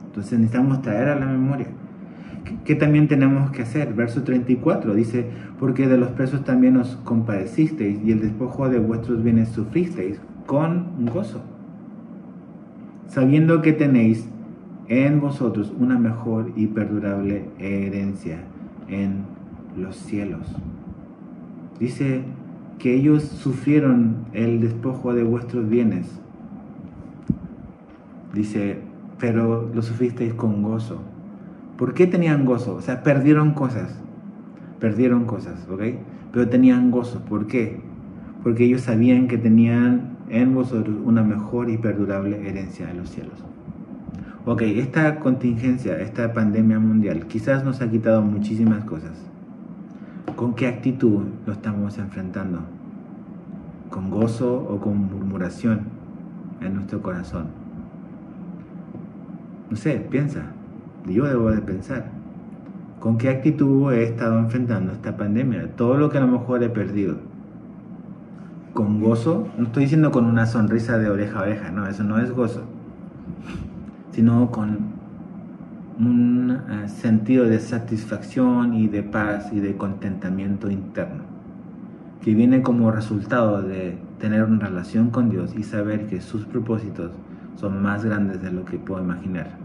Entonces 0.07 0.39
necesitamos 0.39 0.83
traer 0.83 1.09
a 1.09 1.19
la 1.19 1.27
memoria. 1.27 1.67
¿Qué, 2.65 2.77
también 2.77 3.09
tenemos 3.09 3.51
que 3.51 3.63
hacer? 3.63 3.93
Verso 3.95 4.23
34 4.23 4.95
dice, 4.95 5.27
porque 5.59 5.89
de 5.89 5.97
los 5.97 6.11
presos 6.11 6.45
también 6.45 6.77
os 6.77 6.95
compadecisteis 7.05 7.99
y 8.05 8.13
el 8.13 8.21
despojo 8.21 8.69
de 8.69 8.79
vuestros 8.79 9.25
bienes 9.25 9.49
sufristeis 9.49 10.21
con 10.47 11.07
gozo, 11.07 11.43
sabiendo 13.09 13.63
que 13.63 13.73
tenéis 13.73 14.29
en 14.89 15.21
vosotros 15.21 15.73
una 15.77 15.99
mejor 15.99 16.53
y 16.55 16.69
perdurable 16.69 17.49
herencia 17.59 18.39
en 18.89 19.34
los 19.77 19.97
cielos. 19.97 20.47
Dice 21.79 22.23
que 22.79 22.95
ellos 22.95 23.23
sufrieron 23.23 24.27
el 24.33 24.61
despojo 24.61 25.15
de 25.15 25.25
vuestros 25.25 25.69
bienes. 25.69 26.21
Dice, 28.33 28.79
pero 29.19 29.71
lo 29.73 29.83
sufristeis 29.83 30.35
con 30.35 30.63
gozo. 30.63 31.01
¿Por 31.77 31.95
qué 31.95 32.07
tenían 32.07 32.45
gozo? 32.45 32.77
O 32.77 32.81
sea, 32.81 33.03
perdieron 33.03 33.55
cosas. 33.55 34.01
Perdieron 34.81 35.25
cosas, 35.25 35.67
¿ok? 35.69 35.83
Pero 36.33 36.49
tenían 36.49 36.91
gozo. 36.91 37.25
¿Por 37.25 37.47
qué? 37.47 37.81
Porque 38.43 38.65
ellos 38.65 38.83
sabían 38.83 39.29
que 39.29 39.39
tenían 39.39 40.17
en 40.29 40.55
vosotros 40.55 40.97
una 41.05 41.23
mejor 41.23 41.71
y 41.71 41.79
perdurable 41.79 42.49
herencia 42.49 42.87
de 42.87 42.95
los 42.95 43.11
cielos. 43.11 43.45
Ok, 44.47 44.63
esta 44.63 45.21
contingencia, 45.21 45.99
esta 46.01 46.33
pandemia 46.33 46.79
mundial, 46.79 47.27
quizás 47.27 47.65
nos 47.65 47.81
ha 47.81 47.91
quitado 47.91 48.21
muchísimas 48.21 48.85
cosas 48.85 49.34
¿Con 50.37 50.55
qué 50.55 50.67
actitud 50.67 51.23
lo 51.47 51.53
estamos 51.53 51.97
enfrentando? 51.99 52.59
¿Con 53.89 54.11
gozo 54.11 54.67
o 54.69 54.81
con 54.81 55.07
murmuración 55.07 55.83
en 56.61 56.75
nuestro 56.75 57.01
corazón? 57.03 57.47
No 59.71 59.77
sé, 59.77 60.05
piensa. 60.11 60.47
Yo 61.07 61.27
debo 61.27 61.53
de 61.53 61.61
pensar. 61.61 62.11
¿Con 62.99 63.17
qué 63.17 63.29
actitud 63.29 63.93
he 63.93 64.03
estado 64.03 64.39
enfrentando 64.41 64.93
esta 64.93 65.17
pandemia? 65.17 65.77
Todo 65.77 65.99
lo 65.99 66.11
que 66.11 66.19
a 66.19 66.23
lo 66.23 66.27
mejor 66.27 66.65
he 66.65 66.69
perdido. 66.69 67.17
Con 68.73 69.01
gozo, 69.01 69.47
no 69.57 69.67
estoy 69.67 69.85
diciendo 69.85 70.11
con 70.11 70.25
una 70.25 70.47
sonrisa 70.47 70.99
de 70.99 71.11
oreja 71.11 71.39
a 71.39 71.43
oreja, 71.43 71.71
no, 71.71 71.87
eso 71.87 72.03
no 72.03 72.19
es 72.19 72.33
gozo, 72.33 72.63
sino 74.11 74.51
con 74.51 74.94
un 75.99 76.51
eh, 76.51 76.89
sentido 76.89 77.45
de 77.45 77.61
satisfacción 77.61 78.75
y 78.75 78.89
de 78.89 79.03
paz 79.03 79.53
y 79.53 79.61
de 79.61 79.77
contentamiento 79.77 80.71
interno, 80.71 81.23
que 82.23 82.35
viene 82.35 82.63
como 82.63 82.91
resultado 82.91 83.63
de 83.63 83.97
tener 84.19 84.45
una 84.45 84.67
relación 84.67 85.11
con 85.11 85.31
Dios 85.31 85.55
y 85.57 85.63
saber 85.63 86.07
que 86.07 86.21
sus 86.21 86.45
propósitos 86.47 87.13
son 87.57 87.83
más 87.83 88.05
grandes 88.05 88.43
de 88.43 88.51
lo 88.51 88.65
que 88.65 88.79
puedo 88.79 89.03
imaginar. 89.03 89.59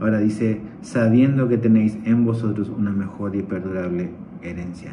Ahora 0.00 0.18
dice, 0.18 0.60
sabiendo 0.82 1.48
que 1.48 1.56
tenéis 1.56 1.98
en 2.04 2.24
vosotros 2.24 2.68
una 2.68 2.90
mejor 2.90 3.36
y 3.36 3.42
perdurable 3.42 4.10
herencia. 4.42 4.92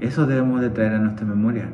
Eso 0.00 0.26
debemos 0.26 0.60
de 0.60 0.70
traer 0.70 0.94
a 0.94 0.98
nuestra 1.00 1.26
memoria. 1.26 1.70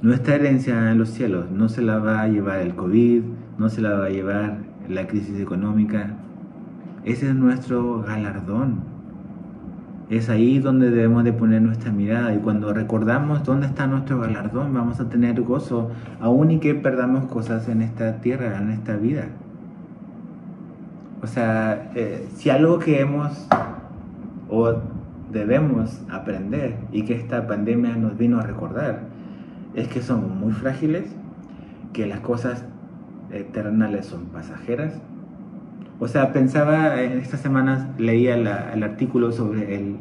Nuestra 0.00 0.36
herencia 0.36 0.90
en 0.90 0.98
los 0.98 1.10
cielos 1.10 1.50
no 1.50 1.68
se 1.68 1.82
la 1.82 1.98
va 1.98 2.22
a 2.22 2.28
llevar 2.28 2.60
el 2.60 2.74
COVID, 2.74 3.22
no 3.58 3.68
se 3.68 3.80
la 3.80 3.94
va 3.94 4.06
a 4.06 4.10
llevar 4.10 4.58
la 4.88 5.06
crisis 5.06 5.40
económica. 5.40 6.14
Ese 7.04 7.28
es 7.28 7.34
nuestro 7.34 8.02
galardón. 8.02 8.94
Es 10.10 10.28
ahí 10.28 10.58
donde 10.58 10.90
debemos 10.90 11.24
de 11.24 11.32
poner 11.32 11.62
nuestra 11.62 11.90
mirada 11.90 12.34
y 12.34 12.38
cuando 12.38 12.72
recordamos 12.72 13.42
dónde 13.44 13.66
está 13.66 13.86
nuestro 13.86 14.20
galardón 14.20 14.74
vamos 14.74 15.00
a 15.00 15.08
tener 15.08 15.40
gozo, 15.40 15.90
aun 16.20 16.50
y 16.50 16.58
que 16.58 16.74
perdamos 16.74 17.24
cosas 17.26 17.68
en 17.68 17.80
esta 17.80 18.20
tierra, 18.20 18.58
en 18.58 18.70
esta 18.70 18.96
vida. 18.96 19.26
O 21.22 21.26
sea, 21.26 21.90
eh, 21.94 22.28
si 22.34 22.50
algo 22.50 22.78
que 22.78 23.00
hemos 23.00 23.48
o 24.50 24.74
debemos 25.32 26.02
aprender 26.10 26.76
y 26.92 27.02
que 27.04 27.14
esta 27.14 27.46
pandemia 27.46 27.96
nos 27.96 28.16
vino 28.18 28.38
a 28.38 28.42
recordar 28.42 29.00
es 29.74 29.88
que 29.88 30.02
somos 30.02 30.30
muy 30.30 30.52
frágiles, 30.52 31.04
que 31.92 32.06
las 32.06 32.20
cosas 32.20 32.64
eternales 33.34 34.06
son 34.06 34.26
pasajeras. 34.26 35.00
O 36.00 36.08
sea, 36.08 36.32
pensaba 36.32 37.00
en 37.02 37.18
estas 37.18 37.40
semanas, 37.40 37.86
leía 37.98 38.34
el 38.34 38.82
artículo 38.82 39.32
sobre 39.32 39.76
el 39.76 39.96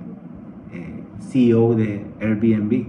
eh, 0.74 1.04
CEO 1.20 1.76
de 1.76 2.04
Airbnb 2.20 2.88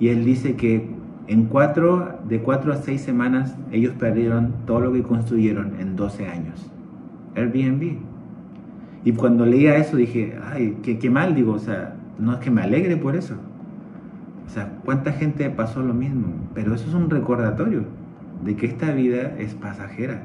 y 0.00 0.08
él 0.08 0.24
dice 0.24 0.56
que 0.56 0.88
en 1.26 1.44
cuatro, 1.46 2.18
de 2.28 2.40
cuatro 2.40 2.72
a 2.72 2.76
seis 2.76 3.00
semanas 3.00 3.56
ellos 3.72 3.94
perdieron 3.94 4.54
todo 4.66 4.80
lo 4.80 4.92
que 4.92 5.02
construyeron 5.02 5.80
en 5.80 5.96
12 5.96 6.28
años. 6.28 6.70
Airbnb. 7.34 7.98
Y 9.04 9.12
cuando 9.12 9.44
leía 9.44 9.76
eso 9.76 9.96
dije, 9.96 10.36
ay, 10.50 10.78
qué, 10.82 10.98
qué 10.98 11.10
mal, 11.10 11.34
digo, 11.34 11.52
o 11.52 11.58
sea, 11.58 11.94
no 12.18 12.32
es 12.32 12.38
que 12.38 12.50
me 12.50 12.62
alegre 12.62 12.96
por 12.96 13.16
eso. 13.16 13.34
O 14.46 14.50
sea, 14.50 14.78
cuánta 14.84 15.12
gente 15.12 15.48
pasó 15.50 15.82
lo 15.82 15.94
mismo, 15.94 16.28
pero 16.54 16.74
eso 16.74 16.88
es 16.88 16.94
un 16.94 17.10
recordatorio 17.10 17.84
de 18.44 18.56
que 18.56 18.66
esta 18.66 18.92
vida 18.92 19.34
es 19.38 19.54
pasajera. 19.54 20.22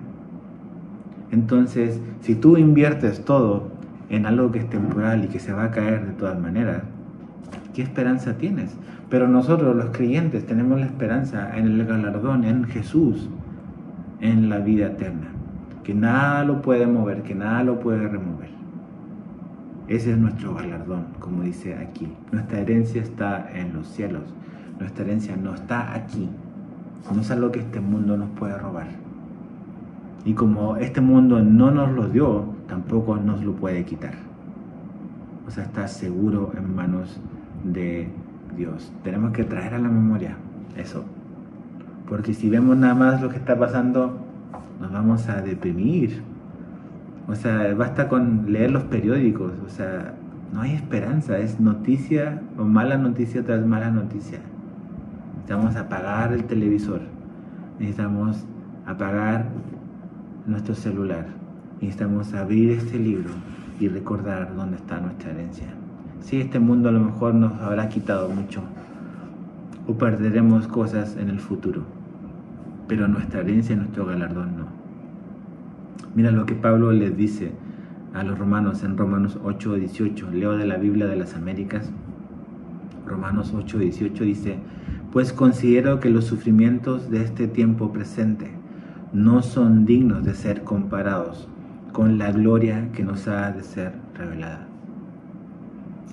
Entonces, 1.31 2.01
si 2.21 2.35
tú 2.35 2.57
inviertes 2.57 3.23
todo 3.23 3.69
en 4.09 4.25
algo 4.25 4.51
que 4.51 4.59
es 4.59 4.69
temporal 4.69 5.23
y 5.23 5.27
que 5.27 5.39
se 5.39 5.53
va 5.53 5.65
a 5.65 5.71
caer 5.71 6.05
de 6.05 6.13
todas 6.13 6.39
maneras, 6.39 6.83
¿qué 7.73 7.81
esperanza 7.81 8.37
tienes? 8.37 8.75
Pero 9.09 9.27
nosotros 9.27 9.75
los 9.75 9.89
creyentes 9.91 10.45
tenemos 10.45 10.79
la 10.79 10.85
esperanza 10.85 11.57
en 11.57 11.65
el 11.65 11.85
galardón, 11.85 12.43
en 12.43 12.65
Jesús, 12.65 13.29
en 14.19 14.49
la 14.49 14.59
vida 14.59 14.87
eterna 14.87 15.39
que 15.89 15.95
nada 15.95 16.43
lo 16.43 16.61
puede 16.61 16.85
mover, 16.85 17.23
que 17.23 17.33
nada 17.33 17.63
lo 17.63 17.79
puede 17.79 18.07
remover. 18.07 18.51
Ese 19.87 20.11
es 20.11 20.19
nuestro 20.19 20.53
galardón, 20.53 21.07
como 21.19 21.41
dice 21.41 21.73
aquí. 21.73 22.13
Nuestra 22.31 22.59
herencia 22.59 23.01
está 23.01 23.49
en 23.51 23.73
los 23.73 23.87
cielos. 23.87 24.31
Nuestra 24.79 25.03
herencia 25.03 25.35
no 25.35 25.55
está 25.55 25.95
aquí. 25.95 26.29
No 27.13 27.21
es 27.21 27.31
algo 27.31 27.51
que 27.51 27.59
este 27.59 27.79
mundo 27.79 28.17
nos 28.17 28.29
puede 28.31 28.57
robar. 28.57 28.87
Y 30.25 30.33
como 30.33 30.77
este 30.77 31.01
mundo 31.01 31.41
no 31.41 31.71
nos 31.71 31.91
lo 31.91 32.07
dio, 32.07 32.45
tampoco 32.67 33.15
nos 33.17 33.43
lo 33.43 33.53
puede 33.53 33.85
quitar. 33.85 34.13
O 35.47 35.51
sea, 35.51 35.63
está 35.63 35.87
seguro 35.87 36.51
en 36.55 36.75
manos 36.75 37.19
de 37.63 38.09
Dios. 38.55 38.91
Tenemos 39.03 39.31
que 39.31 39.43
traer 39.43 39.73
a 39.73 39.79
la 39.79 39.89
memoria 39.89 40.35
eso. 40.77 41.03
Porque 42.07 42.33
si 42.33 42.49
vemos 42.49 42.77
nada 42.77 42.95
más 42.95 43.21
lo 43.21 43.29
que 43.29 43.37
está 43.37 43.57
pasando 43.57 44.19
nos 44.79 44.91
vamos 44.91 45.27
a 45.29 45.41
deprimir. 45.41 46.21
O 47.27 47.35
sea, 47.35 47.73
basta 47.75 48.07
con 48.07 48.51
leer 48.51 48.71
los 48.71 48.83
periódicos, 48.83 49.53
o 49.65 49.69
sea, 49.69 50.15
no 50.51 50.61
hay 50.61 50.73
esperanza, 50.73 51.37
es 51.37 51.59
noticia 51.59 52.41
o 52.57 52.63
mala 52.63 52.97
noticia 52.97 53.43
tras 53.43 53.63
mala 53.65 53.91
noticia. 53.91 54.39
Necesitamos 55.49 55.75
apagar 55.77 56.31
el 56.31 56.43
televisor, 56.43 57.01
necesitamos 57.79 58.45
apagar 58.85 59.49
nuestro 60.45 60.75
celular, 60.75 61.25
necesitamos 61.81 62.35
abrir 62.35 62.69
este 62.69 62.99
libro 62.99 63.31
y 63.79 63.87
recordar 63.87 64.55
dónde 64.55 64.77
está 64.77 64.99
nuestra 64.99 65.31
herencia. 65.31 65.65
Sí, 66.21 66.39
este 66.39 66.59
mundo 66.59 66.89
a 66.89 66.91
lo 66.91 66.99
mejor 66.99 67.33
nos 67.33 67.59
habrá 67.61 67.89
quitado 67.89 68.29
mucho 68.29 68.61
o 69.87 69.93
perderemos 69.95 70.67
cosas 70.67 71.17
en 71.17 71.29
el 71.29 71.39
futuro 71.39 71.83
pero 72.87 73.07
nuestra 73.07 73.41
herencia, 73.41 73.75
nuestro 73.75 74.05
galardón 74.05 74.57
no. 74.57 74.65
Mira 76.15 76.29
lo 76.29 76.45
que 76.45 76.53
Pablo 76.53 76.91
les 76.91 77.17
dice 77.17 77.51
a 78.13 78.23
los 78.23 78.37
romanos 78.37 78.83
en 78.83 78.97
Romanos 78.97 79.39
8, 79.43 79.75
18. 79.75 80.29
Leo 80.31 80.57
de 80.57 80.65
la 80.65 80.77
Biblia 80.77 81.07
de 81.07 81.15
las 81.15 81.35
Américas. 81.35 81.91
Romanos 83.07 83.53
8, 83.55 83.77
18 83.77 84.23
dice, 84.23 84.57
pues 85.11 85.33
considero 85.33 85.99
que 85.99 86.09
los 86.09 86.25
sufrimientos 86.25 87.09
de 87.09 87.23
este 87.23 87.47
tiempo 87.47 87.91
presente 87.91 88.51
no 89.11 89.41
son 89.41 89.85
dignos 89.85 90.23
de 90.23 90.35
ser 90.35 90.63
comparados 90.63 91.47
con 91.93 92.17
la 92.17 92.31
gloria 92.31 92.89
que 92.93 93.03
nos 93.03 93.27
ha 93.27 93.51
de 93.51 93.63
ser 93.63 93.93
revelada. 94.13 94.67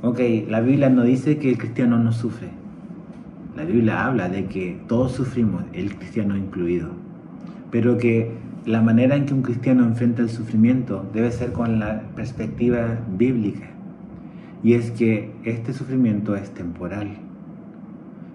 Ok, 0.03 0.21
la 0.49 0.61
Biblia 0.61 0.89
no 0.89 1.03
dice 1.03 1.39
que 1.39 1.51
el 1.51 1.59
cristiano 1.59 1.99
no 1.99 2.13
sufre, 2.13 2.49
la 3.57 3.65
Biblia 3.65 4.07
habla 4.07 4.29
de 4.29 4.47
que 4.47 4.79
todos 4.87 5.13
sufrimos, 5.13 5.65
el 5.73 5.97
cristiano 5.97 6.37
incluido, 6.37 6.91
pero 7.71 7.97
que 7.97 8.31
la 8.67 8.83
manera 8.83 9.17
en 9.17 9.27
que 9.27 9.35
un 9.35 9.43
cristiano 9.43 9.85
enfrenta 9.85 10.23
el 10.23 10.29
sufrimiento 10.29 11.09
debe 11.15 11.31
ser 11.31 11.53
con 11.53 11.79
la 11.79 12.03
perspectiva 12.15 12.99
bíblica. 13.17 13.69
Y 14.63 14.75
es 14.75 14.91
que 14.91 15.33
este 15.45 15.73
sufrimiento 15.73 16.35
es 16.37 16.51
temporal, 16.51 17.17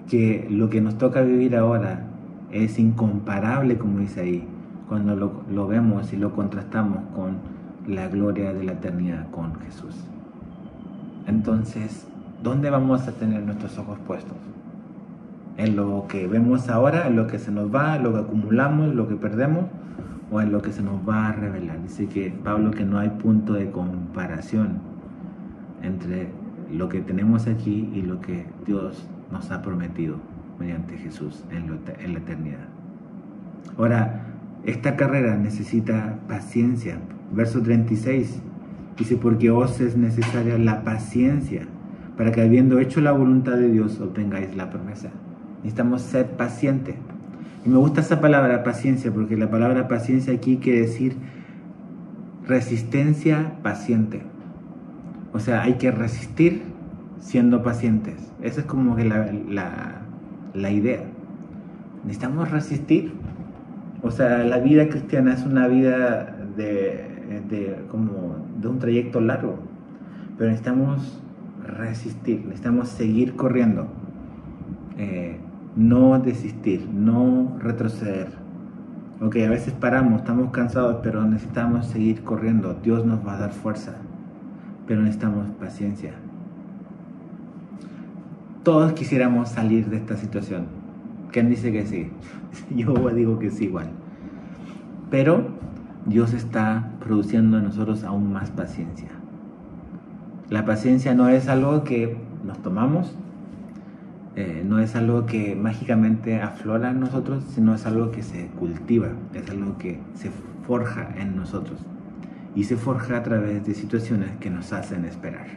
que 0.10 0.48
lo 0.50 0.70
que 0.70 0.82
nos 0.82 0.98
toca 0.98 1.22
vivir 1.22 1.56
ahora 1.56 2.08
es 2.52 2.80
incomparable, 2.80 3.78
como 3.78 4.00
dice 4.00 4.22
ahí, 4.22 4.48
cuando 4.90 5.16
lo, 5.16 5.44
lo 5.50 5.68
vemos 5.68 6.12
y 6.14 6.18
lo 6.18 6.34
contrastamos 6.34 7.00
con 7.16 7.38
la 7.88 8.08
gloria 8.08 8.54
de 8.54 8.64
la 8.64 8.74
eternidad 8.74 9.30
con 9.32 9.56
Jesús. 9.62 9.96
Entonces, 11.28 12.08
¿dónde 12.44 12.70
vamos 12.70 13.08
a 13.08 13.14
tener 13.14 13.44
nuestros 13.44 13.78
ojos 13.78 13.98
puestos? 14.06 14.38
en 15.58 15.76
lo 15.76 16.06
que 16.08 16.28
vemos 16.28 16.70
ahora, 16.70 17.08
en 17.08 17.16
lo 17.16 17.28
que 17.28 17.40
se 17.40 17.52
nos 17.52 17.74
va, 17.74 17.98
lo 17.98 18.14
que 18.14 18.20
acumulamos, 18.20 18.96
lo 18.96 19.08
que 19.08 19.16
perdemos 19.16 19.66
o 20.32 20.42
en 20.42 20.52
lo 20.52 20.62
que 20.62 20.72
se 20.72 20.82
nos 20.82 21.08
va 21.08 21.28
a 21.28 21.32
revelar. 21.34 21.82
Dice 21.84 22.08
que 22.08 22.32
Pablo 22.32 22.72
que 22.72 22.86
no 22.86 23.00
hay 23.00 23.10
punto 23.10 23.54
de 23.54 23.70
comparación 23.70 24.80
entre 25.84 26.30
lo 26.72 26.88
que 26.90 27.02
tenemos 27.02 27.48
aquí 27.48 27.90
y 27.94 28.02
lo 28.02 28.22
que 28.22 28.46
Dios 28.66 29.06
nos 29.32 29.52
ha 29.52 29.62
prometido 29.62 30.18
mediante 30.60 30.98
Jesús 30.98 31.44
en, 31.52 31.80
en 32.00 32.14
la 32.14 32.20
eternidad. 32.20 32.68
Ahora, 33.78 34.28
esta 34.66 34.96
carrera 34.96 35.38
necesita 35.38 36.20
paciencia. 36.28 37.00
Verso 37.32 37.62
36 37.62 38.42
dice, 38.98 39.18
porque 39.18 39.50
os 39.50 39.80
es 39.80 39.98
necesaria 39.98 40.58
la 40.58 40.84
paciencia 40.84 41.64
para 42.18 42.32
que 42.32 42.42
habiendo 42.42 42.80
hecho 42.80 43.02
la 43.02 43.12
voluntad 43.12 43.54
de 43.54 43.72
Dios 43.72 44.00
obtengáis 44.00 44.56
la 44.56 44.70
promesa. 44.70 45.10
Necesitamos 45.58 46.02
ser 46.02 46.28
pacientes. 46.32 46.96
Y 47.66 47.70
me 47.70 47.78
gusta 47.78 48.02
esa 48.02 48.22
palabra 48.22 48.64
paciencia 48.64 49.12
porque 49.12 49.38
la 49.38 49.50
palabra 49.50 49.88
paciencia 49.88 50.34
aquí 50.34 50.58
quiere 50.58 50.82
decir 50.82 51.16
resistencia 52.48 53.54
paciente. 53.64 54.22
O 55.34 55.40
sea, 55.40 55.62
hay 55.64 55.76
que 55.76 55.92
resistir 55.92 56.64
siendo 57.22 57.64
pacientes. 57.64 58.34
Esa 58.42 58.62
es 58.62 58.66
como 58.68 58.96
que 58.96 59.06
la, 59.06 59.32
la, 60.54 60.72
idea. 60.72 61.04
Necesitamos 62.04 62.52
resistir. 62.52 63.14
O 64.02 64.12
sea, 64.12 64.44
la 64.44 64.58
vida 64.58 64.90
cristiana 64.90 65.34
es 65.34 65.46
una 65.46 65.68
vida 65.68 66.36
de, 66.58 67.44
de, 67.50 67.86
como 67.90 68.46
de 68.60 68.68
un 68.68 68.80
trayecto 68.80 69.22
largo. 69.22 69.60
Pero 70.38 70.50
necesitamos 70.50 71.22
resistir, 71.66 72.42
necesitamos 72.44 72.90
seguir 72.90 73.36
corriendo. 73.36 73.88
Eh, 74.98 75.38
no 75.76 76.20
desistir, 76.20 76.90
no 76.92 77.58
retroceder. 77.60 78.30
Ok, 79.22 79.38
a 79.46 79.50
veces 79.52 79.74
paramos, 79.74 80.22
estamos 80.22 80.50
cansados, 80.50 80.98
pero 81.04 81.24
necesitamos 81.24 81.86
seguir 81.86 82.24
corriendo. 82.24 82.74
Dios 82.82 83.06
nos 83.06 83.26
va 83.26 83.36
a 83.36 83.40
dar 83.40 83.52
fuerza, 83.52 83.94
pero 84.88 85.02
necesitamos 85.02 85.48
paciencia. 85.60 86.14
Todos 88.64 88.94
quisiéramos 88.94 89.50
salir 89.50 89.90
de 89.90 89.98
esta 89.98 90.16
situación. 90.16 90.68
¿Quién 91.32 91.50
dice 91.50 91.72
que 91.72 91.86
sí? 91.88 92.12
Yo 92.76 92.94
digo 93.10 93.40
que 93.40 93.50
sí 93.50 93.66
igual. 93.66 93.90
Pero 95.10 95.48
Dios 96.06 96.34
está 96.34 96.92
produciendo 97.00 97.58
en 97.58 97.64
nosotros 97.64 98.04
aún 98.04 98.32
más 98.32 98.52
paciencia. 98.52 99.10
La 100.50 100.66
paciencia 100.66 101.16
no 101.16 101.30
es 101.30 101.48
algo 101.48 101.84
que 101.84 102.18
nos 102.46 102.62
tomamos, 102.62 103.16
eh, 104.36 104.64
no 104.66 104.80
es 104.80 104.96
algo 104.96 105.26
que 105.26 105.56
mágicamente 105.56 106.42
aflora 106.42 106.92
en 106.92 107.00
nosotros, 107.00 107.44
sino 107.50 107.74
es 107.74 107.86
algo 107.86 108.12
que 108.12 108.22
se 108.22 108.48
cultiva, 108.48 109.10
es 109.34 109.50
algo 109.50 109.78
que 109.78 110.00
se 110.14 110.30
forja 110.68 111.10
en 111.18 111.36
nosotros 111.36 111.80
y 112.56 112.66
se 112.66 112.78
forja 112.78 113.18
a 113.18 113.24
través 113.24 113.66
de 113.66 113.74
situaciones 113.74 114.32
que 114.40 114.50
nos 114.50 114.72
hacen 114.72 115.06
esperar. 115.06 115.48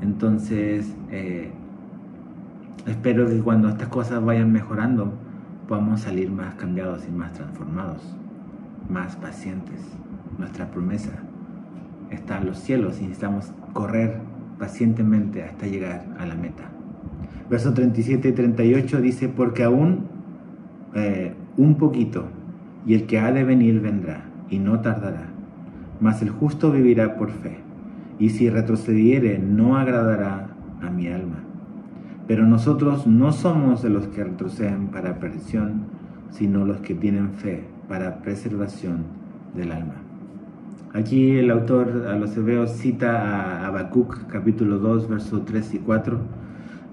Entonces, 0.00 0.94
eh, 1.10 1.50
espero 2.86 3.28
que 3.28 3.40
cuando 3.40 3.68
estas 3.68 3.88
cosas 3.88 4.24
vayan 4.24 4.52
mejorando, 4.52 5.12
podamos 5.66 6.00
salir 6.00 6.30
más 6.30 6.54
cambiados 6.54 7.06
y 7.06 7.12
más 7.12 7.32
transformados, 7.32 8.16
más 8.88 9.16
pacientes. 9.16 9.80
Nuestra 10.38 10.70
promesa 10.70 11.12
está 12.10 12.38
en 12.38 12.46
los 12.46 12.58
cielos 12.58 12.98
y 12.98 13.02
necesitamos 13.02 13.52
correr 13.72 14.20
pacientemente 14.58 15.42
hasta 15.42 15.66
llegar 15.66 16.06
a 16.18 16.26
la 16.26 16.34
meta. 16.34 16.64
Verso 17.50 17.72
37 17.72 18.28
y 18.28 18.32
38 18.32 19.00
dice, 19.00 19.28
porque 19.28 19.64
aún 19.64 20.06
eh, 20.94 21.34
un 21.56 21.76
poquito, 21.76 22.26
y 22.86 22.94
el 22.94 23.06
que 23.06 23.18
ha 23.18 23.32
de 23.32 23.44
venir 23.44 23.80
vendrá, 23.80 24.24
y 24.50 24.58
no 24.58 24.80
tardará, 24.80 25.28
mas 26.00 26.22
el 26.22 26.30
justo 26.30 26.72
vivirá 26.72 27.16
por 27.16 27.30
fe, 27.30 27.58
y 28.18 28.30
si 28.30 28.48
retrocediere 28.48 29.38
no 29.38 29.76
agradará 29.76 30.48
a 30.82 30.90
mi 30.90 31.08
alma. 31.08 31.44
Pero 32.28 32.46
nosotros 32.46 33.06
no 33.06 33.32
somos 33.32 33.82
de 33.82 33.88
los 33.88 34.06
que 34.08 34.22
retroceden 34.22 34.88
para 34.88 35.18
perdición, 35.18 35.86
sino 36.30 36.66
los 36.66 36.76
que 36.82 36.94
tienen 36.94 37.32
fe 37.32 37.64
para 37.88 38.20
preservación 38.20 39.04
del 39.56 39.72
alma. 39.72 39.94
Aquí 40.92 41.38
el 41.38 41.50
autor 41.50 42.06
a 42.06 42.16
los 42.16 42.36
hebreos 42.36 42.70
cita 42.72 43.62
a 43.62 43.66
Habacuc 43.66 44.26
capítulo 44.26 44.78
2 44.78 45.08
versos 45.08 45.44
3 45.46 45.74
y 45.74 45.78
4 45.78 46.18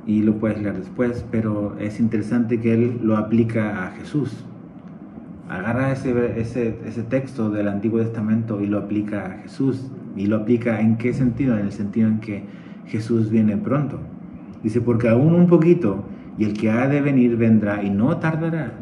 y 0.08 0.22
lo 0.22 0.38
puedes 0.38 0.62
leer 0.62 0.78
después, 0.78 1.26
pero 1.32 1.76
es 1.80 2.00
interesante 2.00 2.62
que 2.62 2.74
él 2.74 3.00
lo 3.04 3.18
aplica 3.18 3.86
a 3.86 3.92
Jesús. 3.92 4.46
Agarra 5.50 5.92
ese, 5.92 6.40
ese, 6.40 6.80
ese 6.86 7.04
texto 7.04 7.50
del 7.50 7.68
Antiguo 7.68 8.00
Testamento 8.00 8.62
y 8.62 8.68
lo 8.68 8.78
aplica 8.78 9.26
a 9.26 9.30
Jesús. 9.40 9.92
¿Y 10.16 10.28
lo 10.28 10.38
aplica 10.38 10.80
en 10.80 10.96
qué 10.98 11.14
sentido? 11.14 11.58
En 11.58 11.66
el 11.66 11.72
sentido 11.74 12.08
en 12.08 12.20
que 12.20 12.46
Jesús 12.86 13.30
viene 13.30 13.58
pronto. 13.58 14.00
Dice, 14.66 14.82
porque 14.82 15.09
aún 15.09 15.36
un 15.36 15.45
poquito, 15.45 16.05
y 16.39 16.43
el 16.43 16.53
que 16.53 16.72
ha 16.72 16.88
de 16.88 16.99
venir 16.99 17.38
vendrá 17.38 17.84
y 17.84 17.91
no 17.91 18.18
tardará. 18.18 18.74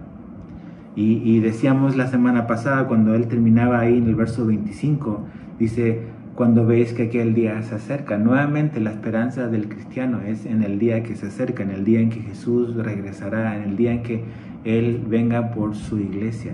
Y, 0.96 1.42
decíamos 1.42 1.98
la 1.98 2.08
semana 2.08 2.48
pasada, 2.48 2.88
cuando 2.88 3.14
él 3.16 3.28
terminaba 3.28 3.82
ahí 3.82 3.98
en 3.98 4.08
el 4.08 4.16
verso 4.16 4.46
25, 4.46 5.26
dice, 5.60 6.04
cuando 6.36 6.66
veis 6.66 6.94
que 6.94 7.04
aquel 7.04 7.34
día 7.34 7.62
se 7.64 7.76
acerca. 7.76 8.18
Nuevamente 8.18 8.80
la 8.80 8.92
esperanza 8.92 9.50
del 9.50 9.68
cristiano 9.68 10.22
es 10.26 10.46
en 10.46 10.64
el 10.64 10.80
día 10.80 11.04
que 11.04 11.18
se 11.18 11.28
acerca, 11.28 11.64
en 11.64 11.72
el 11.72 11.84
día 11.84 12.00
en 12.00 12.12
que 12.12 12.22
Jesús 12.22 12.78
regresará, 12.78 13.58
en 13.58 13.64
el 13.64 13.76
día 13.76 13.92
en 13.92 14.04
que 14.04 14.24
Él 14.64 15.04
venga 15.06 15.52
por 15.52 15.76
su 15.76 16.00
iglesia. 16.00 16.54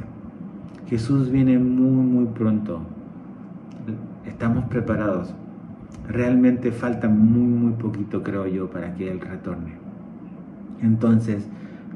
Jesús 0.87 1.29
viene 1.29 1.59
muy, 1.59 2.03
muy 2.03 2.25
pronto. 2.33 2.81
Estamos 4.25 4.65
preparados. 4.65 5.35
Realmente 6.07 6.71
falta 6.71 7.07
muy, 7.07 7.47
muy 7.47 7.73
poquito, 7.73 8.23
creo 8.23 8.47
yo, 8.47 8.69
para 8.69 8.93
que 8.95 9.11
Él 9.11 9.19
retorne. 9.19 9.73
Entonces, 10.81 11.47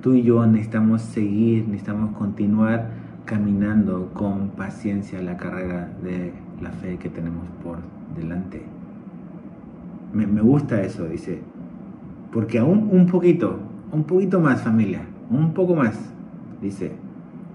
tú 0.01 0.13
y 0.13 0.23
yo 0.23 0.45
necesitamos 0.45 1.01
seguir, 1.01 1.67
necesitamos 1.67 2.15
continuar 2.15 2.89
caminando 3.25 4.11
con 4.13 4.49
paciencia 4.49 5.21
la 5.21 5.37
carrera 5.37 5.89
de 6.03 6.33
la 6.61 6.71
fe 6.71 6.97
que 6.97 7.09
tenemos 7.09 7.45
por 7.63 7.77
delante. 8.15 8.61
Me, 10.13 10.27
me 10.27 10.41
gusta 10.41 10.81
eso, 10.81 11.05
dice, 11.05 11.41
porque 12.31 12.59
aún 12.59 12.89
un 12.91 13.07
poquito, 13.07 13.59
un 13.91 14.03
poquito 14.03 14.39
más 14.39 14.61
familia, 14.61 15.01
un 15.29 15.53
poco 15.53 15.75
más, 15.75 15.97
dice, 16.61 16.91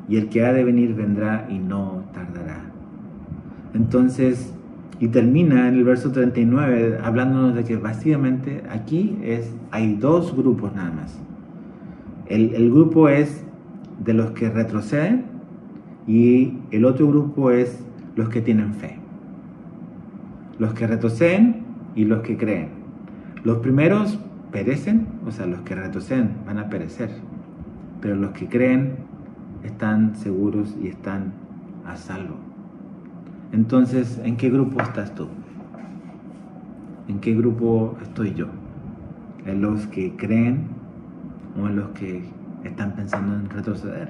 y 0.08 0.16
el 0.16 0.28
que 0.28 0.44
ha 0.44 0.52
de 0.52 0.64
venir 0.64 0.94
vendrá 0.94 1.46
y 1.50 1.58
no 1.58 2.02
tardará. 2.14 2.62
Entonces, 3.74 4.54
y 5.00 5.08
termina 5.08 5.68
en 5.68 5.74
el 5.74 5.84
verso 5.84 6.10
39 6.10 6.98
hablándonos 7.02 7.54
de 7.54 7.64
que 7.64 7.76
básicamente 7.76 8.62
aquí 8.70 9.18
es, 9.22 9.52
hay 9.70 9.94
dos 9.94 10.36
grupos 10.36 10.74
nada 10.74 10.90
más 10.90 11.20
el, 12.28 12.70
grupo 12.70 13.08
es 13.08 13.44
de 14.04 14.14
los 14.14 14.32
que 14.32 14.50
retroceden 14.50 15.24
y 16.06 16.54
el 16.70 16.84
otro 16.84 17.08
grupo 17.08 17.50
es 17.50 17.82
los 18.16 18.28
que 18.28 18.40
tienen 18.40 18.74
fe. 18.74 18.98
Los 20.58 20.74
que 20.74 20.86
retroceden 20.86 21.62
y 21.94 22.04
los 22.04 22.22
que 22.22 22.36
creen. 22.36 22.68
Los 23.44 23.58
primeros 23.58 24.18
perecen, 24.52 25.06
o 25.26 25.30
sea, 25.30 25.46
los 25.46 25.60
que 25.60 25.74
retroceden 25.74 26.30
van 26.46 26.58
a 26.58 26.68
perecer, 26.68 27.10
pero 28.00 28.16
los 28.16 28.32
que 28.32 28.48
creen 28.48 28.96
están 29.62 30.16
seguros 30.16 30.76
y 30.82 30.88
están 30.88 31.32
a 31.86 31.96
salvo. 31.96 32.47
Entonces, 33.52 34.20
¿en 34.24 34.36
qué 34.36 34.50
grupo 34.50 34.80
estás 34.80 35.14
tú? 35.14 35.28
¿En 37.08 37.20
qué 37.20 37.34
grupo 37.34 37.96
estoy 38.02 38.34
yo? 38.34 38.46
¿En 39.46 39.62
los 39.62 39.86
que 39.86 40.14
creen 40.16 40.78
o 41.60 41.66
en 41.66 41.76
los 41.76 41.88
que 41.90 42.22
están 42.64 42.92
pensando 42.92 43.34
en 43.34 43.50
retroceder. 43.50 44.08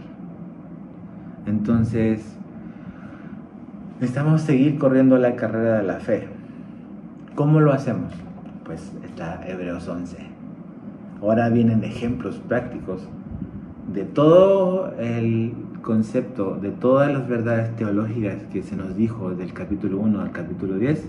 Entonces, 1.46 2.36
necesitamos 4.00 4.42
seguir 4.42 4.78
corriendo 4.78 5.16
la 5.18 5.36
carrera 5.36 5.78
de 5.78 5.82
la 5.84 6.00
fe. 6.00 6.28
¿Cómo 7.34 7.60
lo 7.60 7.72
hacemos? 7.72 8.12
Pues 8.64 8.92
está 9.04 9.46
Hebreos 9.46 9.88
11. 9.88 10.18
Ahora 11.22 11.48
vienen 11.48 11.84
ejemplos 11.84 12.40
prácticos 12.48 13.08
de 13.92 14.04
todo 14.04 14.94
el 14.98 15.54
concepto, 15.88 16.58
de 16.60 16.70
todas 16.70 17.10
las 17.10 17.26
verdades 17.26 17.74
teológicas 17.76 18.42
que 18.52 18.62
se 18.62 18.76
nos 18.76 18.94
dijo 18.94 19.30
del 19.30 19.54
capítulo 19.54 19.98
1 20.00 20.20
al 20.20 20.32
capítulo 20.32 20.76
10 20.76 21.02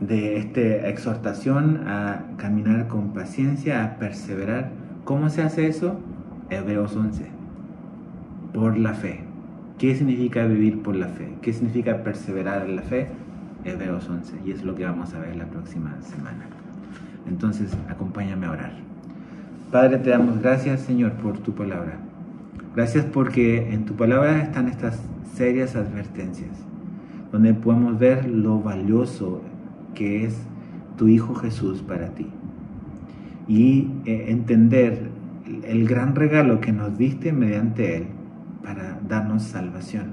de 0.00 0.38
esta 0.38 0.88
exhortación 0.88 1.82
a 1.86 2.24
caminar 2.38 2.88
con 2.88 3.12
paciencia, 3.12 3.84
a 3.84 3.98
perseverar. 3.98 4.70
¿Cómo 5.04 5.28
se 5.28 5.42
hace 5.42 5.66
eso? 5.66 6.00
Hebreos 6.48 6.96
11. 6.96 7.26
Por 8.54 8.78
la 8.78 8.94
fe. 8.94 9.20
¿Qué 9.76 9.94
significa 9.94 10.46
vivir 10.46 10.82
por 10.82 10.96
la 10.96 11.08
fe? 11.08 11.34
¿Qué 11.42 11.52
significa 11.52 12.02
perseverar 12.02 12.66
en 12.66 12.76
la 12.76 12.82
fe? 12.82 13.08
Hebreos 13.66 14.08
11. 14.08 14.36
Y 14.46 14.52
es 14.52 14.64
lo 14.64 14.74
que 14.74 14.86
vamos 14.86 15.12
a 15.12 15.18
ver 15.18 15.36
la 15.36 15.44
próxima 15.44 16.00
semana. 16.00 16.46
Entonces, 17.28 17.76
acompáñame 17.90 18.46
a 18.46 18.52
orar. 18.52 18.72
Padre, 19.70 19.98
te 19.98 20.08
damos 20.08 20.40
gracias, 20.40 20.80
Señor, 20.80 21.12
por 21.12 21.36
tu 21.40 21.52
palabra. 21.52 21.98
Gracias 22.76 23.06
porque 23.06 23.72
en 23.72 23.86
tu 23.86 23.94
palabra 23.94 24.42
están 24.42 24.68
estas 24.68 25.02
serias 25.32 25.74
advertencias, 25.76 26.50
donde 27.32 27.54
podemos 27.54 27.98
ver 27.98 28.28
lo 28.28 28.60
valioso 28.60 29.40
que 29.94 30.26
es 30.26 30.36
tu 30.98 31.08
Hijo 31.08 31.34
Jesús 31.34 31.80
para 31.80 32.10
ti. 32.10 32.26
Y 33.48 33.88
eh, 34.04 34.26
entender 34.28 35.08
el 35.64 35.88
gran 35.88 36.14
regalo 36.14 36.60
que 36.60 36.70
nos 36.70 36.98
diste 36.98 37.32
mediante 37.32 37.96
Él 37.96 38.06
para 38.62 39.00
darnos 39.08 39.44
salvación. 39.44 40.08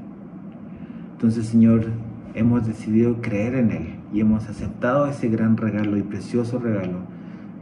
Entonces, 1.11 1.47
Señor, 1.47 1.87
hemos 2.33 2.65
decidido 2.65 3.21
creer 3.21 3.55
en 3.55 3.71
Él 3.71 3.95
y 4.13 4.21
hemos 4.21 4.47
aceptado 4.47 5.05
ese 5.07 5.27
gran 5.27 5.57
regalo 5.57 5.97
y 5.97 6.03
precioso 6.03 6.59
regalo 6.59 6.99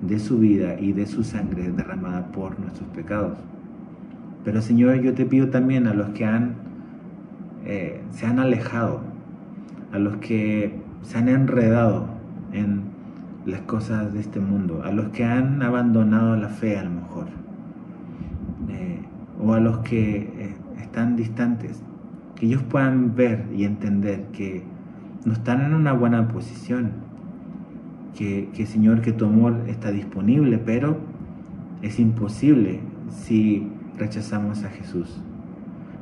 de 0.04 0.20
su 0.20 0.38
vida 0.38 0.80
y 0.80 0.94
de 0.94 1.08
su 1.08 1.24
sangre 1.24 1.72
derramada 1.72 2.28
por 2.32 2.60
nuestros 2.60 2.88
pecados. 2.90 3.40
Pero 4.44 4.62
Señor, 4.62 5.02
yo 5.02 5.14
te 5.14 5.26
pido 5.26 5.50
también 5.50 5.88
a 5.88 5.94
los 5.94 6.10
que 6.10 6.28
eh, 7.66 8.02
se 8.10 8.26
han 8.26 8.40
alejado, 8.40 9.02
a 9.92 10.00
los 10.00 10.18
que 10.18 10.80
se 11.04 11.18
han 11.18 11.30
enredado 11.30 12.08
en 12.52 12.82
las 13.46 13.62
cosas 13.62 14.14
de 14.14 14.20
este 14.20 14.40
mundo, 14.40 14.82
a 14.84 14.92
los 14.92 15.10
que 15.10 15.24
han 15.24 15.62
abandonado 15.62 16.36
la 16.36 16.50
fe 16.50 16.78
a 16.78 16.84
lo 16.84 16.90
mejor, 16.90 17.28
eh, 18.70 19.00
o 19.40 19.54
a 19.54 19.60
los 19.60 19.80
que 19.80 20.18
eh, 20.18 20.56
están 20.82 21.16
distantes, 21.16 21.84
que 22.36 22.48
ellos 22.48 22.64
puedan 22.64 23.16
ver 23.16 23.46
y 23.56 23.66
entender 23.66 24.24
que 24.32 24.64
no 25.24 25.34
están 25.34 25.62
en 25.62 25.76
una 25.76 25.94
buena 25.94 26.28
posición, 26.30 26.92
que, 28.18 28.50
que 28.54 28.66
Señor, 28.66 29.02
que 29.02 29.12
tu 29.12 29.26
amor 29.26 29.62
está 29.68 29.92
disponible, 29.92 30.58
pero 30.58 30.98
es 31.84 32.00
imposible 32.00 32.80
si 33.10 33.72
rechazamos 34.02 34.64
a 34.64 34.70
Jesús. 34.70 35.22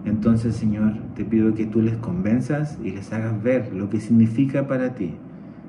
Entonces, 0.06 0.56
Señor, 0.56 0.94
te 1.16 1.26
pido 1.26 1.54
que 1.54 1.66
tú 1.66 1.82
les 1.82 1.98
convenzas 1.98 2.80
y 2.82 2.92
les 2.92 3.12
hagas 3.12 3.44
ver 3.44 3.74
lo 3.74 3.90
que 3.90 4.00
significa 4.00 4.68
para 4.68 4.96
ti 4.96 5.16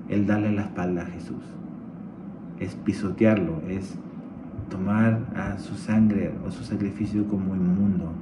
el 0.09 0.27
darle 0.27 0.53
la 0.53 0.63
espalda 0.63 1.03
a 1.03 1.07
Jesús. 1.07 1.43
Es 2.61 2.77
pisotearlo, 2.77 3.63
es 3.69 3.99
tomar 4.69 5.19
a 5.35 5.59
su 5.59 5.75
sangre 5.75 6.33
o 6.47 6.53
su 6.53 6.63
sacrificio 6.63 7.27
como 7.27 7.57
inmundo, 7.57 8.13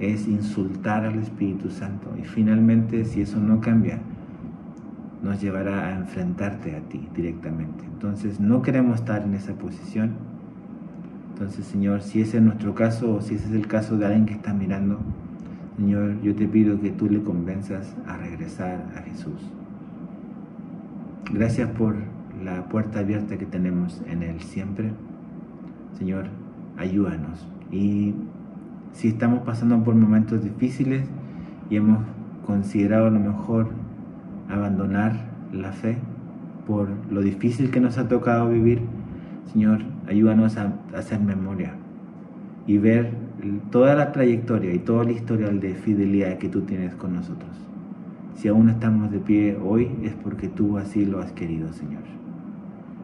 es 0.00 0.26
insultar 0.26 1.04
al 1.04 1.20
Espíritu 1.20 1.70
Santo. 1.70 2.12
Y 2.20 2.24
finalmente, 2.24 3.04
si 3.04 3.22
eso 3.22 3.38
no 3.38 3.60
cambia, 3.60 4.00
nos 5.22 5.40
llevará 5.40 5.86
a 5.86 5.94
enfrentarte 5.94 6.74
a 6.74 6.80
ti 6.80 7.08
directamente. 7.14 7.84
Entonces, 7.84 8.40
no 8.40 8.60
queremos 8.60 8.96
estar 8.96 9.22
en 9.22 9.34
esa 9.34 9.54
posición. 9.54 10.31
Entonces, 11.42 11.66
Señor, 11.66 12.02
si 12.02 12.20
ese 12.20 12.36
es 12.36 12.42
nuestro 12.44 12.72
caso 12.72 13.14
o 13.16 13.20
si 13.20 13.34
ese 13.34 13.48
es 13.48 13.52
el 13.52 13.66
caso 13.66 13.98
de 13.98 14.06
alguien 14.06 14.26
que 14.26 14.34
está 14.34 14.54
mirando, 14.54 15.00
Señor, 15.76 16.22
yo 16.22 16.36
te 16.36 16.46
pido 16.46 16.80
que 16.80 16.90
tú 16.90 17.10
le 17.10 17.20
convenzas 17.20 17.96
a 18.06 18.16
regresar 18.16 18.86
a 18.96 19.00
Jesús. 19.02 19.50
Gracias 21.32 21.68
por 21.70 21.96
la 22.44 22.68
puerta 22.68 23.00
abierta 23.00 23.38
que 23.38 23.46
tenemos 23.46 24.00
en 24.08 24.22
Él 24.22 24.40
siempre. 24.40 24.92
Señor, 25.98 26.26
ayúdanos. 26.78 27.44
Y 27.72 28.14
si 28.92 29.08
estamos 29.08 29.40
pasando 29.40 29.82
por 29.82 29.96
momentos 29.96 30.44
difíciles 30.44 31.08
y 31.68 31.74
hemos 31.74 32.04
considerado 32.46 33.08
a 33.08 33.10
lo 33.10 33.18
mejor 33.18 33.70
abandonar 34.48 35.24
la 35.52 35.72
fe 35.72 35.98
por 36.68 36.88
lo 37.10 37.20
difícil 37.20 37.72
que 37.72 37.80
nos 37.80 37.98
ha 37.98 38.06
tocado 38.06 38.48
vivir, 38.48 38.82
Señor, 39.52 39.91
ayúdanos 40.06 40.56
a 40.56 40.72
hacer 40.96 41.20
memoria 41.20 41.74
y 42.66 42.78
ver 42.78 43.12
toda 43.70 43.94
la 43.94 44.12
trayectoria 44.12 44.72
y 44.72 44.78
todo 44.78 45.02
el 45.02 45.10
historial 45.10 45.60
de 45.60 45.74
fidelidad 45.74 46.38
que 46.38 46.48
tú 46.48 46.62
tienes 46.62 46.94
con 46.94 47.14
nosotros. 47.14 47.50
Si 48.34 48.48
aún 48.48 48.68
estamos 48.68 49.10
de 49.10 49.18
pie 49.18 49.56
hoy 49.56 49.90
es 50.02 50.14
porque 50.14 50.48
tú 50.48 50.78
así 50.78 51.04
lo 51.04 51.20
has 51.20 51.32
querido, 51.32 51.72
Señor. 51.72 52.02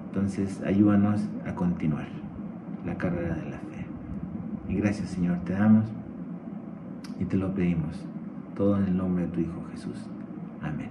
Entonces, 0.09 0.63
ayúdanos 0.65 1.29
a 1.47 1.55
continuar 1.55 2.09
la 2.87 2.97
carrera 2.97 3.35
de 3.37 3.51
la 3.51 3.59
fe. 3.59 3.87
Y 4.69 4.75
gracias, 4.77 5.11
Señor, 5.11 5.39
te 5.45 5.53
damos 5.53 5.85
y 7.21 7.25
te 7.25 7.37
lo 7.37 7.55
pedimos. 7.55 8.05
Todo 8.57 8.79
en 8.79 8.85
el 8.85 8.97
nombre 8.97 9.27
de 9.27 9.33
tu 9.33 9.41
Hijo 9.41 9.65
Jesús. 9.71 10.07
Amén. 10.63 10.89